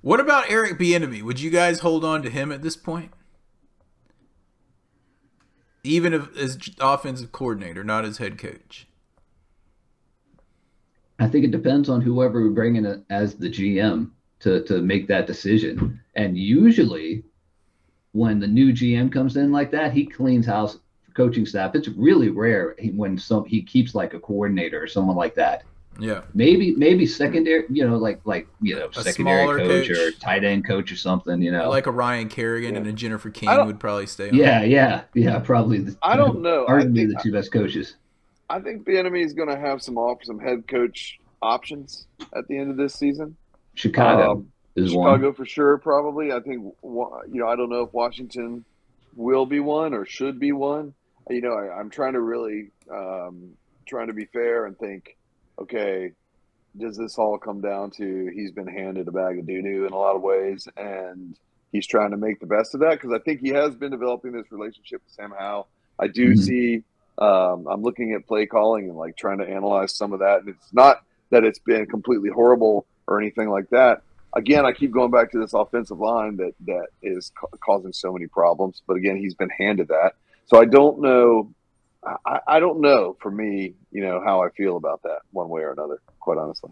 What 0.00 0.20
about 0.20 0.50
Eric 0.50 0.78
Bieniemy? 0.78 1.22
Would 1.22 1.40
you 1.40 1.50
guys 1.50 1.80
hold 1.80 2.04
on 2.04 2.22
to 2.22 2.30
him 2.30 2.52
at 2.52 2.62
this 2.62 2.76
point? 2.76 3.10
Even 5.82 6.12
if 6.12 6.36
as 6.36 6.58
offensive 6.80 7.32
coordinator, 7.32 7.84
not 7.84 8.04
as 8.04 8.18
head 8.18 8.38
coach. 8.38 8.86
I 11.18 11.28
think 11.28 11.44
it 11.44 11.50
depends 11.50 11.88
on 11.88 12.02
whoever 12.02 12.42
we 12.42 12.50
bring 12.50 12.76
in 12.76 13.04
as 13.08 13.36
the 13.36 13.48
GM 13.48 14.10
to 14.40 14.62
to 14.64 14.82
make 14.82 15.08
that 15.08 15.26
decision. 15.26 16.00
And 16.14 16.36
usually, 16.36 17.24
when 18.16 18.40
the 18.40 18.46
new 18.46 18.72
GM 18.72 19.12
comes 19.12 19.36
in 19.36 19.52
like 19.52 19.70
that, 19.72 19.92
he 19.92 20.06
cleans 20.06 20.46
house 20.46 20.78
for 21.06 21.12
coaching 21.14 21.46
staff. 21.46 21.74
It's 21.74 21.88
really 21.88 22.30
rare 22.30 22.74
when 22.94 23.18
some 23.18 23.44
he 23.44 23.62
keeps 23.62 23.94
like 23.94 24.14
a 24.14 24.20
coordinator 24.20 24.82
or 24.82 24.86
someone 24.86 25.16
like 25.16 25.34
that. 25.34 25.64
Yeah. 25.98 26.22
Maybe 26.34 26.74
maybe 26.74 27.06
secondary, 27.06 27.64
you 27.70 27.86
know, 27.88 27.96
like 27.96 28.20
like 28.24 28.46
you 28.60 28.76
know 28.76 28.88
A 28.94 29.02
secondary 29.02 29.58
coach, 29.60 29.88
coach. 29.88 29.98
or 29.98 30.10
tight 30.12 30.44
end 30.44 30.66
coach 30.66 30.92
or 30.92 30.96
something. 30.96 31.40
You 31.40 31.52
know, 31.52 31.70
Like 31.70 31.86
a 31.86 31.90
Ryan 31.90 32.28
Kerrigan 32.28 32.72
Yeah. 32.74 32.80
and 32.80 32.86
a 32.88 32.92
Jennifer 32.92 33.30
King 33.30 33.48
would 33.66 33.80
probably 33.80 34.06
stay 34.06 34.28
on. 34.28 34.34
yeah, 34.34 34.62
yeah, 34.62 35.02
yeah, 35.14 35.38
probably. 35.38 35.78
The, 35.78 35.96
I 36.02 36.16
don't 36.16 36.42
know. 36.42 36.66
I 36.68 36.72
Arguably 36.72 37.08
the 37.08 37.18
two 37.22 37.32
best 37.32 37.50
coaches. 37.50 37.96
I 38.50 38.60
think 38.60 38.86
Bieniemy 38.86 39.24
is 39.24 39.32
going 39.32 39.48
to 39.48 39.56
have 39.58 39.82
some 39.82 39.96
off 39.98 40.18
some 40.22 40.38
head 40.38 40.68
coach 40.68 41.18
options 41.42 42.06
at 42.36 42.46
the 42.48 42.58
end 42.58 42.70
of 42.70 42.76
this 42.76 42.94
season. 42.94 43.36
Chicago 43.74 44.32
Um, 44.32 44.52
is 44.76 44.90
Chicago 44.92 45.26
one. 45.28 45.34
for 45.34 45.46
sure, 45.46 45.78
probably. 45.78 46.32
I 46.32 46.40
think 46.40 46.62
you 46.82 47.26
know. 47.28 47.48
I 47.48 47.56
don't 47.56 47.70
know 47.70 47.82
if 47.82 47.92
Washington 47.92 48.64
will 49.14 49.46
be 49.46 49.60
one 49.60 49.94
or 49.94 50.04
should 50.04 50.38
be 50.38 50.52
one. 50.52 50.94
You 51.30 51.40
know, 51.40 51.54
I, 51.54 51.78
I'm 51.78 51.90
trying 51.90 52.12
to 52.12 52.20
really 52.20 52.70
um, 52.92 53.52
trying 53.86 54.08
to 54.08 54.12
be 54.12 54.26
fair 54.26 54.66
and 54.66 54.78
think. 54.78 55.16
Okay, 55.60 56.12
does 56.78 56.96
this 56.96 57.16
all 57.18 57.38
come 57.38 57.60
down 57.62 57.90
to 57.92 58.30
he's 58.34 58.52
been 58.52 58.66
handed 58.66 59.08
a 59.08 59.12
bag 59.12 59.38
of 59.38 59.46
doo 59.46 59.62
doo 59.62 59.86
in 59.86 59.92
a 59.92 59.98
lot 59.98 60.14
of 60.16 60.22
ways, 60.22 60.68
and 60.76 61.34
he's 61.72 61.86
trying 61.86 62.10
to 62.10 62.16
make 62.18 62.38
the 62.40 62.46
best 62.46 62.74
of 62.74 62.80
that 62.80 63.00
because 63.00 63.12
I 63.12 63.18
think 63.20 63.40
he 63.40 63.48
has 63.48 63.74
been 63.74 63.90
developing 63.90 64.32
this 64.32 64.50
relationship 64.52 65.02
with 65.04 65.12
Sam 65.14 65.32
Howell. 65.38 65.68
I 65.98 66.08
do 66.08 66.32
Mhm. 66.32 66.38
see. 66.38 66.82
Um, 67.18 67.66
I'm 67.66 67.80
looking 67.82 68.12
at 68.12 68.26
play 68.26 68.44
calling 68.44 68.90
and 68.90 68.98
like 68.98 69.16
trying 69.16 69.38
to 69.38 69.48
analyze 69.48 69.96
some 69.96 70.12
of 70.12 70.18
that, 70.20 70.40
and 70.40 70.50
it's 70.50 70.74
not 70.74 70.98
that 71.30 71.44
it's 71.44 71.58
been 71.60 71.86
completely 71.86 72.28
horrible 72.28 72.86
or 73.08 73.18
anything 73.20 73.48
like 73.48 73.70
that 73.70 74.02
again, 74.36 74.64
I 74.64 74.72
keep 74.72 74.92
going 74.92 75.10
back 75.10 75.32
to 75.32 75.38
this 75.40 75.54
offensive 75.54 75.98
line 75.98 76.36
that 76.36 76.52
that 76.66 76.86
is 77.02 77.32
ca- 77.38 77.48
causing 77.64 77.92
so 77.92 78.12
many 78.12 78.26
problems. 78.26 78.82
But 78.86 78.96
again, 78.96 79.16
he's 79.16 79.34
been 79.34 79.50
handed 79.50 79.88
that, 79.88 80.12
so 80.44 80.60
I 80.60 80.64
don't 80.66 81.00
know. 81.00 81.52
I, 82.24 82.38
I 82.46 82.60
don't 82.60 82.80
know 82.80 83.16
for 83.20 83.32
me, 83.32 83.74
you 83.90 84.02
know, 84.02 84.22
how 84.24 84.40
I 84.42 84.50
feel 84.50 84.76
about 84.76 85.02
that 85.02 85.20
one 85.32 85.48
way 85.48 85.62
or 85.62 85.72
another. 85.72 86.00
Quite 86.20 86.38
honestly, 86.38 86.70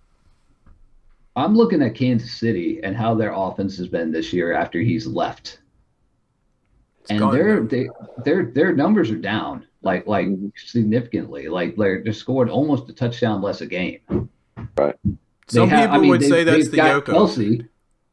I'm 1.34 1.56
looking 1.56 1.82
at 1.82 1.94
Kansas 1.96 2.32
City 2.32 2.80
and 2.84 2.94
how 2.96 3.14
their 3.14 3.32
offense 3.34 3.76
has 3.78 3.88
been 3.88 4.12
this 4.12 4.32
year 4.32 4.52
after 4.52 4.80
he's 4.80 5.06
left. 5.06 5.58
It's 7.00 7.10
and 7.10 7.32
their 7.32 7.62
they, 7.62 7.88
their 8.24 8.46
their 8.46 8.72
numbers 8.74 9.10
are 9.10 9.16
down 9.16 9.66
like 9.82 10.06
like 10.06 10.26
Mhm. 10.26 10.52
significantly. 10.56 11.48
Like 11.48 11.76
they're, 11.76 12.02
they're 12.02 12.12
scoring 12.12 12.50
almost 12.50 12.88
a 12.88 12.92
touchdown 12.92 13.42
less 13.42 13.60
a 13.60 13.66
game. 13.66 14.28
Some 15.49 15.68
They 15.68 15.76
have- 15.76 15.90
people 15.90 15.97
I 15.97 16.01
mean, 16.01 16.11
would 16.11 16.20
they've- 16.22 16.28
say 16.30 16.45
that's 16.45 16.68
the 16.68 16.76
got 16.76 17.05
Yoko. 17.05 17.12
Kelce. 17.14 17.68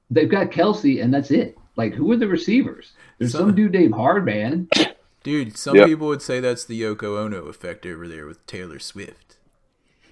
They've 0.10 0.30
got 0.30 0.52
Kelce, 0.52 1.02
and 1.04 1.14
that's 1.14 1.32
it. 1.32 1.58
Like 1.78 1.94
who 1.94 2.12
are 2.12 2.18
the 2.18 2.28
receivers? 2.28 2.92
There's 3.18 3.32
Some- 3.32 3.42
some 3.48 3.56
dude 3.56 3.72
named 3.74 3.94
Hardman. 3.96 4.68
Dude, 5.24 5.56
some 5.56 5.76
Yep. 5.76 5.88
people 5.88 6.08
would 6.08 6.24
say 6.24 6.40
that's 6.40 6.66
the 6.66 6.82
Yoko 6.82 7.16
Ono 7.24 7.46
effect 7.46 7.86
over 7.86 8.08
there 8.08 8.26
with 8.26 8.44
Taylor 8.48 8.80
Swift. 8.80 9.38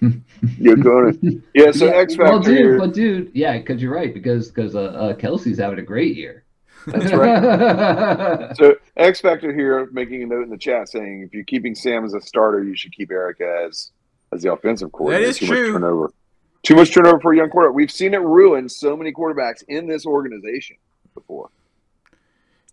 you're 0.56 0.76
going. 0.76 1.42
Yeah, 1.52 1.72
so 1.72 1.86
Yeah, 1.86 1.92
X 1.96 2.16
well, 2.16 2.36
Factor 2.36 2.50
dude, 2.50 2.58
here. 2.58 2.78
but 2.78 2.94
dude, 2.94 3.30
yeah, 3.34 3.58
because 3.58 3.82
you're 3.82 3.92
right. 3.92 4.14
Because 4.14 4.52
because 4.52 4.76
uh, 4.76 4.82
uh, 4.82 5.14
Kelce's 5.16 5.58
having 5.58 5.80
a 5.80 5.82
great 5.82 6.16
year. 6.16 6.44
That's 6.86 7.12
right. 7.12 8.54
So 8.56 8.76
X 8.96 9.20
Factor 9.20 9.52
here, 9.52 9.88
making 9.92 10.22
a 10.22 10.26
note 10.26 10.44
in 10.44 10.48
the 10.50 10.56
chat 10.56 10.88
saying 10.88 11.24
if 11.26 11.34
you're 11.34 11.44
keeping 11.44 11.74
Sam 11.74 12.04
as 12.04 12.14
a 12.14 12.20
starter, 12.20 12.62
you 12.62 12.76
should 12.76 12.92
keep 12.92 13.10
Eric 13.10 13.40
as 13.40 13.90
as 14.32 14.42
the 14.42 14.52
offensive 14.52 14.92
coordinator. 14.92 15.28
is 15.28 15.38
Too 15.38 15.46
true. 15.46 15.72
Much 15.72 15.82
turnover. 15.82 16.12
Too 16.62 16.74
much 16.76 16.92
turnover 16.92 17.20
for 17.20 17.32
a 17.32 17.36
young 17.36 17.48
quarterback. 17.48 17.74
We've 17.74 17.90
seen 17.90 18.14
it 18.14 18.20
ruin 18.20 18.68
so 18.68 18.96
many 18.96 19.12
quarterbacks 19.12 19.62
in 19.68 19.86
this 19.86 20.04
organization 20.04 20.76
before. 21.14 21.50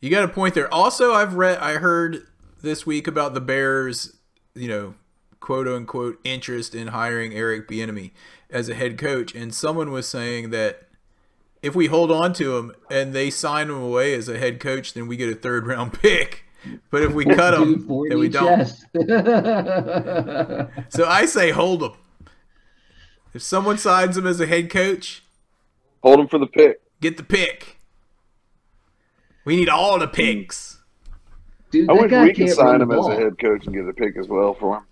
You 0.02 0.10
got 0.10 0.24
a 0.24 0.28
point 0.28 0.54
there. 0.54 0.72
Also, 0.74 1.14
I've 1.14 1.36
read, 1.36 1.58
I 1.60 1.74
heard 1.76 2.28
this 2.62 2.86
week 2.86 3.08
about 3.08 3.34
the 3.34 3.42
Bears, 3.42 4.18
you 4.54 4.68
know, 4.68 4.96
quote 5.40 5.68
unquote 5.68 6.20
interest 6.24 6.76
in 6.76 6.88
hiring 6.88 7.34
Eric 7.34 7.68
Bieniemy 7.68 8.12
as 8.50 8.70
a 8.70 8.76
head 8.76 8.98
coach, 8.98 9.34
and 9.34 9.54
someone 9.54 9.92
was 9.92 10.08
saying 10.08 10.50
that 10.52 10.84
if 11.62 11.76
we 11.76 11.88
hold 11.88 12.12
on 12.12 12.34
to 12.34 12.58
him 12.58 12.74
and 12.90 13.14
they 13.14 13.30
sign 13.30 13.70
him 13.70 13.82
away 13.82 14.14
as 14.14 14.30
a 14.30 14.38
head 14.38 14.60
coach, 14.60 14.94
then 14.94 15.08
we 15.08 15.18
get 15.18 15.30
a 15.30 15.36
third 15.36 15.66
round 15.66 15.94
pick. 16.02 16.44
But 16.92 17.04
if 17.04 17.14
we 17.14 17.24
cut 17.24 17.52
Dude, 17.52 17.80
him, 17.80 17.88
then 18.10 18.20
we 18.20 18.30
don't. 18.30 18.68
So 20.92 21.06
I 21.06 21.26
say 21.26 21.52
hold 21.52 21.84
him. 21.84 21.92
If 23.38 23.44
someone 23.44 23.78
signs 23.78 24.18
him 24.18 24.26
as 24.26 24.40
a 24.42 24.48
head 24.48 24.68
coach, 24.72 25.22
Hold 26.02 26.22
him 26.22 26.28
for 26.28 26.40
the 26.40 26.48
pick. 26.48 26.82
get 27.02 27.18
the 27.18 27.24
pick. 27.24 27.78
We 29.46 29.56
need 29.56 29.70
all 29.70 30.00
the 30.00 30.08
picks. 30.08 30.80
Dude, 31.70 31.88
I 31.88 31.94
that 31.94 32.02
wish 32.02 32.10
guy 32.12 32.24
we 32.24 32.30
could 32.34 32.46
can't 32.48 32.50
sign 32.58 32.82
him 32.82 32.90
the 32.90 33.00
as 33.00 33.06
a 33.06 33.16
head 33.16 33.38
coach 33.40 33.64
and 33.68 33.76
get 33.76 33.88
a 33.88 33.94
pick 33.94 34.18
as 34.18 34.28
well 34.28 34.56
for 34.56 34.78
him. 34.78 34.84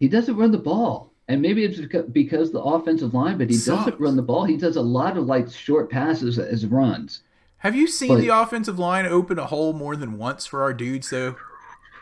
He 0.00 0.08
doesn't 0.08 0.34
run 0.36 0.52
the 0.52 0.58
ball. 0.58 1.12
And 1.28 1.42
maybe 1.42 1.64
it's 1.64 1.78
because 2.12 2.50
the 2.50 2.62
offensive 2.62 3.12
line, 3.12 3.36
but 3.36 3.50
he 3.50 3.56
Sucks. 3.56 3.84
doesn't 3.84 4.00
run 4.00 4.16
the 4.16 4.22
ball. 4.22 4.44
He 4.44 4.56
does 4.56 4.76
a 4.76 4.82
lot 4.82 5.18
of 5.18 5.26
like 5.26 5.50
short 5.52 5.90
passes 5.90 6.38
as 6.38 6.64
runs. 6.64 7.20
Have 7.58 7.76
you 7.76 7.88
seen 7.88 8.08
But- 8.08 8.20
the 8.22 8.28
offensive 8.28 8.78
line 8.78 9.04
open 9.04 9.38
a 9.38 9.44
hole 9.48 9.74
more 9.74 9.96
than 9.96 10.16
once 10.16 10.46
for 10.46 10.62
our 10.62 10.72
dudes 10.72 11.10
though? 11.10 11.36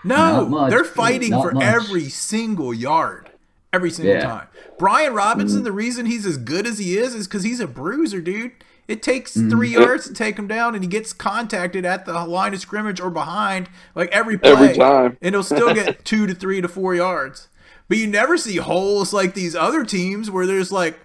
No, 0.05 0.47
much. 0.47 0.71
they're 0.71 0.85
fighting 0.85 1.33
for 1.33 1.51
much. 1.51 1.65
every 1.65 2.09
single 2.09 2.73
yard. 2.73 3.30
Every 3.73 3.91
single 3.91 4.15
Yeah. 4.15 4.23
time. 4.23 4.47
Brian 4.79 5.15
Robinson, 5.15 5.61
mm. 5.61 5.65
the 5.65 5.73
reason 5.73 6.07
he's 6.07 6.27
as 6.27 6.37
good 6.37 6.67
as 6.67 6.79
he 6.79 6.97
is 6.97 7.15
is 7.15 7.27
because 7.27 7.43
he's 7.43 7.61
a 7.61 7.67
bruiser, 7.67 8.21
dude. 8.21 8.53
It 8.89 9.03
takes 9.03 9.37
mm-hmm. 9.37 9.51
three 9.51 9.69
yards 9.69 10.09
to 10.09 10.13
take 10.15 10.37
him 10.37 10.49
down, 10.49 10.75
and 10.75 10.83
he 10.83 10.89
gets 10.89 11.13
contacted 11.13 11.85
at 11.85 12.07
the 12.07 12.25
line 12.25 12.55
of 12.55 12.61
scrimmage 12.61 13.01
or 13.01 13.09
behind, 13.09 13.69
like 13.95 14.11
every 14.11 14.37
play, 14.37 14.51
Every 14.51 14.75
time. 14.75 15.17
and 15.23 15.35
he'll 15.35 15.45
still 15.45 15.73
get 15.73 16.05
two 16.05 16.27
to 16.27 16.35
three 16.35 16.61
to 16.61 16.67
four 16.67 16.95
yards. 16.95 17.49
But 17.89 17.99
you 17.99 18.09
never 18.09 18.37
see 18.37 18.57
holes 18.57 19.13
like 19.13 19.35
these 19.35 19.55
other 19.55 19.85
teams 19.85 20.29
where 20.29 20.47
there's 20.47 20.73
like 20.73 20.99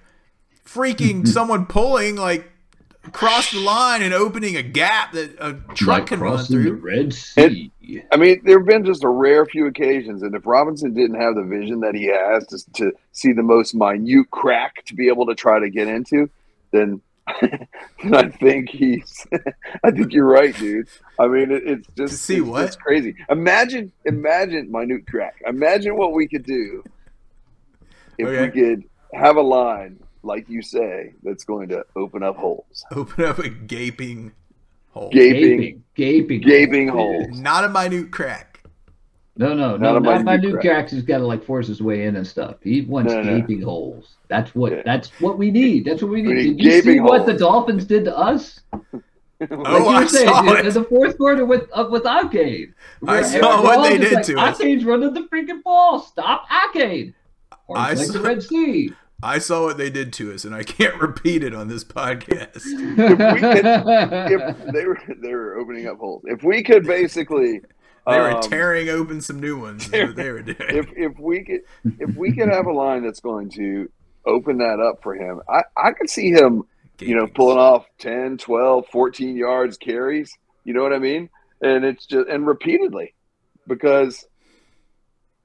freaking 0.66 1.22
mm-hmm. 1.22 1.26
someone 1.26 1.68
pulling 1.68 2.16
like 2.16 2.52
across 3.08 3.52
the 3.52 3.60
line 3.60 4.02
and 4.02 4.14
opening 4.14 4.56
a 4.56 4.64
gap 4.64 5.12
that 5.14 5.36
a 5.40 5.54
truck 5.76 6.00
like 6.00 6.06
can 6.08 6.20
run 6.20 6.34
crossing 6.36 6.64
the. 6.64 6.72
Red 6.74 7.14
Sea. 7.14 7.72
I 8.12 8.18
mean, 8.18 8.42
there 8.44 8.58
have 8.60 8.68
been 8.68 8.84
just 8.86 9.04
a 9.04 9.10
rare 9.10 9.46
few 9.46 9.68
occasions, 9.68 10.24
and 10.24 10.34
if 10.36 10.46
Robinson 10.46 10.94
didn't 10.94 11.20
have 11.20 11.36
the 11.36 11.44
vision 11.44 11.82
that 11.82 11.96
he 11.96 12.06
has 12.06 12.46
to, 12.48 12.72
to 12.74 12.92
see 13.12 13.32
the 13.34 13.44
most 13.44 13.76
minute 13.76 14.30
crack 14.32 14.84
to 14.86 14.96
be 14.96 15.08
able 15.08 15.26
to 15.28 15.36
try 15.36 15.60
to 15.60 15.70
get 15.70 15.88
into, 15.88 16.30
then, 16.72 17.02
then 17.42 18.14
I 18.14 18.30
think 18.30 18.70
he's. 18.70 19.26
I 19.84 19.92
think 19.92 20.14
you're 20.14 20.26
right, 20.26 20.56
dude. 20.56 20.88
I 21.20 21.28
mean, 21.28 21.52
it, 21.52 21.64
it's 21.66 21.88
just 21.96 22.12
To 22.14 22.18
see 22.18 22.38
it's 22.38 22.46
what? 22.48 22.66
just 22.66 22.80
crazy. 22.80 23.16
Imagine, 23.30 23.92
imagine 24.06 24.72
minute 24.72 25.06
crack. 25.08 25.36
Imagine 25.46 25.96
what 25.96 26.14
we 26.14 26.28
could 26.28 26.44
do 26.44 26.84
if 28.18 28.28
Okay. 28.28 28.42
we 28.46 28.50
could 28.50 28.84
have 29.14 29.36
a 29.38 29.42
line 29.42 30.00
like 30.26 30.50
you 30.50 30.62
say 30.62 31.14
that's 31.24 31.44
going 31.44 31.70
to 31.70 31.86
open 31.96 32.24
up 32.24 32.36
holes, 32.36 32.84
Open 32.92 33.26
up 33.26 33.40
a 33.40 33.50
gaping 33.50 34.32
hole. 34.92 35.10
gaping, 35.12 35.84
gaping, 35.96 36.42
gaping, 36.42 36.42
gaping 36.42 36.88
holes. 36.90 37.40
Not 37.40 37.64
a 37.64 37.70
minute 37.70 38.12
crack. 38.12 38.52
No, 39.38 39.54
no, 39.54 39.76
Not 39.76 39.82
no, 39.82 39.90
a 39.90 40.00
not 40.00 40.02
minute 40.04 40.24
my 40.24 40.38
new 40.38 40.52
crack. 40.54 40.64
cracks. 40.64 40.92
He's 40.94 41.04
got 41.04 41.18
to 41.18 41.28
like 41.28 41.44
force 41.44 41.68
his 41.68 41.82
way 41.82 42.06
in 42.06 42.16
and 42.16 42.26
stuff. 42.26 42.56
He 42.64 42.82
wants 42.82 43.12
No, 43.14 43.22
no. 43.22 43.40
gaping 43.40 43.62
holes. 43.62 44.16
That's 44.30 44.56
what. 44.56 44.72
Yeah. 44.72 44.82
That's 44.86 45.10
what 45.20 45.38
we 45.38 45.52
need. 45.52 45.84
That's 45.86 46.02
what 46.02 46.12
we 46.12 46.22
need. 46.22 46.28
We 46.30 46.34
need 46.36 46.58
Did 46.58 46.66
you 46.66 46.72
see 46.72 46.82
gaping 46.84 47.04
what 47.04 47.26
the. 47.26 47.34
Dolphins 47.34 47.86
did 47.86 48.06
to 48.06 48.18
us? 48.18 48.62
Oh, 49.52 49.56
Like 49.58 49.82
you 49.82 49.88
I 49.90 50.06
saying, 50.08 50.30
saw 50.30 50.42
in- 50.50 50.58
it. 50.60 50.66
in 50.66 50.74
the 50.74 50.86
fourth 50.86 51.18
quarter 51.18 51.46
with 51.46 51.68
uh, 51.74 51.86
with 51.92 52.06
Arcade. 52.06 52.74
I 53.06 53.22
saw 53.22 53.62
we're 53.62 53.64
what 53.68 53.78
all 53.80 53.84
they 53.84 53.98
did 53.98 54.14
like, 54.14 54.24
to 54.28 54.38
us. 54.40 54.58
Arcade's 54.62 54.86
running 54.86 55.14
the 55.14 55.24
freaking 55.24 55.62
ball. 55.62 56.00
Stop 56.00 56.46
Arcade. 56.50 57.14
Or 57.68 57.78
I 57.78 57.90
like 57.90 57.98
saw- 58.08 58.14
the 58.14 58.22
Red 58.22 58.42
Sea. 58.42 58.94
I 59.24 59.40
saw 59.40 59.64
what 59.64 59.78
they 59.78 59.90
did 59.90 60.14
to 60.14 60.34
us, 60.34 60.46
and 60.46 60.54
I 60.54 60.64
can't 60.64 60.96
repeat 61.02 61.44
it 61.44 61.56
on 61.56 61.68
this 61.68 61.84
podcast. 61.84 62.62
if 64.28 64.74
they 64.74 64.86
were 64.86 65.00
they 65.22 65.34
were 65.34 65.56
opening 65.56 65.88
up 65.88 65.98
holes. 65.98 66.24
If 66.26 66.44
we 66.44 66.64
could 66.64 66.86
basically 66.86 67.62
They 68.08 68.20
were 68.20 68.34
um, 68.34 68.42
tearing 68.42 68.90
open 68.90 69.20
some 69.20 69.40
new 69.40 69.60
ones. 69.60 69.90
They 69.90 70.06
were 70.06 70.14
doing. 70.14 70.56
if 70.60 70.88
if 70.96 71.18
we 71.18 71.44
could 71.44 71.62
if 72.00 72.16
we 72.16 72.34
could 72.34 72.50
have 72.50 72.68
a 72.68 72.72
line 72.72 73.04
that's 73.04 73.20
going 73.20 73.50
to 73.52 73.90
open 74.28 74.60
that 74.60 74.80
up 74.80 75.02
for 75.02 75.16
him, 75.16 75.42
I 75.50 75.64
I 75.76 75.92
could 75.92 76.10
see 76.10 76.30
him, 76.30 76.64
you 77.00 77.16
know, 77.16 77.26
pulling 77.26 77.58
off 77.58 77.86
10, 77.98 78.38
12, 78.38 78.86
14 78.92 79.36
yards 79.36 79.78
carries, 79.78 80.32
you 80.64 80.74
know 80.74 80.84
what 80.84 80.94
I 80.94 81.00
mean? 81.00 81.30
And 81.62 81.84
it's 81.84 82.06
just 82.06 82.28
and 82.30 82.46
repeatedly 82.46 83.16
because 83.68 84.24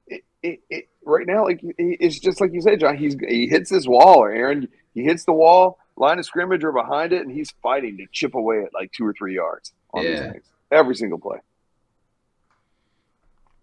it, 0.05 0.21
it, 0.43 0.59
it 0.69 0.89
right 1.05 1.25
now 1.27 1.43
like 1.43 1.59
it's 1.77 2.19
just 2.19 2.39
like 2.41 2.51
you 2.53 2.61
said, 2.61 2.79
John, 2.79 2.97
he's 2.97 3.15
he 3.27 3.47
hits 3.47 3.69
this 3.69 3.87
wall 3.87 4.19
or 4.19 4.31
Aaron, 4.31 4.67
he 4.93 5.03
hits 5.03 5.25
the 5.25 5.33
wall, 5.33 5.77
line 5.97 6.19
of 6.19 6.25
scrimmage 6.25 6.63
or 6.63 6.71
behind 6.71 7.13
it 7.13 7.21
and 7.21 7.31
he's 7.31 7.51
fighting 7.63 7.97
to 7.97 8.05
chip 8.11 8.35
away 8.35 8.63
at 8.63 8.73
like 8.73 8.91
2 8.93 9.05
or 9.05 9.13
3 9.13 9.35
yards 9.35 9.73
on 9.93 10.03
these 10.03 10.19
Yeah. 10.19 10.31
things. 10.31 10.45
Every 10.71 10.95
single 10.95 11.19
play. 11.19 11.37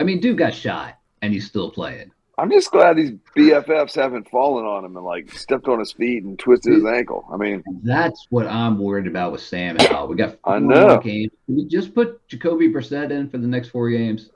I 0.00 0.04
mean, 0.04 0.20
dude 0.20 0.38
got 0.38 0.54
shot 0.54 0.94
and 1.22 1.32
he's 1.32 1.46
still 1.46 1.70
playing. 1.70 2.12
I'm 2.36 2.52
just 2.52 2.70
glad 2.70 2.96
these 2.96 3.10
BFFs 3.36 3.96
haven't 3.96 4.30
fallen 4.30 4.64
on 4.64 4.84
him 4.84 4.96
and 4.96 5.04
like 5.04 5.32
stepped 5.32 5.66
on 5.66 5.80
his 5.80 5.90
feet 5.90 6.22
and 6.22 6.38
twisted 6.38 6.72
his 6.72 6.84
ankle. 6.84 7.26
I 7.32 7.36
mean, 7.36 7.64
That's 7.82 8.28
what 8.30 8.46
I'm 8.46 8.78
worried 8.78 9.08
about 9.08 9.32
with 9.32 9.40
Sam 9.40 9.76
Howell. 9.76 10.06
We 10.06 10.14
got 10.14 10.38
four 10.44 10.54
I 10.54 10.58
know. 10.60 10.98
games. 10.98 11.32
Can 11.46 11.56
we 11.56 11.64
just 11.64 11.96
put 11.96 12.24
Jacoby 12.28 12.68
Brissett 12.72 13.10
in 13.10 13.28
for 13.28 13.38
the 13.38 13.48
next 13.48 13.70
four 13.70 13.90
games? 13.90 14.30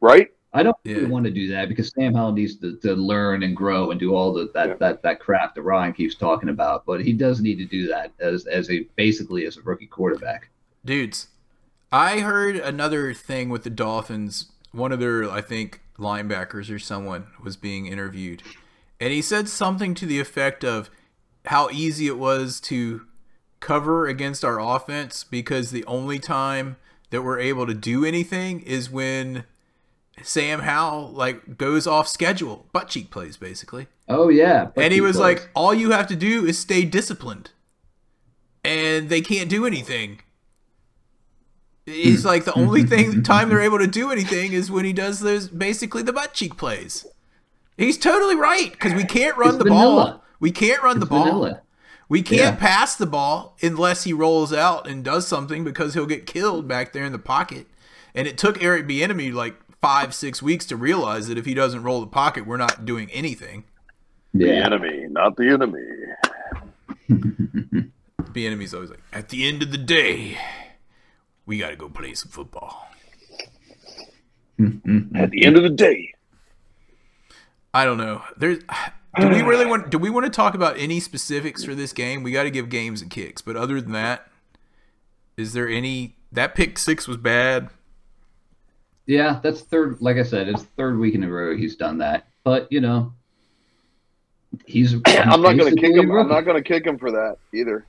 right? 0.00 0.28
I 0.52 0.62
don't 0.62 0.76
Yeah. 0.84 0.94
really 0.96 1.06
want 1.10 1.24
to 1.26 1.30
do 1.30 1.48
that 1.48 1.68
because 1.68 1.88
Sam 1.90 2.14
Howell 2.14 2.32
needs 2.32 2.56
to, 2.56 2.76
to 2.78 2.94
learn 2.94 3.42
and 3.42 3.54
grow 3.54 3.90
and 3.90 4.00
do 4.00 4.14
all 4.14 4.32
the, 4.32 4.50
that, 4.54 4.68
Yeah. 4.68 4.74
that 4.80 5.02
that 5.02 5.20
crap 5.20 5.54
that 5.54 5.62
Ryan 5.62 5.92
keeps 5.92 6.14
talking 6.14 6.48
about. 6.48 6.86
But 6.86 7.02
he 7.04 7.12
does 7.12 7.40
need 7.40 7.56
to 7.58 7.66
do 7.66 7.86
that 7.88 8.12
as 8.18 8.46
as 8.46 8.70
a 8.70 8.80
basically 8.96 9.44
as 9.46 9.56
a 9.58 9.62
rookie 9.62 9.86
quarterback. 9.86 10.48
Dudes, 10.84 11.28
I 11.92 12.20
heard 12.20 12.56
another 12.56 13.12
thing 13.12 13.50
with 13.50 13.62
the 13.64 13.70
Dolphins. 13.70 14.50
One 14.72 14.92
of 14.92 15.00
their, 15.00 15.30
I 15.30 15.40
think, 15.42 15.80
linebackers 15.98 16.70
or 16.74 16.78
someone 16.78 17.26
was 17.42 17.56
being 17.56 17.86
interviewed. 17.86 18.42
And 19.00 19.12
he 19.12 19.22
said 19.22 19.48
something 19.48 19.94
to 19.94 20.06
the 20.06 20.18
effect 20.20 20.64
of 20.64 20.90
how 21.46 21.68
easy 21.70 22.06
it 22.06 22.18
was 22.18 22.60
to 22.62 23.02
cover 23.60 24.06
against 24.06 24.44
our 24.44 24.60
offense 24.60 25.24
because 25.24 25.70
the 25.70 25.84
only 25.86 26.18
time 26.18 26.76
that 27.10 27.22
we're 27.22 27.38
able 27.38 27.66
to 27.66 27.74
do 27.74 28.04
anything 28.04 28.60
is 28.60 28.90
when 28.90 29.44
Sam 30.22 30.60
Howell 30.60 31.10
like 31.12 31.56
goes 31.58 31.86
off 31.86 32.08
schedule, 32.08 32.66
butt 32.72 32.88
cheek 32.88 33.10
plays 33.10 33.36
basically. 33.36 33.86
Oh 34.08 34.28
yeah, 34.28 34.68
and 34.76 34.92
he 34.92 35.00
was 35.00 35.16
plays. 35.16 35.40
like, 35.40 35.50
all 35.54 35.74
you 35.74 35.90
have 35.90 36.06
to 36.08 36.16
do 36.16 36.44
is 36.46 36.58
stay 36.58 36.84
disciplined. 36.84 37.50
And 38.64 39.08
they 39.08 39.20
can't 39.20 39.48
do 39.48 39.64
anything. 39.66 40.20
He's 41.86 42.24
like 42.24 42.44
the 42.44 42.56
only 42.58 42.82
thing 42.84 43.22
time 43.22 43.48
they're 43.48 43.60
able 43.60 43.78
to 43.78 43.86
do 43.86 44.10
anything 44.10 44.52
is 44.52 44.70
when 44.70 44.84
he 44.84 44.92
does 44.92 45.20
those 45.20 45.48
basically 45.48 46.02
the 46.02 46.12
butt 46.12 46.34
cheek 46.34 46.56
plays. 46.56 47.06
He's 47.76 47.96
totally 47.96 48.34
right 48.36 48.70
because 48.72 48.92
we 48.94 49.04
can't 49.04 49.36
run 49.36 49.54
It's 49.54 49.58
the 49.64 49.70
ball. 49.70 50.22
We 50.40 50.50
can't 50.50 50.82
run 50.82 50.96
It's 50.96 51.04
the 51.04 51.10
ball. 51.10 51.24
vanilla. 51.24 51.62
We 52.08 52.22
can't 52.22 52.40
Yeah. 52.40 52.56
pass 52.56 52.96
the 52.96 53.06
ball 53.06 53.56
unless 53.62 54.04
he 54.04 54.12
rolls 54.12 54.52
out 54.52 54.86
and 54.88 55.04
does 55.04 55.26
something 55.26 55.64
because 55.64 55.94
he'll 55.94 56.06
get 56.06 56.26
killed 56.26 56.66
back 56.66 56.92
there 56.92 57.04
in 57.04 57.12
the 57.12 57.18
pocket. 57.18 57.66
And 58.14 58.26
it 58.26 58.36
took 58.38 58.62
Eric 58.62 58.86
Bieniemy 58.88 59.32
like 59.32 59.54
five, 59.80 60.14
six 60.14 60.42
weeks 60.42 60.66
to 60.66 60.76
realize 60.76 61.28
that 61.28 61.38
if 61.38 61.46
he 61.46 61.54
doesn't 61.54 61.82
roll 61.82 62.00
the 62.00 62.06
pocket, 62.06 62.46
we're 62.46 62.56
not 62.56 62.84
doing 62.84 63.10
anything. 63.10 63.64
The 64.34 64.46
yeah. 64.46 64.66
enemy, 64.66 65.06
not 65.08 65.36
the 65.36 65.48
enemy. 65.48 65.82
the 68.32 68.46
enemy's 68.46 68.74
always 68.74 68.90
like, 68.90 69.02
at 69.12 69.30
the 69.30 69.48
end 69.48 69.62
of 69.62 69.70
the 69.70 69.78
day, 69.78 70.38
we 71.46 71.58
got 71.58 71.70
to 71.70 71.76
go 71.76 71.88
play 71.88 72.14
some 72.14 72.30
football. 72.30 72.88
At 75.14 75.30
the 75.30 75.44
end 75.44 75.56
of 75.56 75.62
the 75.62 75.70
day, 75.70 76.14
I 77.72 77.84
don't 77.84 77.96
know. 77.96 78.22
There's. 78.36 78.58
Do 79.20 79.28
we 79.28 79.40
really 79.42 79.66
want? 79.66 79.90
Do 79.90 79.98
we 79.98 80.10
want 80.10 80.26
to 80.26 80.30
talk 80.30 80.54
about 80.54 80.76
any 80.76 80.98
specifics 80.98 81.62
for 81.62 81.76
this 81.76 81.92
game? 81.92 82.24
We 82.24 82.32
got 82.32 82.42
to 82.42 82.50
give 82.50 82.68
games 82.68 83.00
and 83.00 83.08
kicks, 83.08 83.40
but 83.40 83.54
other 83.54 83.80
than 83.80 83.92
that, 83.92 84.26
is 85.36 85.52
there 85.52 85.68
any? 85.68 86.16
That 86.32 86.56
pick 86.56 86.76
six 86.76 87.06
was 87.06 87.16
bad. 87.16 87.70
Yeah, 89.08 89.40
that's 89.42 89.62
third. 89.62 90.00
Like 90.00 90.18
I 90.18 90.22
said, 90.22 90.48
it's 90.48 90.62
third 90.62 90.98
week 90.98 91.14
in 91.14 91.24
a 91.24 91.30
row 91.30 91.56
he's 91.56 91.76
done 91.76 91.98
that. 91.98 92.28
But 92.44 92.70
you 92.70 92.80
know, 92.80 93.14
he's. 94.66 94.92
he's 94.92 95.02
I'm 95.06 95.42
not 95.42 95.56
going 95.56 95.74
to 95.74 95.80
kick 95.80 95.96
him. 95.96 96.12
I'm 96.12 96.28
not 96.28 96.42
going 96.42 96.62
to 96.62 96.66
kick 96.66 96.86
him 96.86 96.98
for 96.98 97.10
that 97.10 97.38
either. 97.52 97.86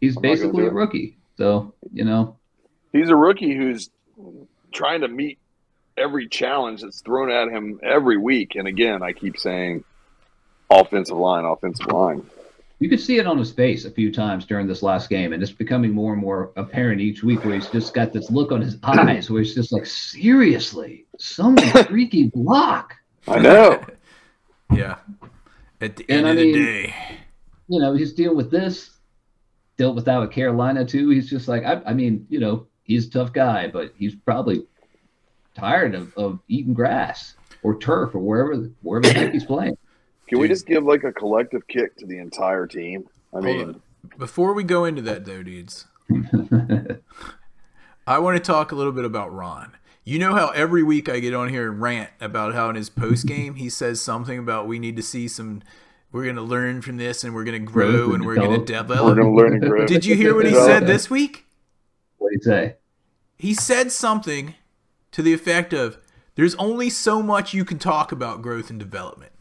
He's 0.00 0.16
I'm 0.16 0.22
basically 0.22 0.66
a 0.66 0.70
rookie. 0.70 1.16
So 1.36 1.74
you 1.92 2.04
know, 2.04 2.38
He's 2.92 3.10
a 3.10 3.16
rookie 3.16 3.54
who's 3.54 3.90
trying 4.72 5.02
to 5.02 5.08
meet 5.08 5.38
every 5.96 6.28
challenge 6.28 6.82
that's 6.82 7.00
thrown 7.00 7.30
at 7.30 7.48
him 7.48 7.80
every 7.82 8.16
week. 8.16 8.54
And 8.54 8.66
again, 8.66 9.02
I 9.02 9.12
keep 9.12 9.38
saying, 9.38 9.84
offensive 10.70 11.16
line, 11.16 11.44
offensive 11.44 11.86
line. 11.86 12.26
You 12.80 12.88
could 12.88 13.00
see 13.00 13.18
it 13.18 13.26
on 13.26 13.38
his 13.38 13.50
face 13.50 13.84
a 13.84 13.90
few 13.90 14.12
times 14.12 14.44
during 14.44 14.66
this 14.66 14.82
last 14.82 15.08
game, 15.08 15.32
and 15.32 15.42
it's 15.42 15.52
becoming 15.52 15.92
more 15.92 16.12
and 16.12 16.22
more 16.22 16.52
apparent 16.56 17.00
each 17.00 17.22
week 17.22 17.44
where 17.44 17.54
he's 17.54 17.68
just 17.68 17.92
got 17.92 18.12
this 18.12 18.30
look 18.30 18.52
on 18.52 18.60
his 18.60 18.76
eyes 18.82 19.30
where 19.30 19.42
he's 19.42 19.54
just 19.54 19.72
like, 19.72 19.86
seriously, 19.86 21.06
some 21.18 21.56
freaky 21.56 22.28
block. 22.28 22.94
I 23.26 23.40
know. 23.40 23.84
Yeah. 24.72 24.96
At 25.80 25.96
the 25.96 26.04
And 26.08 26.26
end 26.26 26.26
I 26.26 26.30
of 26.30 26.36
the 26.36 26.52
day, 26.52 26.94
you 27.68 27.80
know, 27.80 27.94
he's 27.94 28.12
dealing 28.12 28.36
with 28.36 28.50
this, 28.50 28.90
dealt 29.76 29.96
with 29.96 30.04
that 30.06 30.18
with 30.18 30.30
Carolina 30.30 30.84
too. 30.84 31.10
He's 31.10 31.28
just 31.28 31.48
like, 31.48 31.64
I, 31.64 31.82
I 31.86 31.94
mean, 31.94 32.26
you 32.28 32.40
know, 32.40 32.66
he's 32.84 33.06
a 33.06 33.10
tough 33.10 33.32
guy, 33.32 33.68
but 33.68 33.92
he's 33.96 34.14
probably 34.14 34.66
tired 35.56 35.94
of, 35.94 36.16
of 36.16 36.40
eating 36.48 36.74
grass 36.74 37.34
or 37.62 37.78
turf 37.78 38.14
or 38.14 38.20
wherever 38.20 38.70
wherever 38.82 39.12
the 39.12 39.18
heck 39.18 39.32
he's 39.32 39.44
playing. 39.44 39.76
Can 40.28 40.38
we 40.38 40.48
just 40.48 40.66
give 40.66 40.84
like 40.84 41.04
a 41.04 41.12
collective 41.12 41.66
kick 41.68 41.96
to 41.96 42.06
the 42.06 42.18
entire 42.18 42.66
team? 42.66 43.08
I 43.34 43.40
mean, 43.40 43.62
on. 43.62 43.82
Before 44.18 44.52
we 44.52 44.62
go 44.62 44.84
into 44.84 45.02
that, 45.02 45.24
though, 45.24 45.42
dudes, 45.42 45.86
I 48.06 48.18
want 48.18 48.36
to 48.36 48.42
talk 48.42 48.70
a 48.70 48.74
little 48.74 48.92
bit 48.92 49.04
about 49.04 49.34
Ron. 49.34 49.72
You 50.04 50.18
know 50.18 50.34
how 50.34 50.48
every 50.48 50.82
week 50.82 51.08
I 51.08 51.20
get 51.20 51.34
on 51.34 51.48
here 51.48 51.70
and 51.70 51.80
rant 51.80 52.10
about 52.20 52.54
how 52.54 52.70
in 52.70 52.76
his 52.76 52.88
post 52.88 53.26
game 53.26 53.56
he 53.56 53.68
says 53.68 54.00
something 54.00 54.38
about 54.38 54.66
we 54.66 54.78
need 54.78 54.96
to 54.96 55.02
see 55.02 55.28
some, 55.28 55.62
we're 56.12 56.24
going 56.24 56.36
to 56.36 56.42
learn 56.42 56.80
from 56.80 56.96
this 56.96 57.24
and 57.24 57.34
we're 57.34 57.44
going 57.44 57.60
to 57.60 57.72
grow 57.72 58.06
and 58.06 58.14
and 58.14 58.26
we're 58.26 58.36
going 58.36 58.58
to 58.58 58.64
develop. 58.64 59.16
we're 59.16 59.22
going 59.22 59.34
to 59.34 59.36
learn 59.36 59.52
and 59.54 59.62
grow. 59.62 59.86
Did 59.86 60.06
you 60.06 60.14
hear 60.14 60.34
what 60.34 60.46
he 60.46 60.54
said 60.54 60.86
this 60.86 61.10
week? 61.10 61.46
What 62.18 62.30
do 62.30 62.36
you 62.36 62.42
say? 62.42 62.76
He 63.36 63.54
said 63.54 63.92
something 63.92 64.54
to 65.12 65.22
the 65.22 65.32
effect 65.32 65.72
of, 65.72 65.98
"There's 66.34 66.54
only 66.56 66.90
so 66.90 67.22
much 67.22 67.54
you 67.54 67.64
can 67.64 67.78
talk 67.78 68.10
about 68.10 68.42
growth 68.42 68.70
and 68.70 68.78
development." 68.78 69.32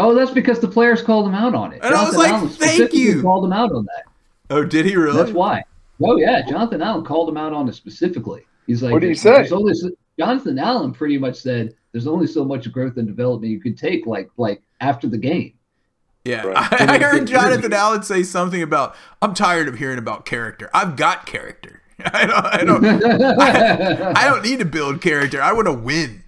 Oh, 0.00 0.14
that's 0.14 0.30
because 0.30 0.60
the 0.60 0.68
players 0.68 1.02
called 1.02 1.26
him 1.26 1.34
out 1.34 1.54
on 1.54 1.72
it. 1.72 1.80
And 1.82 1.94
I 1.94 2.04
was 2.04 2.16
like, 2.16 2.50
"Thank 2.52 2.92
you." 2.94 3.22
Called 3.22 3.44
him 3.44 3.52
out 3.52 3.72
on 3.72 3.84
that. 3.84 4.04
Oh, 4.48 4.64
did 4.64 4.86
he 4.86 4.96
really? 4.96 5.16
That's 5.16 5.32
why. 5.32 5.62
Oh 6.02 6.16
yeah, 6.16 6.42
Jonathan 6.48 6.80
Allen 6.80 7.04
called 7.04 7.28
him 7.28 7.36
out 7.36 7.52
on 7.52 7.68
it 7.68 7.74
specifically. 7.74 8.42
He's 8.66 8.82
like, 8.82 8.92
What 8.92 9.02
did 9.02 9.10
he 9.10 9.14
say?" 9.14 9.48
only 9.50 9.74
so-" 9.74 9.90
Jonathan 10.18 10.58
Allen 10.58 10.92
pretty 10.92 11.18
much 11.18 11.36
said, 11.36 11.74
"There's 11.92 12.06
only 12.06 12.26
so 12.26 12.44
much 12.44 12.70
growth 12.72 12.96
and 12.96 13.06
development 13.06 13.52
you 13.52 13.60
could 13.60 13.76
take, 13.76 14.06
like 14.06 14.30
like 14.36 14.62
after 14.80 15.06
the 15.06 15.18
game." 15.18 15.54
Yeah, 16.24 16.46
Right. 16.46 16.80
I, 16.80 16.94
I 16.96 16.98
heard 16.98 17.26
Jonathan 17.26 17.72
Allen 17.72 18.02
say 18.02 18.22
something 18.22 18.62
about, 18.62 18.94
"I'm 19.22 19.34
tired 19.34 19.68
of 19.68 19.78
hearing 19.78 19.98
about 19.98 20.24
character. 20.26 20.70
I've 20.72 20.96
got 20.96 21.26
character. 21.26 21.82
I 22.12 22.26
don't, 22.26 22.46
I 22.46 22.64
don't, 22.64 22.84
I, 23.40 24.12
I 24.16 24.28
don't 24.28 24.42
need 24.42 24.58
to 24.60 24.64
build 24.64 25.00
character. 25.02 25.42
I 25.42 25.52
want 25.52 25.66
to 25.66 25.72
win." 25.72 26.24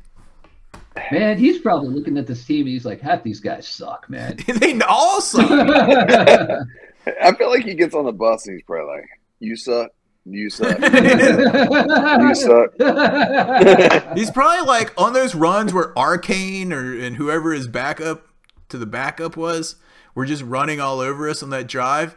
Man, 1.11 1.39
he's 1.39 1.59
probably 1.59 1.89
looking 1.89 2.19
at 2.19 2.27
this 2.27 2.45
team 2.45 2.61
and 2.61 2.69
he's 2.69 2.85
like, 2.85 3.01
half 3.01 3.23
these 3.23 3.41
guys 3.41 3.67
suck, 3.67 4.09
man. 4.11 4.37
they 4.47 4.79
all 4.81 5.21
suck. 5.21 5.51
I 7.07 7.33
feel 7.37 7.51
like 7.51 7.65
he 7.65 7.75
gets 7.75 7.95
on 7.95 8.05
the 8.05 8.13
bus 8.13 8.47
and 8.47 8.57
he's 8.57 8.65
probably 8.65 8.95
like, 8.97 9.09
"You 9.41 9.57
suck. 9.57 9.91
You 10.25 10.51
suck. 10.51 10.79
you 10.81 12.35
suck." 12.35 14.17
He's 14.17 14.31
probably 14.31 14.67
like 14.67 14.93
on 15.01 15.13
those 15.13 15.35
runs 15.35 15.73
where 15.73 15.99
Arcane 15.99 16.73
or 16.73 16.97
and 16.97 17.17
whoever 17.17 17.53
his 17.53 17.67
backup 17.67 18.27
to 18.69 18.79
the 18.79 18.87
backup 18.87 19.37
was 19.37 19.77
were 20.15 20.27
just 20.27 20.43
running 20.43 20.81
all 20.81 21.01
over 21.01 21.29
us 21.29 21.43
on 21.43 21.51
that 21.51 21.67
drive. 21.67 22.17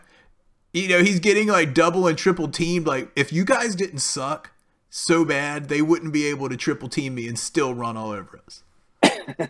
You 0.74 0.90
know, 0.90 1.02
he's 1.02 1.20
getting 1.20 1.48
like 1.48 1.74
double 1.74 2.06
and 2.08 2.18
triple 2.18 2.50
teamed. 2.50 2.86
Like, 2.86 3.10
if 3.16 3.34
you 3.34 3.46
guys 3.46 3.76
didn't 3.76 4.00
suck 4.00 4.52
so 4.96 5.26
bad, 5.26 5.68
they 5.68 5.82
wouldn't 5.82 6.14
be 6.14 6.26
able 6.28 6.48
to 6.48 6.56
triple 6.56 6.88
team 6.88 7.16
me 7.16 7.28
and 7.28 7.38
still 7.38 7.74
run 7.74 7.98
all 7.98 8.12
over 8.12 8.40
us. 8.46 8.64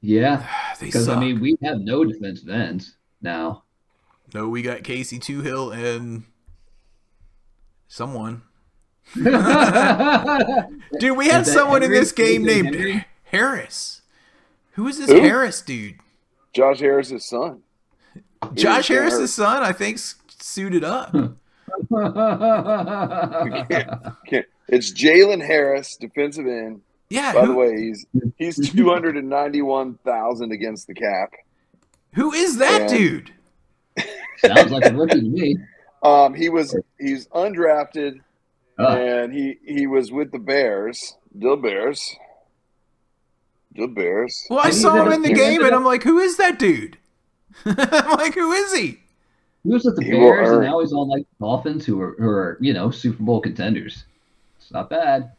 yeah, 0.00 0.44
because. 0.80 1.08
I 1.08 1.20
mean, 1.20 1.40
we 1.40 1.56
have 1.62 1.78
no 1.78 2.04
defensive 2.04 2.48
ends 2.48 2.96
now. 3.22 3.62
no, 4.34 4.48
we 4.48 4.62
got 4.62 4.82
Casey 4.82 5.20
Toohill 5.20 5.72
and 5.72 6.24
someone. 7.86 8.42
Dude, 9.14 9.24
we 11.16 11.28
had 11.28 11.42
Is 11.42 11.46
that 11.46 11.54
someone 11.54 11.84
in 11.84 11.92
this 11.92 12.10
game 12.10 12.42
named 12.42 12.74
Henry? 12.74 13.06
Harris. 13.22 14.02
Who 14.72 14.88
is 14.88 14.98
this 14.98 15.10
Who? 15.10 15.20
Harris 15.20 15.62
dude? 15.62 15.96
Josh 16.52 16.80
Harris's 16.80 17.24
son. 17.24 17.62
Josh 18.54 18.90
Yeah, 18.90 18.96
Harris's 18.96 19.32
son, 19.32 19.62
I 19.62 19.72
think, 19.72 19.98
suited 20.40 20.84
up. 20.84 21.14
Okay, 24.26 24.44
It's 24.68 24.92
Jalen 24.92 25.44
Harris, 25.44 25.96
defensive 25.96 26.46
end. 26.46 26.82
Yeah. 27.10 27.32
By 27.32 27.46
the 27.46 27.54
way, 27.54 27.74
he's 27.80 28.06
he's 28.36 28.70
two 28.74 28.88
hundred 28.90 29.16
and 29.16 29.28
ninety 29.28 29.62
one 29.62 29.94
thousand 30.04 30.52
against 30.52 30.86
the 30.86 30.94
cap. 30.94 31.32
who 32.14 32.32
is 32.32 32.58
that 32.58 32.82
Yeah. 32.82 32.98
dude? 32.98 33.32
Sounds 34.38 34.70
like 34.70 34.84
a 34.84 34.92
rookie 34.94 35.20
to 35.20 35.26
me. 35.26 35.56
Um, 36.02 36.34
he 36.34 36.48
was 36.48 36.76
he's 37.00 37.26
undrafted 37.28 38.20
Oh, 38.80 38.86
and 38.96 39.32
he 39.32 39.56
he 39.66 39.86
was 39.88 40.12
with 40.12 40.30
the 40.30 40.38
Bears, 40.38 41.16
the 41.34 41.56
Bears, 41.56 42.14
the 43.74 43.88
Bears. 43.88 44.46
Well, 44.48 44.60
I 44.60 44.66
he 44.68 44.72
saw 44.72 44.94
him 45.02 45.10
in 45.12 45.22
the 45.22 45.32
game, 45.32 45.64
and 45.64 45.74
I'm 45.74 45.84
like, 45.84 46.04
who 46.04 46.18
is 46.20 46.36
that 46.36 46.58
dude? 46.60 46.96
I'm 47.64 48.18
like, 48.18 48.34
who 48.34 48.52
is 48.52 48.72
he? 48.74 49.00
He 49.68 49.74
was 49.74 49.84
with 49.84 49.96
the 49.96 50.04
He 50.04 50.12
Bears, 50.12 50.48
and 50.48 50.62
now 50.62 50.80
he's 50.80 50.94
on 50.94 51.08
like 51.08 51.26
Dolphins, 51.38 51.84
who 51.84 52.00
are 52.00 52.14
who 52.18 52.26
are 52.26 52.56
you 52.58 52.72
know 52.72 52.90
Super 52.90 53.22
Bowl 53.22 53.40
contenders. 53.40 54.04
It's 54.58 54.72
not 54.72 54.88
bad. 54.88 55.32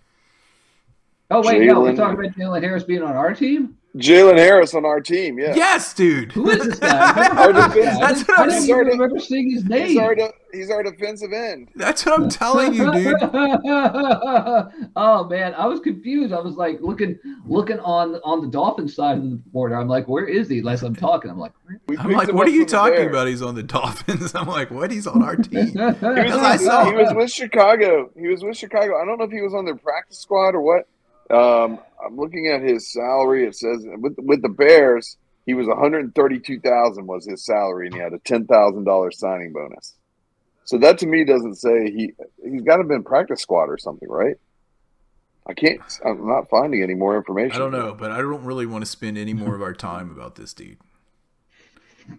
Oh 1.31 1.41
wait, 1.43 1.65
no, 1.65 1.81
we're 1.81 1.95
talking 1.95 2.19
about 2.19 2.37
Jalen 2.37 2.61
Harris 2.61 2.83
being 2.83 3.01
on 3.01 3.15
our 3.15 3.33
team. 3.33 3.75
Jalen 3.97 4.37
Harris 4.37 4.75
on 4.75 4.85
our 4.85 5.01
team, 5.01 5.39
yeah. 5.39 5.55
Yes, 5.55 5.93
dude. 5.95 6.31
Who 6.33 6.49
is 6.51 6.63
this 6.63 6.79
guy? 6.79 7.11
I've 7.15 7.37
Our 7.37 7.45
heard 7.53 7.55
of 7.55 7.73
this 7.73 7.85
defense- 7.85 7.99
That's 7.99 8.19
didn't- 8.19 8.27
what 8.29 8.39
I 8.39 8.43
I'm 8.43 8.49
didn't 8.67 8.87
remember 8.99 9.19
seeing 9.19 9.51
his 9.51 9.61
He's 9.63 9.69
name. 9.69 9.97
our 9.99 10.13
de- 10.15 10.31
he's 10.53 10.69
our 10.69 10.83
defensive 10.83 11.33
end. 11.33 11.69
That's 11.75 12.05
what 12.05 12.19
I'm 12.19 12.29
telling 12.29 12.73
you, 12.75 12.91
dude. 12.91 13.15
oh 14.95 15.23
man, 15.29 15.53
I 15.55 15.65
was 15.65 15.79
confused. 15.79 16.33
I 16.33 16.39
was 16.39 16.55
like 16.55 16.79
looking 16.81 17.17
looking 17.45 17.79
on 17.79 18.15
on 18.23 18.41
the 18.41 18.47
Dolphins 18.47 18.95
side 18.95 19.17
of 19.17 19.23
the 19.29 19.35
board. 19.37 19.73
I'm 19.73 19.87
like, 19.87 20.07
where 20.07 20.25
is 20.25 20.49
he? 20.49 20.61
As 20.67 20.83
I'm 20.83 20.95
talking, 20.95 21.31
I'm 21.31 21.39
like, 21.39 21.53
I'm 21.97 22.11
like, 22.11 22.31
what 22.31 22.47
are 22.47 22.51
you 22.51 22.65
talking 22.65 22.95
Bears. 22.95 23.09
about? 23.11 23.27
He's 23.27 23.41
on 23.41 23.55
the 23.55 23.63
Dolphins. 23.63 24.33
I'm 24.35 24.47
like, 24.47 24.69
what? 24.71 24.91
He's 24.91 25.07
on 25.07 25.23
our 25.23 25.35
team. 25.35 25.67
He 25.67 25.77
was, 25.79 25.95
Because 25.95 26.37
I 26.37 26.57
saw 26.57 26.85
he 26.85 26.93
was 26.93 27.11
with 27.13 27.31
Chicago. 27.31 28.11
He 28.15 28.27
was 28.27 28.43
with 28.43 28.55
Chicago. 28.57 29.01
I 29.01 29.05
don't 29.05 29.17
know 29.17 29.25
if 29.25 29.31
he 29.31 29.41
was 29.41 29.53
on 29.53 29.65
their 29.65 29.75
practice 29.75 30.19
squad 30.19 30.53
or 30.55 30.61
what. 30.61 30.87
Um, 31.35 31.79
I'm 32.03 32.15
looking 32.15 32.47
at 32.47 32.61
his 32.61 32.91
salary. 32.91 33.45
It 33.45 33.55
says 33.55 33.85
with 33.97 34.15
with 34.17 34.41
the 34.41 34.49
Bears, 34.49 35.17
he 35.45 35.53
was 35.53 35.67
132,000 35.67 37.07
was 37.07 37.25
his 37.25 37.45
salary, 37.45 37.87
and 37.87 37.95
he 37.95 38.01
had 38.01 38.13
a 38.13 38.19
ten 38.19 38.45
thousand 38.45 38.85
dollars 38.85 39.19
signing 39.19 39.53
bonus. 39.53 39.95
So 40.65 40.77
that 40.77 40.99
to 40.99 41.07
me 41.07 41.23
doesn't 41.23 41.55
say 41.55 41.91
he 41.91 42.13
he's 42.43 42.61
got 42.61 42.77
to 42.77 42.83
been 42.83 43.03
practice 43.03 43.41
squad 43.41 43.65
or 43.65 43.77
something, 43.77 44.07
right? 44.07 44.35
I 45.47 45.53
can't. 45.53 45.81
I'm 46.05 46.27
not 46.27 46.49
finding 46.49 46.83
any 46.83 46.93
more 46.93 47.17
information. 47.17 47.55
I 47.55 47.57
don't 47.57 47.71
know, 47.71 47.95
but 47.95 48.11
I 48.11 48.17
don't 48.17 48.43
really 48.43 48.67
want 48.67 48.83
to 48.83 48.85
spend 48.85 49.17
any 49.17 49.33
more 49.33 49.55
of 49.55 49.63
our 49.63 49.73
time 49.73 50.11
about 50.11 50.35
this 50.35 50.53
dude. 50.53 50.77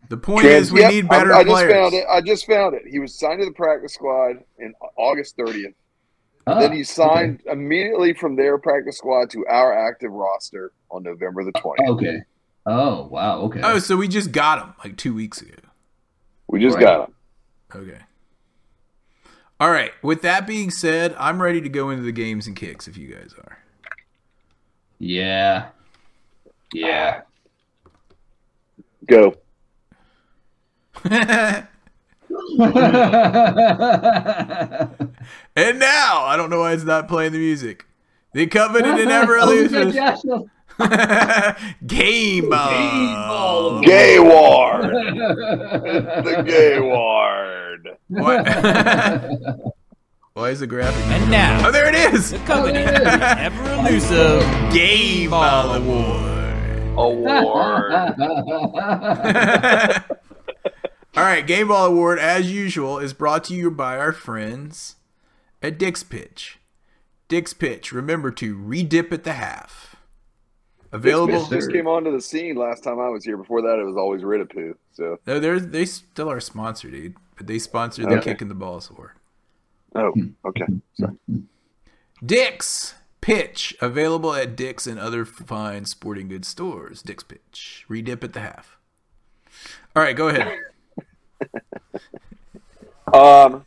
The 0.09 0.16
point 0.16 0.47
Trans- 0.47 0.66
is, 0.66 0.72
we 0.72 0.81
yep, 0.81 0.91
need 0.91 1.09
better 1.09 1.33
I, 1.33 1.41
I 1.41 1.45
just 1.45 1.66
found 1.66 1.95
it. 1.95 2.05
I 2.11 2.20
just 2.20 2.47
found 2.47 2.74
it. 2.74 2.83
He 2.89 2.99
was 2.99 3.14
signed 3.14 3.41
to 3.41 3.47
the 3.47 3.53
practice 3.53 3.95
squad 3.95 4.43
in 4.59 4.74
August 4.97 5.37
30th. 5.37 5.74
Ah, 6.47 6.59
then 6.59 6.72
he 6.72 6.82
signed 6.84 7.43
immediately 7.47 8.14
from 8.14 8.34
their 8.36 8.59
practice 8.59 8.99
squad 8.99 9.30
to 9.30 9.47
our 9.47 9.72
active 9.88 10.11
roster 10.11 10.72
on 10.91 11.03
November 11.03 11.45
the 11.45 11.53
20th. 11.53 11.78
Okay. 11.80 11.88
okay. 11.88 12.18
Oh 12.66 13.07
wow. 13.07 13.41
Okay. 13.43 13.61
Oh, 13.62 13.78
so 13.78 13.97
we 13.97 14.09
just 14.09 14.32
got 14.32 14.62
him 14.62 14.74
like 14.84 14.97
two 14.97 15.14
weeks 15.14 15.41
ago. 15.41 15.55
We 16.49 16.61
just 16.61 16.76
Right. 16.76 16.82
got 16.82 17.09
him. 17.09 17.14
Okay. 17.74 17.99
All 19.59 19.70
right. 19.70 19.93
With 20.03 20.22
that 20.22 20.47
being 20.47 20.70
said, 20.70 21.14
I'm 21.18 21.41
ready 21.43 21.61
to 21.61 21.68
go 21.68 21.91
into 21.91 22.03
the 22.03 22.12
games 22.12 22.47
and 22.47 22.57
kicks 22.57 22.88
if 22.88 22.97
you 22.97 23.09
guys 23.14 23.34
are. 23.38 23.59
Yeah. 24.99 25.68
Yeah. 26.72 27.22
Go. 29.07 29.34
and 35.57 35.78
now, 35.78 36.24
I 36.24 36.37
don't 36.37 36.51
know 36.51 36.61
why 36.61 36.72
it's 36.72 36.85
not 36.85 37.09
playing 37.09 37.33
the 37.33 37.39
music. 37.39 37.87
The 38.33 38.47
covenant 38.47 39.01
and 39.01 39.11
ever 39.11 39.37
Oh, 39.41 39.43
elusive 39.51 39.93
Joshua. 39.95 40.45
game 41.87 42.49
ball. 42.49 43.81
Game. 43.81 43.89
Gay 43.91 44.18
Ward. 44.20 44.85
the 44.85 46.43
Gay 46.47 46.81
Ward. 46.81 47.89
Why, 48.09 48.43
why 50.33 50.51
is 50.51 50.61
the 50.61 50.66
graphic? 50.66 51.05
And 51.07 51.31
now, 51.31 51.66
Oh, 51.66 51.72
there 51.72 51.89
it 51.89 52.14
is. 52.14 52.31
the 52.31 52.39
covenant, 52.39 52.89
Oh, 52.89 52.93
there 52.95 53.03
it 53.03 53.05
is. 53.05 53.18
the 53.20 53.41
ever 53.41 53.72
elusive 53.74 54.72
Game 54.72 55.31
ball 55.31 55.74
award. 55.74 56.39
Award. 56.97 57.93
All 61.16 61.24
right, 61.24 61.46
Game 61.46 61.68
Ball 61.68 61.86
Award, 61.86 62.18
as 62.18 62.52
usual, 62.52 62.98
is 62.98 63.12
brought 63.12 63.44
to 63.44 63.54
you 63.54 63.70
by 63.70 63.98
our 63.98 64.12
friends 64.12 64.96
at 65.61 65.78
Dick's 65.78 66.02
Pitch. 66.04 66.58
Dick's 67.28 67.52
Pitch, 67.52 67.92
remember 67.92 68.30
to 68.32 68.56
redip 68.56 69.12
at 69.12 69.24
the 69.24 69.32
half. 69.32 69.96
Available. 70.92 71.46
Just 71.46 71.70
came 71.70 71.86
onto 71.86 72.11
the 72.12 72.20
scene 72.20 72.56
last 72.56 72.82
time 72.82 72.98
I 72.98 73.08
was 73.08 73.24
here. 73.24 73.36
Before 73.36 73.62
that, 73.62 73.78
it 73.78 73.84
was 73.84 73.96
always 73.96 74.22
Ridapoo. 74.22 74.74
So, 74.92 75.18
No, 75.26 75.38
they're 75.38 75.61
they 75.61 75.84
still 75.84 76.28
are 76.28 76.40
sponsored, 76.40 76.92
dude. 76.92 77.14
But 77.36 77.46
they 77.46 77.58
sponsor 77.61 78.02
the 78.02 78.16
Okay. 78.16 78.32
Kicking 78.32 78.48
the 78.48 78.54
Balls 78.54 78.90
Award. 78.90 79.12
oh, 79.94 80.12
okay. 80.44 80.66
Sorry. 80.94 81.14
Dick's 82.24 82.94
Pitch, 83.20 83.76
available 83.80 84.34
at 84.34 84.56
Dick's 84.56 84.86
and 84.86 84.98
other 84.98 85.24
fine 85.24 85.84
sporting 85.84 86.28
goods 86.28 86.48
stores. 86.48 87.02
Dick's 87.02 87.22
Pitch, 87.22 87.84
redip 87.88 88.24
at 88.24 88.32
the 88.32 88.40
half. 88.40 88.76
All 89.94 90.02
right, 90.02 90.16
go 90.16 90.28
ahead. 90.28 90.58
Um, 93.12 93.64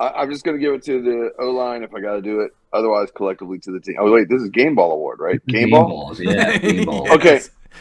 I, 0.00 0.08
I'm 0.08 0.30
just 0.30 0.44
going 0.44 0.56
to 0.56 0.60
give 0.60 0.72
it 0.74 0.82
to 0.84 1.02
the 1.02 1.30
O 1.38 1.50
line 1.50 1.82
if 1.82 1.94
I 1.94 2.00
got 2.00 2.14
to 2.14 2.22
do 2.22 2.40
it. 2.40 2.52
Otherwise, 2.72 3.08
collectively 3.14 3.58
to 3.60 3.72
the 3.72 3.80
team. 3.80 3.96
Oh, 3.98 4.10
wait, 4.10 4.28
this 4.28 4.40
is 4.42 4.48
Game 4.50 4.74
Ball 4.74 4.92
Award, 4.92 5.20
right? 5.20 5.44
Game, 5.46 5.70
Ball? 5.70 5.86
balls. 5.88 6.20
Yeah. 6.20 6.56
Game 6.58 6.84
balls. 6.86 7.08
Yes. 7.08 7.14
Okay. 7.16 7.40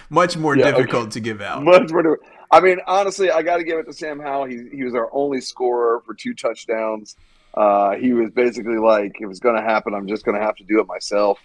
Much 0.09 0.35
more 0.37 0.57
Yeah, 0.57 0.67
okay. 0.67 0.77
difficult 0.77 1.11
to 1.11 1.19
give 1.19 1.41
out. 1.41 1.63
Much 1.63 1.89
more. 1.91 2.01
to- 2.03 2.17
I 2.51 2.59
mean, 2.61 2.79
honestly, 2.87 3.29
I 3.31 3.41
got 3.43 3.57
to 3.57 3.63
give 3.63 3.77
it 3.79 3.85
to 3.85 3.93
Sam 3.93 4.19
Howell. 4.19 4.45
He 4.45 4.63
he 4.73 4.83
was 4.83 4.93
our 4.95 5.09
only 5.13 5.41
scorer 5.41 6.01
for 6.05 6.13
two 6.13 6.33
touchdowns. 6.33 7.15
Uh, 7.53 7.95
he 7.95 8.13
was 8.13 8.29
basically 8.31 8.77
like, 8.77 9.13
if 9.19 9.29
it's 9.29 9.39
going 9.39 9.55
to 9.55 9.61
happen, 9.61 9.93
I'm 9.93 10.07
just 10.07 10.23
going 10.25 10.37
to 10.37 10.43
have 10.45 10.55
to 10.57 10.63
do 10.63 10.79
it 10.79 10.87
myself. 10.87 11.39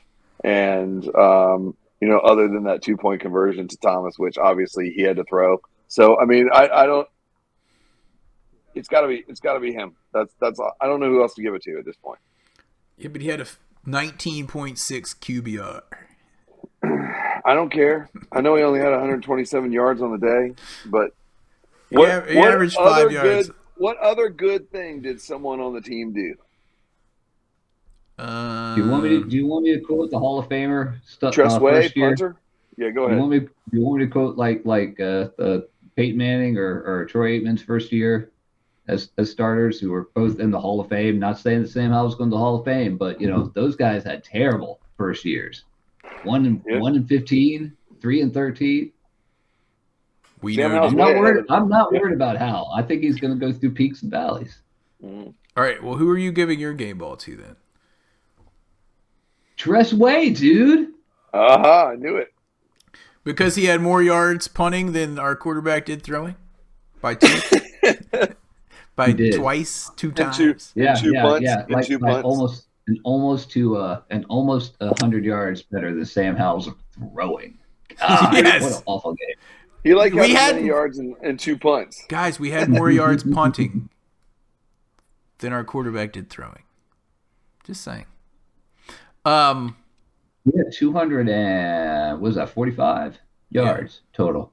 And 0.44 1.04
um, 1.16 1.76
you 2.00 2.08
know, 2.08 2.18
other 2.18 2.48
than 2.48 2.64
that 2.64 2.82
two 2.82 2.96
point 2.96 3.20
conversion 3.20 3.66
to 3.68 3.76
Thomas, 3.78 4.18
which 4.18 4.36
obviously 4.38 4.90
he 4.90 5.02
had 5.02 5.16
to 5.16 5.24
throw. 5.24 5.60
So 5.88 6.18
I 6.20 6.24
mean, 6.24 6.48
I, 6.52 6.68
I 6.68 6.86
don't. 6.86 7.08
It's 8.74 8.88
got 8.88 9.02
to 9.02 9.08
be. 9.08 9.24
It's 9.28 9.40
got 9.40 9.54
to 9.54 9.60
be 9.60 9.72
him. 9.72 9.94
That's 10.12 10.34
that's. 10.40 10.58
I 10.80 10.86
don't 10.86 11.00
know 11.00 11.08
who 11.08 11.22
else 11.22 11.34
to 11.34 11.42
give 11.42 11.54
it 11.54 11.62
to 11.62 11.78
at 11.78 11.84
this 11.84 11.96
point. 11.96 12.18
Yeah, 12.96 13.08
but 13.08 13.20
he 13.20 13.28
had 13.28 13.40
a 13.40 13.46
19.6 13.86 14.76
QBR. 15.18 15.82
I 17.44 17.54
don't 17.54 17.70
care. 17.72 18.08
I 18.30 18.40
know 18.40 18.54
he 18.54 18.62
only 18.62 18.80
had 18.80 18.90
127 18.90 19.72
yards 19.72 20.00
on 20.02 20.12
the 20.12 20.18
day, 20.18 20.54
but 20.86 21.10
He 21.90 21.96
what, 21.96 22.10
av- 22.10 22.28
he 22.28 22.36
what 22.36 22.52
averaged 22.52 22.76
other 22.76 22.90
five 23.04 23.12
yards. 23.12 23.46
Good, 23.48 23.56
what 23.76 23.96
other 23.98 24.28
good 24.28 24.70
thing 24.70 25.00
did 25.02 25.20
someone 25.20 25.60
on 25.60 25.74
the 25.74 25.80
team 25.80 26.12
do? 26.12 26.34
Um, 28.18 28.76
Do 28.76 28.84
you 28.84 28.90
want 28.90 29.02
me 29.04 29.08
to? 29.10 29.24
Do 29.24 29.36
you 29.36 29.46
want 29.46 29.64
me 29.64 29.74
to 29.74 29.80
quote 29.80 30.10
the 30.10 30.18
Hall 30.18 30.38
of 30.38 30.48
Famer 30.48 30.94
stuff? 31.06 31.34
Tress 31.34 31.54
uh, 31.54 31.60
Way, 31.60 31.82
first 31.82 31.96
year? 31.96 32.08
punter. 32.10 32.36
Yeah, 32.76 32.90
go 32.90 33.04
ahead. 33.04 33.16
You 33.18 33.24
ahead. 33.24 33.30
want 33.30 33.30
me? 33.42 33.48
You 33.72 33.80
want 33.84 33.98
me 34.00 34.06
to 34.06 34.10
quote 34.12 34.36
like 34.36 34.64
like 34.64 35.00
uh, 35.00 35.28
uh, 35.38 35.60
Peyton 35.96 36.16
Manning 36.18 36.56
or, 36.58 36.82
or 36.84 37.04
Troy 37.06 37.38
Aikman's 37.40 37.62
first 37.62 37.90
year 37.92 38.30
as 38.88 39.10
as 39.18 39.30
starters, 39.30 39.78
who 39.80 39.90
were 39.90 40.08
both 40.14 40.40
in 40.40 40.50
the 40.50 40.60
Hall 40.60 40.80
of 40.80 40.88
Fame? 40.88 41.18
Not 41.18 41.38
saying 41.38 41.62
the 41.62 41.68
same 41.68 41.92
I 41.92 42.02
was 42.02 42.14
going 42.14 42.30
to 42.30 42.34
the 42.34 42.38
Hall 42.40 42.58
of 42.58 42.64
Fame, 42.64 42.96
but 42.96 43.20
you 43.20 43.28
know 43.28 43.50
those 43.54 43.76
guys 43.76 44.04
had 44.04 44.24
terrible 44.24 44.80
first 44.96 45.24
years. 45.24 45.64
One 46.24 46.46
and 46.46 46.62
Yeah. 46.66 46.78
one 46.78 46.94
and 46.96 47.08
15, 47.08 47.72
three 48.00 48.20
and 48.20 48.32
thirteen. 48.34 48.92
We 50.40 50.54
Sam 50.56 50.72
know. 50.72 50.82
I'm 50.82 50.96
not 50.96 51.14
worried. 51.16 51.44
I'm 51.48 51.68
not 51.68 51.88
Yeah. 51.92 52.00
worried 52.00 52.14
about 52.14 52.36
Hal. 52.36 52.72
I 52.74 52.82
think 52.82 53.02
he's 53.02 53.20
going 53.20 53.38
to 53.38 53.46
go 53.46 53.52
through 53.52 53.72
peaks 53.72 54.02
and 54.02 54.10
valleys. 54.10 54.58
Mm. 55.02 55.32
All 55.56 55.62
right. 55.62 55.82
Well, 55.82 55.96
who 55.96 56.08
are 56.10 56.18
you 56.18 56.32
giving 56.32 56.58
your 56.58 56.72
game 56.74 56.98
ball 56.98 57.16
to 57.18 57.36
then? 57.36 57.56
Tress 59.56 59.92
Way, 59.92 60.30
dude. 60.30 60.92
Aha, 61.32 61.90
I 61.90 61.96
knew 61.96 62.16
it. 62.16 62.32
Because 63.24 63.54
he 63.54 63.66
had 63.66 63.80
more 63.80 64.02
yards 64.02 64.48
punting 64.48 64.92
than 64.92 65.18
our 65.18 65.36
quarterback 65.36 65.84
did 65.86 66.02
throwing 66.02 66.34
by 67.00 67.14
two, 67.14 67.38
by 68.96 69.12
twice, 69.12 69.90
two 69.96 70.12
times. 70.12 70.36
two- 70.36 70.54
Yeah, 70.74 70.94
two 70.94 71.12
yeah, 71.12 71.22
punts, 71.22 71.42
yeah. 71.44 71.64
Like, 71.68 71.86
two 71.86 71.98
like 71.98 72.12
punts. 72.12 72.24
almost 72.26 72.66
and 72.88 72.98
almost 73.04 73.50
to 73.52 73.76
uh 73.76 74.00
and 74.10 74.24
almost 74.28 74.76
a 74.80 74.92
hundred 75.00 75.24
yards 75.24 75.62
better 75.62 75.94
than 75.94 76.04
Sam 76.04 76.36
Howell's 76.36 76.68
throwing. 76.94 77.58
God, 78.00 78.34
Yes. 78.34 78.62
what 78.62 78.72
an 78.72 78.82
awful 78.86 79.12
game. 79.14 79.36
He 79.84 79.94
like 79.94 80.12
We 80.12 80.32
had- 80.34 80.62
yards 80.64 80.98
and, 80.98 81.14
and 81.22 81.38
two 81.40 81.56
punts. 81.58 82.04
Guys, 82.08 82.38
we 82.40 82.50
had 82.50 82.68
more 82.68 82.90
yards 82.90 83.22
punting 83.34 83.88
than 85.38 85.52
our 85.52 85.64
quarterback 85.64 86.12
did 86.12 86.30
throwing. 86.30 86.62
Just 87.64 87.82
saying. 87.82 88.06
Um, 89.24 89.76
We 90.44 90.52
had 90.58 90.72
two 90.72 90.92
hundred 90.92 91.28
and 91.28 92.12
what 92.14 92.20
was 92.22 92.34
that 92.36 92.50
forty 92.50 92.72
five 92.72 93.18
yards 93.50 94.00
total. 94.12 94.52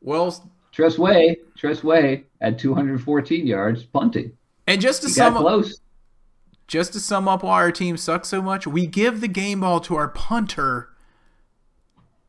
well, 0.00 0.50
Tress 0.74 0.98
Way, 0.98 1.36
Tress 1.56 1.84
Way 1.84 2.24
had 2.40 2.58
two 2.58 2.74
hundred 2.74 3.00
fourteen 3.02 3.46
yards 3.46 3.84
punting. 3.84 4.32
and 4.66 4.80
just 4.80 5.02
to 5.02 5.08
He 5.08 5.14
sum 5.14 5.36
up, 5.36 5.42
close. 5.42 5.80
just 6.66 6.92
to 6.94 7.00
sum 7.00 7.28
up 7.28 7.42
why 7.44 7.54
our 7.62 7.70
team 7.72 7.96
sucks 7.96 8.28
so 8.28 8.42
much, 8.42 8.66
we 8.66 8.86
give 8.86 9.20
the 9.20 9.28
game 9.28 9.60
ball 9.60 9.78
to 9.80 9.94
our 9.96 10.08
punter 10.08 10.88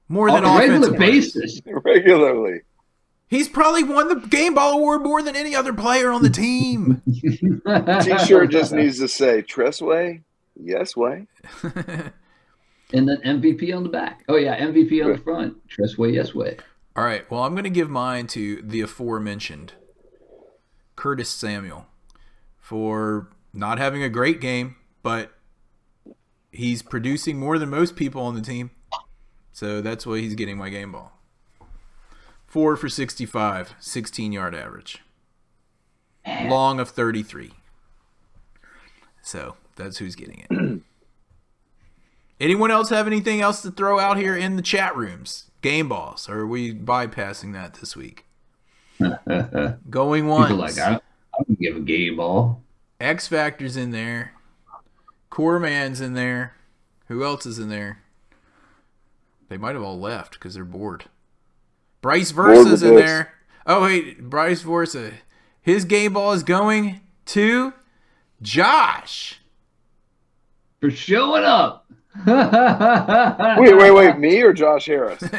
more 0.07 0.29
On 0.29 0.43
than 0.43 0.51
a 0.51 0.57
regular 0.57 0.97
basis. 0.97 1.59
Regularly. 1.65 2.61
He's 3.27 3.49
probably 3.49 3.81
won 3.83 4.07
the 4.07 4.27
game 4.27 4.53
ball 4.53 4.73
award 4.77 5.01
more 5.01 5.23
than 5.23 5.35
any 5.35 5.55
other 5.55 5.73
player 5.73 6.11
on 6.11 6.21
the 6.21 6.29
team. 6.29 7.01
T-shirt 8.03 8.51
just 8.51 8.71
needs 8.71 8.99
to 8.99 9.07
say 9.07 9.41
Tress 9.41 9.81
Way, 9.81 10.21
yes 10.55 10.95
way. 10.95 11.25
and 11.63 13.07
then 13.09 13.17
MVP 13.25 13.75
on 13.75 13.81
the 13.81 13.89
back. 13.89 14.23
Oh 14.29 14.35
yeah, 14.37 14.59
MVP 14.59 15.03
on 15.03 15.11
the 15.13 15.17
front. 15.17 15.57
Tress 15.67 15.97
Way, 15.97 16.11
yes 16.11 16.35
way. 16.35 16.57
All 16.95 17.03
right. 17.03 17.29
Well, 17.29 17.43
I'm 17.43 17.53
going 17.53 17.65
to 17.65 17.69
give 17.69 17.89
mine 17.89 18.27
to 18.27 18.61
the 18.61 18.81
aforementioned 18.81 19.73
Curtis 20.95 21.29
Samuel 21.29 21.87
for 22.57 23.29
not 23.53 23.77
having 23.77 24.01
a 24.01 24.09
great 24.09 24.39
game, 24.39 24.77
but 25.03 25.33
he's 26.51 26.81
producing 26.81 27.37
more 27.37 27.59
than 27.59 27.69
most 27.69 27.95
people 27.95 28.21
on 28.21 28.35
the 28.35 28.41
team. 28.41 28.71
So 29.51 29.81
that's 29.81 30.05
why 30.05 30.19
he's 30.19 30.35
getting 30.35 30.57
my 30.57 30.69
game 30.69 30.93
ball. 30.93 31.11
Four 32.47 32.77
for 32.77 32.87
65, 32.87 33.75
16 33.79 34.31
yard 34.31 34.55
average. 34.55 35.01
Long 36.25 36.79
of 36.79 36.89
33. 36.89 37.51
So 39.21 39.57
that's 39.75 39.97
who's 39.97 40.15
getting 40.15 40.45
it. 40.49 40.81
Anyone 42.39 42.71
else 42.71 42.89
have 42.89 43.07
anything 43.07 43.41
else 43.41 43.61
to 43.61 43.71
throw 43.71 43.99
out 43.99 44.17
here 44.17 44.35
in 44.35 44.55
the 44.55 44.61
chat 44.61 44.95
rooms? 44.95 45.49
Game 45.61 45.87
balls, 45.87 46.27
or 46.29 46.39
are 46.39 46.47
we 46.47 46.73
bypassing 46.73 47.53
that 47.53 47.75
this 47.75 47.95
week? 47.95 48.25
Going 49.89 50.27
once. 50.27 50.47
People 50.49 50.57
like 50.57 50.77
I 50.77 50.91
don't, 50.91 51.03
I 51.33 51.43
don't 51.47 51.59
give 51.59 51.75
a 51.77 51.79
game 51.79 52.17
ball. 52.17 52.61
X 52.99 53.27
Factor's 53.27 53.77
in 53.77 53.91
there. 53.91 54.33
Core 55.29 55.59
Man's 55.59 56.01
in 56.01 56.13
there. 56.13 56.55
Who 57.07 57.23
else 57.23 57.45
is 57.45 57.59
in 57.59 57.69
there? 57.69 57.99
They 59.49 59.57
might 59.57 59.75
have 59.75 59.83
all 59.83 59.99
left 59.99 60.33
because 60.33 60.55
they're 60.55 60.65
bored. 60.65 61.05
Bryce 62.01 62.31
Versa's 62.31 62.81
with 62.81 62.83
in 62.83 62.95
this. 62.95 63.05
there. 63.05 63.33
Oh 63.65 63.83
wait, 63.83 64.29
Bryce 64.29 64.61
Versa. 64.61 65.13
His 65.61 65.85
game 65.85 66.13
ball 66.13 66.33
is 66.33 66.43
going 66.43 67.01
to 67.27 67.73
Josh. 68.41 69.41
For 70.79 70.91
showing 70.91 71.43
up. 71.43 71.84
Wait, 73.59 73.75
wait, 73.77 73.91
wait. 73.91 74.17
Me 74.17 74.41
or 74.41 74.53
Josh 74.53 74.85
Harris? 74.85 75.21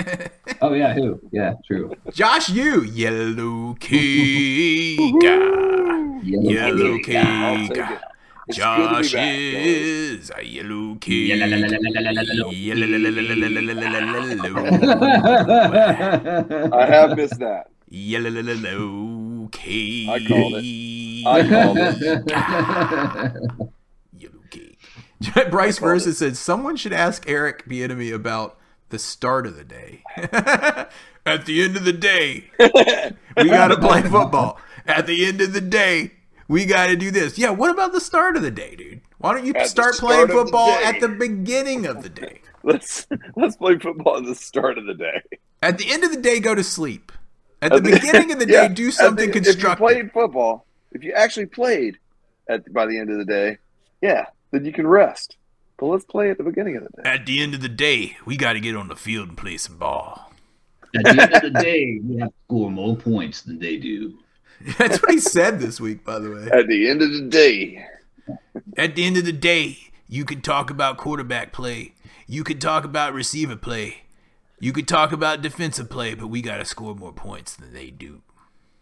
Oh 0.63 0.73
yeah, 0.73 0.95
who? 0.95 1.21
Yeah, 1.33 1.55
true. 1.67 1.93
Josh, 2.13 2.49
you 2.49 2.83
yellow 2.83 3.75
key 3.75 4.97
guy. 5.21 6.21
Yellow 6.23 6.99
key 7.01 7.17
I'll 7.17 7.67
take 7.69 7.75
guy. 7.77 7.93
it. 7.95 8.01
It's 8.49 8.57
Josh 8.59 8.79
good 8.79 8.89
to 8.89 9.03
be 9.03 9.09
back, 9.17 9.35
guys. 9.53 9.73
is 10.23 10.31
a 10.35 10.43
yellow 10.45 10.95
key. 10.97 11.33
I 16.73 16.87
have 16.87 17.17
missed 17.17 17.39
that. 17.41 17.67
Yellow 17.89 19.49
key. 19.53 20.09
I 20.11 20.19
called 20.27 20.55
it. 20.57 21.27
I 21.27 21.49
called 21.49 21.79
it. 23.61 23.71
Bryce 25.51 25.79
Versa 25.79 26.13
said 26.15 26.37
someone 26.37 26.77
should 26.77 26.93
ask 26.93 27.29
Eric 27.29 27.67
Bieniemy 27.67 28.13
about 28.15 28.59
the 28.91 28.99
start 28.99 29.47
of 29.47 29.57
the 29.57 29.65
day. 29.65 30.03
At 31.27 31.45
the 31.45 31.63
end 31.63 31.77
of 31.77 31.85
the 31.85 31.93
day, 31.93 32.51
we 33.37 33.49
got 33.49 33.69
to 33.69 33.79
play 33.79 34.03
football. 34.03 34.61
At 34.87 35.07
the 35.07 35.27
end 35.27 35.41
of 35.41 35.53
the 35.53 35.61
day, 35.61 36.13
we 36.49 36.65
got 36.65 36.87
to 36.87 36.97
do 36.97 37.11
this. 37.11 37.37
Yeah, 37.37 37.51
what 37.51 37.71
about 37.73 37.93
the 37.93 38.01
start 38.01 38.37
of 38.37 38.43
the 38.43 38.51
day, 38.53 38.77
dude? 38.77 39.01
Why 39.19 39.35
don't 39.35 39.45
you 39.45 39.53
At 39.55 39.67
start 39.69 39.95
start 39.95 40.09
playing 40.09 40.23
of 40.25 40.29
the 40.29 40.35
football 40.35 40.71
at 40.71 41.01
the 41.01 41.09
beginning 41.09 41.87
of 41.87 42.03
the 42.03 42.09
day? 42.09 42.41
Let's 42.63 43.07
let's 43.37 43.57
play 43.57 43.79
football 43.79 44.19
at 44.19 44.25
the 44.25 44.35
start 44.35 44.79
of 44.79 44.87
the 44.87 44.95
day. 44.95 45.23
At 45.63 45.79
the 45.79 45.91
end 45.91 46.05
of 46.05 46.11
the 46.13 46.21
day, 46.21 46.39
go 46.41 46.55
to 46.55 46.63
sleep. 46.63 47.11
At 47.63 47.73
the 47.73 47.81
beginning 47.81 48.31
of 48.33 48.39
the 48.39 48.47
day, 48.47 48.53
Yeah, 48.63 48.69
do 48.69 48.91
something 48.91 49.31
the- 49.31 49.39
If 49.39 49.45
constructive. 49.45 49.81
you 49.81 49.87
played 49.87 50.13
football, 50.13 50.67
if 50.93 51.03
you 51.03 51.13
actually 51.13 51.47
played 51.47 51.99
at 52.49 52.73
by 52.73 52.87
the 52.87 52.99
end 52.99 53.11
of 53.11 53.19
the 53.19 53.25
day, 53.25 53.59
yeah, 54.03 54.27
then 54.51 54.65
you 54.65 54.73
can 54.73 54.87
rest. 54.87 55.37
But 55.79 55.87
let's 55.87 56.05
play 56.05 56.31
at 56.31 56.39
the 56.39 56.45
beginning 56.45 56.77
of 56.77 56.85
the 56.85 57.03
day. 57.03 57.09
At 57.09 57.27
the 57.27 57.43
end 57.43 57.55
of 57.55 57.61
the 57.61 57.69
day, 57.69 58.17
we 58.25 58.37
got 58.37 58.55
to 58.55 58.61
get 58.61 58.77
on 58.77 58.89
the 58.89 58.97
field 58.97 59.29
and 59.29 59.37
play 59.37 59.59
some 59.59 59.77
ball. 59.77 60.33
At 60.95 61.05
the 61.05 61.23
end 61.23 61.35
of 61.35 61.43
the 61.43 61.61
day, 61.63 62.01
we 62.03 62.19
have 62.19 62.29
to 62.29 62.35
score 62.47 62.71
more 62.71 62.97
points 62.97 63.43
than 63.43 63.59
they 63.59 63.77
do. 63.77 64.19
That's 64.79 65.03
what 65.03 65.11
he 65.11 65.21
said 65.21 65.61
this 65.61 65.81
week, 65.81 66.03
by 66.05 66.19
the 66.19 66.31
way. 66.31 66.49
At 66.51 66.67
the 66.69 66.89
end 66.89 67.03
of 67.03 67.13
the 67.13 67.23
day, 67.23 67.85
At 68.77 68.95
the 68.95 69.05
end 69.05 69.17
of 69.17 69.25
the 69.25 69.33
day, 69.33 69.79
you 70.09 70.25
can 70.25 70.41
talk 70.41 70.71
about 70.71 70.97
quarterback 70.97 71.53
play. 71.53 71.95
You 72.27 72.45
can 72.45 72.59
talk 72.59 72.85
about 72.85 73.13
receiver 73.13 73.57
play. 73.57 74.03
You 74.59 74.73
could 74.73 74.89
talk 74.89 75.13
about 75.13 75.43
defensive 75.43 75.91
play, 75.91 76.15
but 76.15 76.29
we 76.29 76.41
got 76.41 76.59
to 76.59 76.65
score 76.65 76.95
more 76.95 77.13
points 77.13 77.55
than 77.55 77.75
they 77.75 77.91
do. 77.91 78.23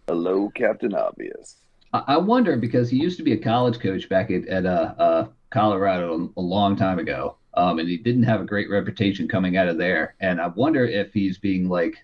hello, 0.06 0.50
Captain 0.54 0.94
Obvious. 0.94 1.56
I 1.92 2.02
I 2.08 2.16
wonder 2.18 2.56
because 2.56 2.88
he 2.90 2.96
used 2.98 3.16
to 3.18 3.24
be 3.24 3.32
a 3.32 3.36
college 3.36 3.80
coach 3.80 4.08
back 4.08 4.30
at, 4.30 4.46
at 4.46 4.66
uh, 4.66 4.94
uh, 4.98 5.26
Colorado 5.54 6.32
a, 6.36 6.40
long 6.40 6.74
time 6.74 6.98
ago, 6.98 7.36
um, 7.54 7.78
and 7.78 7.88
he 7.88 7.96
didn't 7.96 8.24
have 8.24 8.40
a 8.40 8.44
great 8.44 8.68
reputation 8.68 9.28
coming 9.28 9.56
out 9.56 9.68
of 9.68 9.78
there. 9.78 10.16
And 10.18 10.40
I 10.40 10.48
wonder 10.48 10.84
if 10.84 11.12
he's 11.12 11.38
being 11.38 11.68
like, 11.68 11.96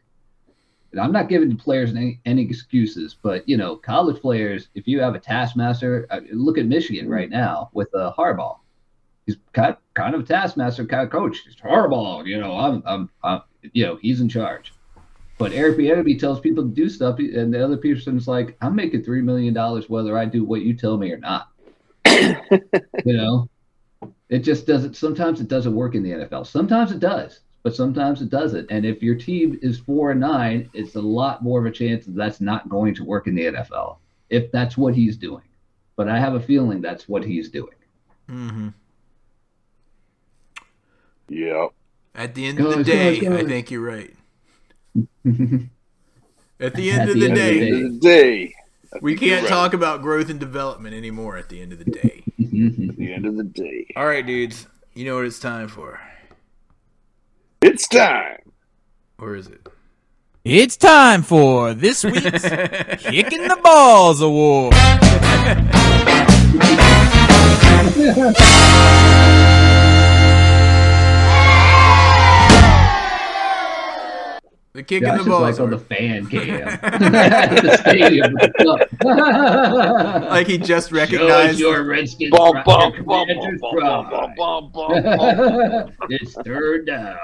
I'm 0.98 1.10
not 1.10 1.28
giving 1.28 1.48
the 1.48 1.56
players 1.56 1.90
any, 1.90 2.20
any 2.24 2.42
excuses, 2.42 3.16
but 3.20 3.48
you 3.48 3.56
know, 3.56 3.74
college 3.74 4.22
players, 4.22 4.68
if 4.76 4.86
you 4.86 5.00
have 5.00 5.16
a 5.16 5.18
taskmaster, 5.18 6.06
uh, 6.10 6.20
look 6.32 6.58
at 6.58 6.66
Michigan 6.66 7.08
right 7.08 7.28
now 7.28 7.70
with 7.72 7.92
uh, 7.92 8.12
Harbaugh. 8.16 8.58
He's 9.26 9.36
kind 9.52 9.76
kind 9.94 10.14
of 10.14 10.20
a 10.20 10.24
taskmaster 10.24 10.86
kind 10.86 11.02
of 11.02 11.10
coach. 11.10 11.38
He's 11.44 11.56
Harbaugh, 11.56 12.24
you 12.24 12.40
know, 12.40 12.56
I'm, 12.56 12.84
I'm, 12.86 13.10
I'm 13.24 13.42
you 13.72 13.84
know, 13.84 13.96
he's 13.96 14.20
in 14.20 14.28
charge. 14.28 14.72
But 15.38 15.52
Eric 15.52 15.76
Bieniemy 15.78 16.20
tells 16.20 16.38
people 16.38 16.62
to 16.62 16.70
do 16.70 16.88
stuff, 16.88 17.18
and 17.18 17.52
the 17.52 17.64
other 17.64 17.78
person's 17.78 18.28
like, 18.28 18.56
"I'm 18.60 18.76
making 18.76 19.02
three 19.02 19.22
million 19.22 19.54
dollars 19.54 19.88
whether 19.88 20.16
I 20.16 20.26
do 20.26 20.44
what 20.44 20.60
you 20.60 20.74
tell 20.74 20.98
me 20.98 21.10
or 21.10 21.16
not." 21.16 21.48
You 23.04 23.16
know, 23.16 23.48
it 24.28 24.40
just 24.40 24.66
doesn't. 24.66 24.96
Sometimes 24.96 25.40
it 25.40 25.48
doesn't 25.48 25.74
work 25.74 25.94
in 25.94 26.02
the 26.02 26.10
NFL. 26.10 26.46
Sometimes 26.46 26.92
it 26.92 27.00
does, 27.00 27.40
but 27.62 27.74
sometimes 27.74 28.22
it 28.22 28.30
doesn't. 28.30 28.70
And 28.70 28.84
if 28.86 29.02
your 29.02 29.14
team 29.16 29.58
is 29.62 29.78
four 29.78 30.12
and 30.12 30.20
nine, 30.20 30.70
it's 30.72 30.94
a 30.96 31.00
lot 31.00 31.42
more 31.42 31.60
of 31.60 31.66
a 31.66 31.70
chance 31.70 32.06
that 32.06 32.14
that's 32.14 32.40
not 32.40 32.68
going 32.68 32.94
to 32.94 33.04
work 33.04 33.26
in 33.26 33.34
the 33.34 33.46
NFL 33.46 33.98
if 34.30 34.50
that's 34.52 34.76
what 34.76 34.94
he's 34.94 35.16
doing. 35.16 35.42
But 35.96 36.08
I 36.08 36.18
have 36.18 36.34
a 36.34 36.40
feeling 36.40 36.80
that's 36.80 37.08
what 37.08 37.24
he's 37.24 37.50
doing. 37.50 37.74
Mm-hmm. 38.30 38.68
Yep. 41.28 41.70
At 42.14 42.34
the 42.34 42.46
end 42.46 42.60
of 42.60 42.68
the 42.68 42.84
Guys, 42.84 42.84
day, 42.84 43.18
guys, 43.18 43.20
guys. 43.20 43.44
I 43.44 43.44
think 43.44 43.70
you're 43.70 43.80
right. 43.82 44.14
At 46.60 46.74
the 46.74 46.90
end 46.90 47.02
At 47.02 47.08
of 47.08 47.14
the 47.14 47.20
the 47.20 47.26
end 47.26 47.34
day, 47.34 47.60
day. 47.60 47.60
End 47.60 47.86
of 47.86 47.92
the 47.92 47.98
day. 47.98 48.54
I 48.92 48.98
we 49.00 49.16
can't 49.16 49.42
right. 49.42 49.48
talk 49.48 49.72
about 49.72 50.02
growth 50.02 50.30
and 50.30 50.40
development 50.40 50.94
anymore 50.96 51.36
at 51.36 51.48
the 51.48 51.62
end 51.62 51.72
of 51.72 51.78
the 51.78 51.84
day. 51.84 52.24
At 52.26 52.50
the 52.96 53.12
end 53.12 53.24
of 53.26 53.36
the 53.36 53.44
day. 53.44 53.86
All 53.96 54.06
right, 54.06 54.26
dudes. 54.26 54.66
You 54.94 55.04
know 55.04 55.16
what 55.16 55.26
it's 55.26 55.38
time 55.38 55.68
for. 55.68 56.00
It's 57.62 57.86
time. 57.86 58.38
Or 59.18 59.36
is 59.36 59.46
it? 59.46 59.68
It's 60.44 60.76
time 60.76 61.22
for 61.22 61.74
this 61.74 62.02
week's 62.02 62.42
Kicking 63.02 63.46
the 63.46 63.60
Balls 63.62 64.20
Award. 64.20 64.74
The 74.72 74.84
kicking 74.84 75.08
Josh 75.08 75.16
the 75.16 75.22
is 75.22 75.26
balls. 75.28 75.58
like 75.58 75.60
on 75.64 75.70
the 75.70 75.78
fan 75.78 76.26
cam 76.26 76.68
at 76.68 77.62
the 77.62 77.76
stadium. 77.78 78.32
with 78.34 78.52
the 78.56 78.88
cup. 79.02 80.30
like 80.30 80.46
he 80.46 80.58
just 80.58 80.90
Show 80.90 80.96
recognized. 80.96 81.58
your 81.58 81.82
Redskins. 81.84 82.30
Bum, 82.30 82.52
pride, 82.52 82.64
bum, 82.64 82.92
your 82.94 83.02
bum, 83.02 83.26
Commanders' 83.26 83.60
bum, 83.60 83.76
bum, 84.10 84.34
bum, 84.36 84.70
bum, 84.72 85.02
bum, 85.02 85.92
it's 86.10 86.34
third 86.44 86.86
down. 86.86 87.16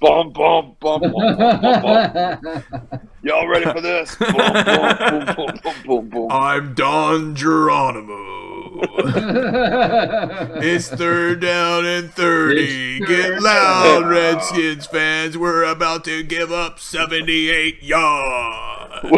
bum, 0.00 0.32
bum, 0.32 0.76
bum, 0.78 1.00
bum, 1.00 1.12
bum, 1.12 1.82
bum. 1.82 3.00
Y'all 3.24 3.48
ready 3.48 3.64
for 3.64 3.80
this? 3.80 4.14
Boom, 4.14 4.32
boom, 4.32 4.64
boom, 4.64 5.24
boom, 5.34 5.56
boom, 5.64 5.74
boom, 5.84 6.08
boom. 6.10 6.28
I'm 6.30 6.74
Don 6.74 7.34
Geronimo. 7.34 8.51
It's 10.64 10.88
third 10.88 11.40
down 11.40 11.84
and 11.84 12.10
30. 12.12 13.00
Get 13.00 13.42
loud. 13.42 14.06
Redskins 14.08 14.86
fans. 14.86 15.36
We're 15.36 15.64
about 15.64 16.04
to 16.04 16.22
give 16.22 16.52
up 16.52 16.78
78 16.78 17.82
yards. 17.82 19.08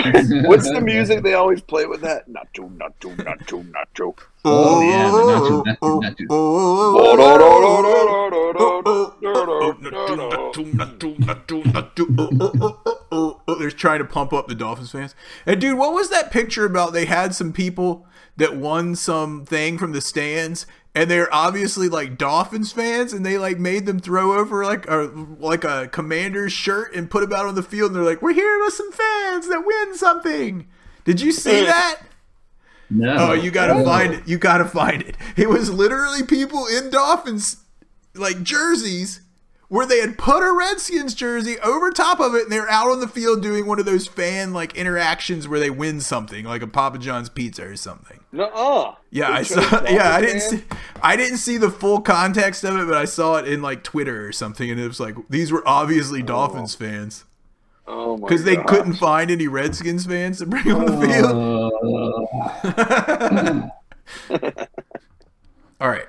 What's 0.47 0.71
the 0.71 0.81
music 0.81 1.23
they 1.23 1.35
always 1.35 1.61
play 1.61 1.85
with 1.87 2.01
that? 2.01 2.29
Nacho, 2.29 2.69
nacho, 2.77 3.15
nacho, 3.17 3.63
nacho. 3.71 4.17
oh 4.45 4.81
yeah, 4.83 5.11
the 5.11 5.19
nacho, 5.19 5.65
nacho, 5.65 6.01
nacho. 6.03 6.27
They're 13.59 13.71
trying 13.71 13.99
to 14.01 14.05
pump 14.05 14.33
up 14.33 14.49
the 14.49 14.55
Dolphins 14.55 14.91
fans. 14.93 15.15
And 15.47 15.61
dude, 15.61 15.79
what 15.79 15.93
was 15.95 16.11
that 16.11 16.31
picture 16.31 16.65
about? 16.65 16.93
They 16.93 17.07
had 17.07 17.35
some 17.35 17.53
people 17.53 18.07
that 18.37 18.57
won 18.57 18.97
some 18.97 19.45
thing 19.45 19.79
from 19.79 19.93
the 19.93 20.01
stands, 20.01 20.67
and 20.95 21.11
they're 21.11 21.33
obviously 21.33 21.89
like 21.89 22.19
Dolphins 22.19 22.73
fans, 22.73 23.13
and 23.13 23.25
they 23.25 23.39
like 23.39 23.59
made 23.59 23.87
them 23.87 23.99
throw 23.99 24.39
over 24.39 24.65
like 24.65 24.87
a 24.89 25.11
like 25.39 25.65
a 25.65 25.89
commander's 25.89 26.53
shirt 26.53 26.95
and 26.95 27.11
put 27.11 27.21
them 27.21 27.33
out 27.33 27.47
on 27.47 27.55
the 27.55 27.63
field. 27.63 27.91
And 27.91 27.97
they're 27.97 28.05
like, 28.05 28.23
"We're 28.23 28.33
here 28.33 28.59
with 28.61 28.75
some 28.75 28.93
fans 28.93 29.49
that 29.49 29.65
win 29.65 29.97
something." 29.97 30.67
Did 31.05 31.21
you 31.21 31.33
see 31.33 31.65
that? 31.65 32.01
No. 32.91 33.17
Oh, 33.19 33.33
you 33.33 33.51
gotta 33.51 33.83
find 33.85 34.15
it. 34.15 34.27
You 34.27 34.39
gotta 34.39 34.65
find 34.65 35.03
it. 35.03 35.17
It 35.37 35.49
was 35.49 35.71
literally 35.71 36.23
people 36.23 36.67
in 36.67 36.91
Dolphins 36.91 37.64
like 38.15 38.43
jerseys 38.43 39.21
where 39.69 39.87
they 39.87 39.99
had 39.99 40.19
put 40.19 40.43
a 40.43 40.53
Redskins 40.53 41.15
jersey 41.15 41.59
over 41.61 41.91
top 41.91 42.21
of 42.21 42.35
it 42.35 42.45
and 42.45 42.53
they're 42.53 42.69
out 42.69 42.89
on 42.89 43.01
the 43.01 43.09
field 43.09 43.43
doing 43.43 43.67
one 43.67 43.81
of 43.81 43.87
those 43.87 44.07
fan 44.07 44.53
like 44.53 44.77
interactions 44.77 45.49
where 45.49 45.59
they 45.59 45.71
win 45.71 46.01
something, 46.01 46.45
like 46.45 46.63
a 46.63 46.67
Papa 46.67 46.99
John's 46.99 47.29
pizza 47.31 47.65
or 47.65 47.77
something. 47.77 48.21
Nuh-uh. 48.31 48.95
Yeah, 49.11 49.31
I 49.31 49.43
saw 49.43 49.83
yeah, 49.89 50.15
I 50.15 50.21
didn't 50.21 50.41
see 50.43 50.63
I 51.03 51.17
didn't 51.17 51.39
see 51.39 51.57
the 51.57 51.71
full 51.71 52.03
context 52.03 52.63
of 52.63 52.77
it, 52.77 52.87
but 52.87 52.97
I 52.97 53.07
saw 53.07 53.37
it 53.37 53.49
in 53.49 53.63
like 53.63 53.83
Twitter 53.83 54.27
or 54.27 54.33
something 54.33 54.71
and 54.71 54.79
it 54.79 54.87
was 54.87 55.01
like 55.01 55.17
these 55.29 55.51
were 55.51 55.67
obviously 55.67 56.23
Dolphins 56.23 56.75
fans. 56.75 57.25
Oh 57.87 58.17
my 58.17 58.29
Because 58.29 58.45
they 58.45 58.57
gosh. 58.57 58.67
couldn't 58.69 58.95
find 58.95 59.31
any 59.31 59.49
Redskins 59.49 60.07
fans 60.07 60.39
to 60.39 60.47
bring 60.47 60.71
on 60.71 60.87
the 60.87 61.07
field. 61.07 61.73
Uh, 64.31 64.41
All 65.81 65.89
right. 65.89 66.07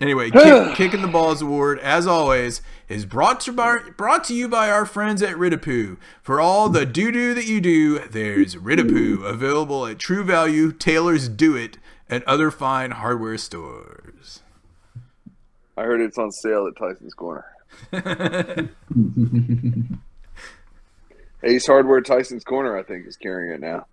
Anyway, 0.00 0.30
kick, 0.32 0.74
kicking 0.74 1.02
the 1.02 1.08
balls 1.08 1.42
award, 1.42 1.78
as 1.80 2.06
always, 2.06 2.62
is 2.88 3.04
brought 3.04 3.40
to 3.40 3.52
by, 3.52 3.78
brought 3.96 4.24
to 4.24 4.34
you 4.34 4.48
by 4.48 4.70
our 4.70 4.86
friends 4.86 5.22
at 5.22 5.36
Ridapoo. 5.36 5.96
For 6.22 6.40
all 6.40 6.68
the 6.68 6.86
doo 6.86 7.10
doo 7.10 7.34
that 7.34 7.46
you 7.46 7.60
do, 7.60 7.98
there's 8.00 8.56
Ridapoo 8.56 9.24
available 9.24 9.86
at 9.86 9.98
True 9.98 10.24
Value, 10.24 10.72
Taylor's 10.72 11.28
Do 11.28 11.56
It, 11.56 11.78
and 12.08 12.22
other 12.24 12.50
fine 12.50 12.92
hardware 12.92 13.38
stores. 13.38 14.42
I 15.76 15.82
heard 15.82 16.00
it's 16.00 16.18
on 16.18 16.32
sale 16.32 16.66
at 16.66 16.76
Tyson's 16.76 17.14
Corner. 17.14 17.44
Ace 21.44 21.66
Hardware 21.66 22.00
Tyson's 22.00 22.42
Corner, 22.42 22.76
I 22.76 22.82
think, 22.82 23.06
is 23.06 23.16
carrying 23.16 23.52
it 23.52 23.60
now. 23.60 23.86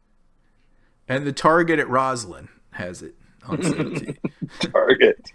And 1.08 1.28
the 1.28 1.32
Target 1.32 1.80
at 1.80 1.88
Rosslyn 1.88 2.48
has 2.72 3.04
it 3.04 3.14
on 3.48 3.64
sale. 3.64 4.14
Target. 4.72 5.32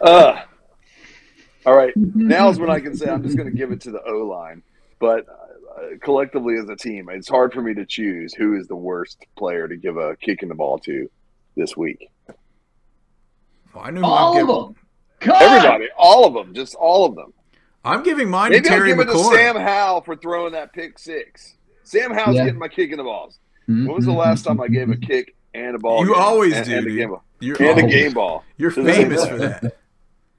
Uh, 0.00 0.40
all 1.66 1.76
right. 1.76 1.92
Now's 1.96 2.58
when 2.58 2.70
I 2.70 2.80
can 2.80 2.96
say 2.96 3.08
I'm 3.08 3.22
just 3.22 3.36
going 3.36 3.50
to 3.50 3.56
give 3.56 3.72
it 3.72 3.80
to 3.82 3.90
the 3.90 4.02
O 4.02 4.26
line. 4.26 4.62
But 4.98 5.26
uh, 5.28 5.96
collectively 6.02 6.56
as 6.56 6.68
a 6.68 6.76
team, 6.76 7.08
it's 7.10 7.28
hard 7.28 7.52
for 7.52 7.62
me 7.62 7.74
to 7.74 7.84
choose 7.86 8.34
who 8.34 8.56
is 8.56 8.66
the 8.68 8.76
worst 8.76 9.18
player 9.36 9.66
to 9.68 9.76
give 9.76 9.96
a 9.96 10.16
kick 10.16 10.42
in 10.42 10.48
the 10.48 10.54
ball 10.54 10.78
to 10.80 11.10
this 11.56 11.76
week. 11.76 12.08
Well, 13.74 13.84
I 13.84 13.90
know 13.90 14.00
who 14.00 14.06
all 14.06 14.34
I'm 14.36 14.42
of 14.42 14.48
giving. 14.48 14.62
them. 14.62 14.74
God! 15.20 15.42
Everybody, 15.42 15.88
all 15.96 16.26
of 16.26 16.34
them, 16.34 16.54
just 16.54 16.74
all 16.74 17.04
of 17.06 17.14
them. 17.14 17.32
I'm 17.84 18.02
giving 18.02 18.28
mine 18.30 18.50
Maybe 18.50 18.62
to 18.64 18.70
I'll 18.70 18.76
Terry 18.78 18.88
give 18.90 19.00
it 19.00 19.06
to 19.06 19.18
Sam 19.18 19.56
Howell 19.56 20.02
for 20.02 20.14
throwing 20.16 20.52
that 20.52 20.72
pick 20.72 20.98
six. 20.98 21.56
Sam 21.84 22.12
Howell's 22.12 22.36
Yeah. 22.36 22.44
getting 22.44 22.58
my 22.60 22.68
kick 22.68 22.90
in 22.92 22.98
the 22.98 23.04
balls. 23.04 23.38
When 23.66 23.86
was 23.86 24.04
the 24.04 24.12
last 24.12 24.44
time 24.44 24.60
I 24.60 24.68
gave 24.68 24.90
a 24.90 24.96
kick 24.96 25.34
and 25.54 25.74
a 25.76 25.78
ball? 25.78 26.00
You 26.06 26.12
game? 26.14 26.22
always 26.22 26.54
and, 26.56 26.66
do, 26.66 26.76
and 26.76 26.86
a 26.86 26.88
dude. 26.90 26.98
game 26.98 27.08
ball. 27.10 27.24
You're, 27.40 27.62
And 27.62 27.78
a 27.80 27.86
game 27.88 28.12
ball. 28.12 28.44
you're 28.56 28.70
famous 28.70 29.26
for 29.26 29.36
that. 29.38 29.76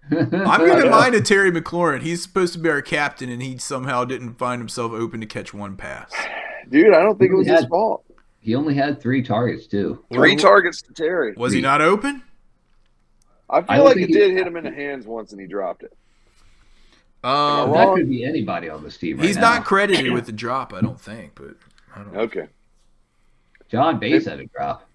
I'm 0.12 0.60
going 0.60 0.82
to 0.84 0.90
mind 0.90 1.14
to 1.14 1.22
Terry 1.22 1.52
McLaurin. 1.52 2.02
He's 2.02 2.22
supposed 2.22 2.54
to 2.54 2.60
be 2.60 2.70
our 2.70 2.82
captain, 2.82 3.30
and 3.30 3.42
he 3.42 3.58
somehow 3.58 4.04
didn't 4.06 4.36
find 4.36 4.60
himself 4.62 4.92
open 4.92 5.20
to 5.22 5.26
catch 5.26 5.54
one 5.54 5.76
pass. 5.78 6.12
Dude, 6.70 6.94
I 6.94 7.02
don't 7.02 7.18
think 7.18 7.32
it 7.32 7.36
was 7.36 7.48
Yeah. 7.48 7.58
his 7.58 7.66
fault. 7.66 8.04
He 8.40 8.56
only 8.56 8.74
had 8.76 9.02
three 9.02 9.22
targets 9.24 9.68
too. 9.68 10.04
Three 10.12 10.36
targets 10.36 10.82
to 10.84 10.94
Terry. 10.94 11.34
Was 11.38 11.54
he 11.54 11.62
not 11.62 11.82
open? 11.82 12.22
I 13.50 13.58
I 13.58 13.62
feel 13.62 13.76
don't 13.78 13.86
like 13.86 13.98
it 13.98 14.08
he- 14.08 14.14
did 14.14 14.32
hit 14.32 14.46
him 14.46 14.58
in 14.58 14.66
the 14.66 14.72
hands 14.72 15.06
once 15.06 15.32
and 15.32 15.40
he 15.40 15.48
dropped 15.48 15.84
it. 15.84 15.94
Um, 17.24 17.72
That 17.72 17.94
could 17.96 18.10
be 18.10 18.26
anybody 18.26 18.68
on 18.70 18.84
this 18.84 18.98
team 18.98 19.18
right 19.18 19.26
he's 19.26 19.38
now. 19.38 19.42
not 19.56 19.66
credited 19.66 20.12
with 20.12 20.26
the 20.26 20.34
drop, 20.34 20.74
I 20.74 20.82
don't 20.82 21.00
think. 21.00 21.32
But 21.36 21.56
I 21.96 22.00
don't 22.00 22.14
know. 22.14 22.20
Okay. 22.22 22.48
John 23.70 23.98
Bates 24.00 24.26
had 24.26 24.42
a 24.42 24.46
drop. 24.48 24.90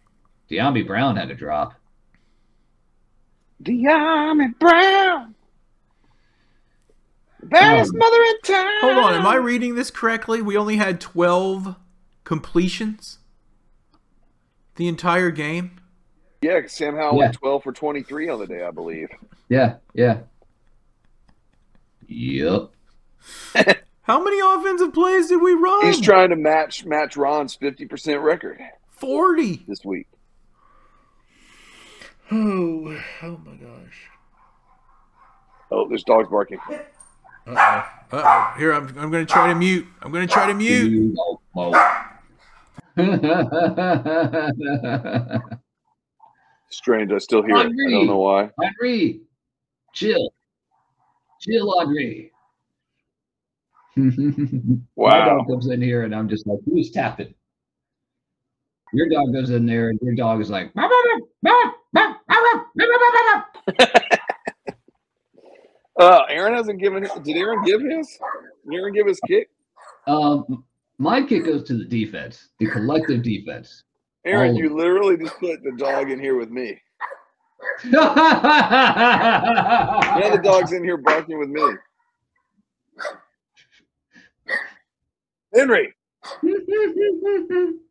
Dyami 0.51 0.87
Brown 0.87 1.17
had 1.17 1.31
a 1.31 1.35
drop. 1.35 1.75
Dyami 3.63 4.59
Brown. 4.59 5.35
Baddest 7.43 7.93
Um, 7.93 7.99
mother 7.99 8.23
in 8.23 8.41
town. 8.43 8.73
Hold 8.81 8.99
on, 8.99 9.15
am 9.15 9.27
I 9.27 9.37
reading 9.37 9.75
this 9.75 9.91
correctly? 9.91 10.43
We 10.43 10.57
only 10.57 10.77
had 10.77 11.01
12 11.01 11.77
completions 12.25 13.19
the 14.77 14.89
entire 14.89 15.31
game. 15.31 15.73
Yeah, 16.43 16.61
Sam 16.67 16.97
Howell 16.97 17.15
Yeah. 17.15 17.19
went 17.27 17.35
12 17.35 17.63
for 17.63 17.73
23 17.73 18.29
on 18.29 18.39
the 18.41 18.47
day, 18.47 18.63
I 18.65 18.71
believe. 18.71 19.09
Yeah, 19.49 19.77
yeah. 19.95 20.21
Yep. 22.07 22.71
How 24.03 24.23
many 24.23 24.39
offensive 24.41 24.93
plays 24.95 25.29
did 25.29 25.41
we 25.43 25.53
run? 25.53 25.87
He's 25.87 26.01
trying 26.01 26.31
to 26.31 26.37
match 26.37 26.85
match 26.87 27.17
Ron's 27.17 27.57
50% 27.57 28.23
record 28.23 28.59
40. 28.91 29.65
this 29.69 29.85
week. 29.85 30.08
Oh, 32.31 33.01
oh 33.23 33.41
my 33.45 33.55
gosh. 33.57 34.09
Oh, 35.71 35.89
there's 35.89 36.05
dogs 36.05 36.29
barking. 36.29 36.59
Uh-oh. 36.69 37.85
Uh-oh. 38.13 38.55
Here, 38.59 38.73
I'm, 38.73 38.89
I'm 38.99 39.11
going 39.11 39.27
to 39.27 39.33
try 39.33 39.49
to 39.49 39.55
mute. 39.55 39.87
I'm 40.03 40.13
going 40.13 40.27
to 40.27 40.33
try 40.33 40.47
to 40.47 40.55
mute. 40.55 40.91
You 40.93 41.15
don't 41.15 41.41
know. 41.55 41.73
Strange, 46.71 47.13
I 47.13 47.19
still 47.19 47.43
hear 47.43 47.57
it. 47.57 47.61
I 47.61 47.63
don't 47.65 48.07
know 48.07 48.19
why. 48.19 48.51
Henry, 48.63 49.23
chill. 49.95 50.35
Chill, 51.41 51.79
Henry. 51.81 52.33
My 53.97 55.25
dog 55.25 55.49
comes 55.49 55.69
in 55.69 55.81
here 55.81 56.03
and 56.03 56.15
I'm 56.15 56.29
just 56.29 56.47
like, 56.47 56.59
who's 56.67 56.91
tapping? 56.91 57.35
Your 58.93 59.09
dog 59.09 59.33
goes 59.33 59.51
in 59.51 59.67
there 59.67 59.89
and 59.91 59.99
your 60.03 60.15
dog 60.15 60.41
is 60.41 60.51
like, 60.51 60.73
uh, 66.01 66.23
Aaron 66.29 66.55
hasn't 66.55 66.81
given. 66.81 67.07
Did 67.23 67.37
Aaron 67.37 67.63
give 67.65 67.81
his? 67.81 68.19
Did 68.69 68.75
Aaron 68.75 68.95
give 68.95 69.07
his 69.07 69.21
kick? 69.27 69.49
Um, 70.07 70.65
my 70.99 71.23
kick 71.23 71.45
goes 71.45 71.65
to 71.65 71.77
the 71.77 71.85
defense, 71.85 72.49
the 72.59 72.67
collective 72.67 73.23
defense. 73.23 73.85
Aaron, 74.25 74.53
All 74.53 74.59
you 74.59 74.77
literally 74.77 75.17
just 75.17 75.39
put 75.39 75.63
the 75.63 75.73
dog 75.77 76.11
in 76.11 76.19
here 76.19 76.37
with 76.37 76.51
me. 76.51 76.81
now 77.85 78.15
the 80.31 80.41
dog's 80.43 80.73
in 80.73 80.85
here 80.85 80.97
barking 80.97 81.39
with 81.39 81.49
me. 81.49 81.63
Henry, 85.55 85.95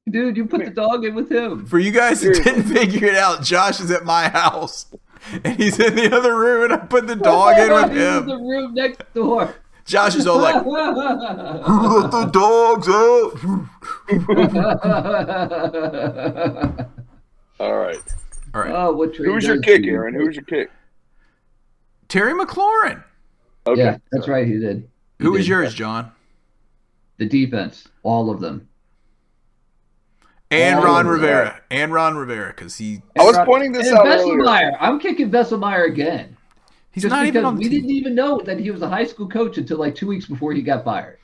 Dude, 0.10 0.38
you 0.38 0.46
put 0.46 0.64
the 0.64 0.72
dog 0.72 1.04
in 1.06 1.16
with 1.16 1.30
him. 1.32 1.66
For 1.66 1.80
you 1.80 1.92
guys 1.92 2.22
that 2.22 2.36
Seriously. 2.36 2.44
didn't 2.64 2.74
figure 2.74 3.08
it 3.10 3.16
out, 3.16 3.44
Josh 3.44 3.80
is 3.82 3.92
at 3.92 4.06
my 4.06 4.30
house. 4.30 4.86
And 5.44 5.58
he's 5.58 5.78
in 5.80 5.96
the 5.96 6.16
other 6.16 6.38
room, 6.38 6.64
and 6.72 6.74
I 6.74 6.78
put 6.86 7.08
the 7.08 7.16
dog 7.16 7.58
in 7.60 7.74
with 7.74 7.92
He's 7.92 8.02
in 8.02 8.18
him. 8.20 8.26
the 8.28 8.38
room 8.38 8.74
next 8.74 9.02
door. 9.14 9.54
Josh 9.84 10.16
is 10.16 10.26
all 10.28 10.40
like, 10.40 10.64
"Who 10.64 10.72
let 12.00 12.12
the 12.12 12.26
dogs 12.26 12.88
out?" 12.90 13.34
All 17.60 17.76
right. 17.78 17.98
All 18.54 18.62
right, 18.62 18.72
oh, 18.74 18.94
what 18.94 19.16
Who's 19.16 19.46
your 19.46 19.60
kick, 19.62 19.84
he- 19.84 19.90
Aaron? 19.90 20.14
Who's 20.14 20.36
your 20.36 20.46
kick? 20.46 20.70
Terry 22.08 22.34
McLaurin. 22.34 23.04
Okay. 23.66 23.82
Yeah, 23.82 23.98
that's 24.12 24.28
right. 24.28 24.48
He 24.48 24.58
did. 24.60 24.88
He 25.20 25.26
Who 25.26 25.32
was 25.32 25.42
did. 25.42 25.50
yours, 25.50 25.74
John? 25.74 26.12
The 27.18 27.26
defense, 27.26 27.88
all 28.04 28.30
of 28.30 28.40
them. 28.40 28.68
And 30.50 30.84
Ron 30.84 31.06
yeah. 31.06 31.12
Rivera. 31.12 31.62
And 31.72 31.92
Ron 31.92 32.16
Rivera, 32.16 32.54
because 32.56 32.78
he 32.78 33.02
I 33.20 33.24
was 33.24 33.38
pointing 33.40 33.72
this 33.74 33.88
and 33.88 33.98
out 33.98 34.08
earlier. 34.08 34.38
Vesselmeyer. 34.38 34.78
I'm 34.80 35.00
kicking 35.00 35.30
Vesselmeyer 35.30 35.88
again. 35.88 36.38
he's 36.92 37.04
Just 37.04 37.12
not 37.12 37.24
because 37.24 37.36
even 37.36 37.46
on 37.46 37.56
the 37.56 37.64
we 37.64 37.70
team. 37.70 37.82
didn't 37.82 37.92
even 37.92 38.16
know 38.16 38.40
that 38.46 38.60
he 38.60 38.72
was 38.72 38.82
a 38.82 38.88
high 38.90 39.04
school 39.06 39.28
coach 39.28 39.58
until 39.58 39.78
like 39.78 39.96
two 39.96 40.08
weeks 40.08 40.26
before 40.26 40.54
he 40.54 40.62
got 40.62 40.86
fired. 40.86 41.18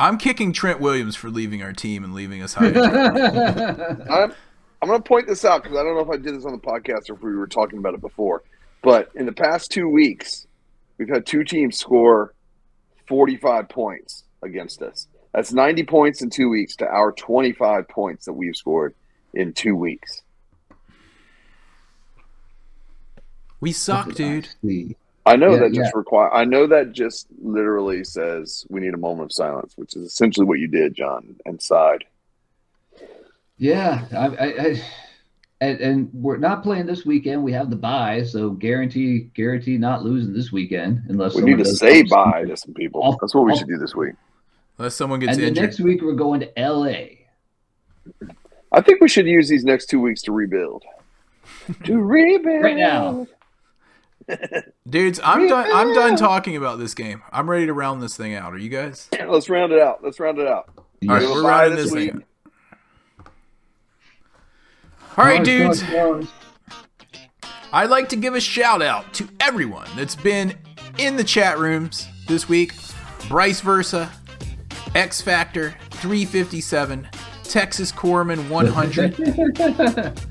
I'm 0.00 0.16
kicking 0.18 0.52
Trent 0.52 0.80
Williams 0.80 1.16
for 1.16 1.28
leaving 1.30 1.62
our 1.62 1.72
team 1.72 2.02
and 2.02 2.14
leaving 2.14 2.42
us 2.42 2.54
high. 2.54 2.68
I'm, 4.10 4.32
I'm 4.80 4.88
going 4.88 5.00
to 5.00 5.08
point 5.08 5.28
this 5.28 5.44
out 5.44 5.62
because 5.62 5.78
I 5.78 5.82
don't 5.82 5.94
know 5.94 6.00
if 6.02 6.08
I 6.10 6.16
did 6.16 6.34
this 6.34 6.44
on 6.44 6.52
the 6.52 6.58
podcast 6.58 7.10
or 7.10 7.14
if 7.14 7.22
we 7.22 7.36
were 7.36 7.46
talking 7.46 7.78
about 7.78 7.94
it 7.94 8.00
before. 8.00 8.42
But 8.82 9.10
in 9.14 9.26
the 9.26 9.32
past 9.32 9.70
two 9.70 9.88
weeks, 9.88 10.46
we've 10.98 11.08
had 11.08 11.24
two 11.26 11.44
teams 11.44 11.78
score 11.78 12.34
45 13.06 13.68
points 13.68 14.24
against 14.42 14.82
us. 14.82 15.06
That's 15.32 15.52
90 15.52 15.84
points 15.84 16.20
in 16.22 16.30
two 16.30 16.48
weeks 16.50 16.76
to 16.76 16.86
our 16.86 17.12
25 17.12 17.88
points 17.88 18.26
that 18.26 18.32
we've 18.34 18.56
scored 18.56 18.94
in 19.34 19.52
two 19.52 19.74
weeks. 19.74 20.22
we 23.60 23.72
suck, 23.72 24.12
dude. 24.14 24.48
I 25.24 25.36
know 25.36 25.52
Yeah, 25.52 25.60
that 25.60 25.72
just 25.72 25.94
require. 25.94 26.32
I 26.34 26.44
know 26.44 26.66
that 26.66 26.92
just 26.92 27.28
literally 27.40 28.02
says 28.02 28.66
we 28.68 28.80
need 28.80 28.92
a 28.92 28.98
moment 28.98 29.26
of 29.26 29.32
silence, 29.32 29.72
which 29.76 29.94
is 29.94 30.02
essentially 30.04 30.44
what 30.44 30.58
you 30.58 30.66
did, 30.66 30.94
John, 30.94 31.36
and 31.46 31.62
sighed. 31.62 32.04
Yeah, 33.58 34.04
I, 34.12 34.26
I, 34.26 34.46
I 34.46 34.82
and, 35.60 35.80
and 35.80 36.10
we're 36.12 36.38
not 36.38 36.64
playing 36.64 36.86
this 36.86 37.06
weekend. 37.06 37.44
We 37.44 37.52
have 37.52 37.70
the 37.70 37.76
bye, 37.76 38.24
so 38.24 38.50
guarantee 38.50 39.30
guarantee 39.34 39.78
not 39.78 40.02
losing 40.02 40.32
this 40.34 40.50
weekend 40.50 41.02
unless 41.08 41.36
We 41.36 41.42
need 41.42 41.58
to 41.58 41.64
say 41.66 42.04
something 42.04 42.08
bye 42.32 42.44
to 42.44 42.56
some 42.56 42.74
people. 42.74 43.04
I'll- 43.04 43.16
That's 43.20 43.32
what 43.32 43.44
we 43.44 43.52
I'll- 43.52 43.58
should 43.58 43.68
do 43.68 43.78
this 43.78 43.94
week. 43.94 44.14
Unless 44.78 44.94
someone 44.94 45.20
gets 45.20 45.32
And 45.34 45.40
then 45.40 45.48
injured. 45.48 45.64
next 45.64 45.80
week 45.80 46.02
we're 46.02 46.14
going 46.14 46.40
to 46.40 46.58
L.A. 46.58 47.26
I 48.72 48.80
think 48.80 49.00
we 49.00 49.08
should 49.08 49.26
use 49.26 49.48
these 49.48 49.64
next 49.64 49.86
two 49.86 50.00
weeks 50.00 50.22
to 50.22 50.32
rebuild. 50.32 50.82
to 51.84 51.98
rebuild 51.98 52.62
Right 52.62 52.76
now. 52.76 53.26
Dudes, 54.88 55.20
I'm 55.22 55.48
done 55.48 55.68
I'm 55.72 55.92
done 55.94 56.16
talking 56.16 56.56
about 56.56 56.78
this 56.78 56.94
game. 56.94 57.22
I'm 57.32 57.50
ready 57.50 57.66
to 57.66 57.72
round 57.72 58.02
this 58.02 58.16
thing 58.16 58.34
out. 58.34 58.52
Are 58.54 58.58
you 58.58 58.68
guys? 58.68 59.08
Let's 59.26 59.48
round 59.50 59.72
it 59.72 59.80
out. 59.80 60.02
Let's 60.02 60.20
round 60.20 60.38
it 60.38 60.46
out. 60.46 60.70
All 60.76 60.84
right, 61.08 61.22
we're 61.22 61.42
bye 61.42 61.48
rounding 61.68 61.76
this 61.76 61.92
this 61.92 61.92
thing 61.92 62.10
out. 62.10 63.26
All 65.18 65.24
right, 65.24 65.44
dudes. 65.44 65.82
come 65.82 65.94
on. 65.96 66.28
I'd 67.72 67.90
like 67.90 68.08
to 68.10 68.16
give 68.16 68.34
a 68.34 68.40
shout 68.40 68.80
out 68.80 69.12
to 69.14 69.28
everyone 69.40 69.88
that's 69.96 70.14
been 70.16 70.54
in 70.98 71.16
the 71.16 71.24
chat 71.24 71.58
rooms 71.58 72.06
this 72.28 72.48
week. 72.48 72.72
Bryce 73.28 73.60
Versa, 73.60 74.10
X 74.94 75.20
Factor 75.22 75.74
357, 75.90 77.08
Texas 77.44 77.90
Corman 77.92 78.48
100. 78.48 79.16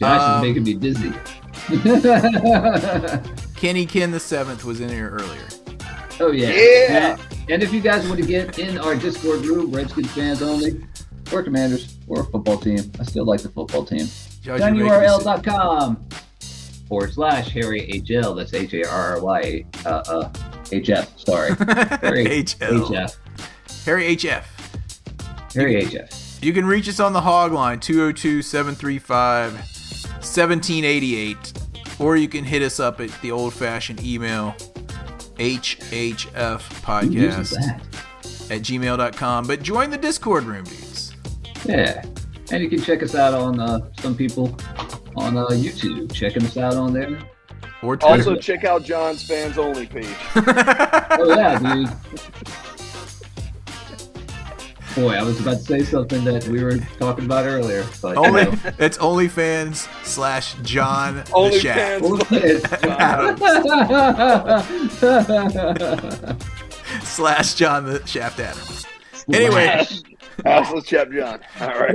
Josh 0.00 0.20
Um, 0.20 0.36
is 0.36 0.42
making 0.48 0.62
me 0.64 0.74
dizzy. 0.74 1.12
Kenny 3.56 3.84
Ken 3.84 4.10
the 4.10 4.20
seventh 4.20 4.64
was 4.64 4.80
in 4.80 4.88
here 4.88 5.10
earlier. 5.10 5.48
oh 6.20 6.30
yeah. 6.30 6.48
Yeah. 6.50 7.16
And, 7.18 7.50
and 7.50 7.62
if 7.62 7.72
you 7.72 7.80
guys 7.80 8.06
want 8.08 8.20
to 8.20 8.26
get 8.26 8.58
in 8.58 8.78
our 8.78 8.94
Discord 8.94 9.42
group, 9.42 9.74
Redskins 9.74 10.10
fans 10.12 10.40
only, 10.42 10.80
or 11.32 11.42
Commanders, 11.42 11.96
or 12.06 12.20
a 12.20 12.24
football 12.24 12.56
team, 12.58 12.78
I 13.00 13.02
still 13.04 13.24
like 13.26 13.42
the 13.42 13.48
football 13.50 13.84
team. 13.84 14.06
Josh, 14.40 14.60
you're 14.60 14.70
making 14.70 14.84
me 14.84 14.88
sick. 14.88 14.98
tinyurl.com 15.00 16.08
forward 16.88 17.12
slash 17.12 17.50
Harry 17.50 17.82
HL. 17.92 18.36
That's 18.36 18.54
H 18.54 18.72
A 18.74 18.88
R 18.88 19.16
R 19.16 19.20
Y 19.20 19.64
uh, 19.84 19.88
uh, 20.06 20.30
HF. 20.70 21.26
Sorry. 21.26 21.50
Harry 22.00 22.24
HL. 22.44 22.86
HF. 22.86 23.16
Harry 23.84 24.16
HF. 24.16 24.44
Harry 25.54 25.82
HF. 25.82 26.42
You 26.42 26.52
can 26.52 26.66
reach 26.66 26.88
us 26.88 27.00
on 27.00 27.12
the 27.12 27.20
hog 27.20 27.52
line 27.52 27.80
202 27.80 28.42
735 28.42 29.52
1788, 29.52 31.52
or 31.98 32.16
you 32.16 32.28
can 32.28 32.44
hit 32.44 32.62
us 32.62 32.78
up 32.78 33.00
at 33.00 33.10
the 33.22 33.30
old 33.30 33.54
fashioned 33.54 34.02
email 34.04 34.54
HHF 35.36 36.60
that? 37.50 37.80
at 38.50 38.62
gmail.com. 38.62 39.46
But 39.46 39.62
join 39.62 39.90
the 39.90 39.98
Discord 39.98 40.44
room, 40.44 40.64
dudes. 40.64 41.14
Yeah. 41.64 42.04
And 42.50 42.62
you 42.62 42.70
can 42.70 42.80
check 42.80 43.02
us 43.02 43.14
out 43.14 43.34
on 43.34 43.60
uh, 43.60 43.90
some 44.00 44.16
people 44.16 44.56
on 45.16 45.36
uh, 45.36 45.46
YouTube. 45.48 46.12
Checking 46.12 46.44
us 46.44 46.56
out 46.56 46.74
on 46.74 46.92
there. 46.92 47.18
Or 47.82 47.96
Twitter. 47.96 48.14
Also, 48.14 48.36
check 48.36 48.64
out 48.64 48.82
John's 48.82 49.22
fans 49.26 49.56
only 49.58 49.86
page. 49.86 50.06
Oh 51.20 51.34
yeah, 51.36 51.58
dude. 51.58 51.90
Boy, 54.94 55.14
I 55.14 55.22
was 55.22 55.40
about 55.40 55.58
to 55.58 55.62
say 55.62 55.82
something 55.84 56.24
that 56.24 56.46
we 56.48 56.62
were 56.62 56.76
talking 56.98 57.24
about 57.24 57.44
earlier, 57.46 57.84
but 58.02 58.16
you 58.16 58.24
Only 58.24 58.44
know. 58.44 58.52
it's 58.78 58.98
OnlyFans 58.98 59.88
slash 60.04 60.54
John 60.62 61.16
the 61.16 61.32
Only 61.32 61.58
Shaft 61.60 62.04
fans. 62.26 62.62
slash 67.02 67.54
John 67.54 67.84
the 67.84 68.04
Shaft 68.06 68.40
Adams. 68.40 68.86
Anyway, 69.32 69.86
Houseless 70.44 70.84
Chap 70.84 71.10
John. 71.10 71.40
All 71.60 71.68
right. 71.68 71.94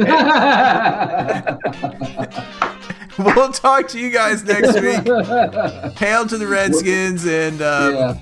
we'll 3.20 3.51
talk 3.51 3.88
to 3.89 3.99
you 3.99 4.09
guys 4.09 4.43
next 4.43 4.74
week. 4.80 5.05
Hail 5.97 6.26
to 6.26 6.38
the 6.38 6.47
Redskins 6.47 7.26
and 7.26 7.61
um, 7.61 7.93
yeah, 7.93 8.20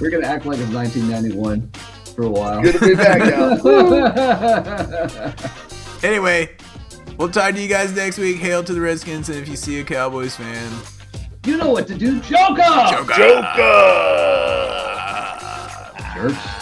we're 0.00 0.10
gonna 0.10 0.26
act 0.26 0.46
like 0.46 0.58
it's 0.58 0.70
1991 0.72 1.70
for 2.14 2.22
a 2.22 2.28
while. 2.28 2.62
Good 2.62 2.74
to 2.74 2.86
be 2.86 2.94
back, 2.94 3.28
y'all. 3.30 3.58
anyway, 6.04 6.54
we'll 7.18 7.30
talk 7.30 7.54
to 7.54 7.60
you 7.60 7.68
guys 7.68 7.92
next 7.94 8.18
week. 8.18 8.36
Hail 8.36 8.62
to 8.64 8.72
the 8.72 8.80
Redskins, 8.80 9.28
and 9.28 9.38
if 9.38 9.48
you 9.48 9.56
see 9.56 9.80
a 9.80 9.84
Cowboys 9.84 10.36
fan, 10.36 10.72
you 11.44 11.56
know 11.56 11.70
what 11.70 11.88
to 11.88 11.94
do, 11.96 12.20
Joker. 12.20 12.62
Joker. 12.90 13.14
Joker. 13.14 13.96
Jerks. 16.14 16.56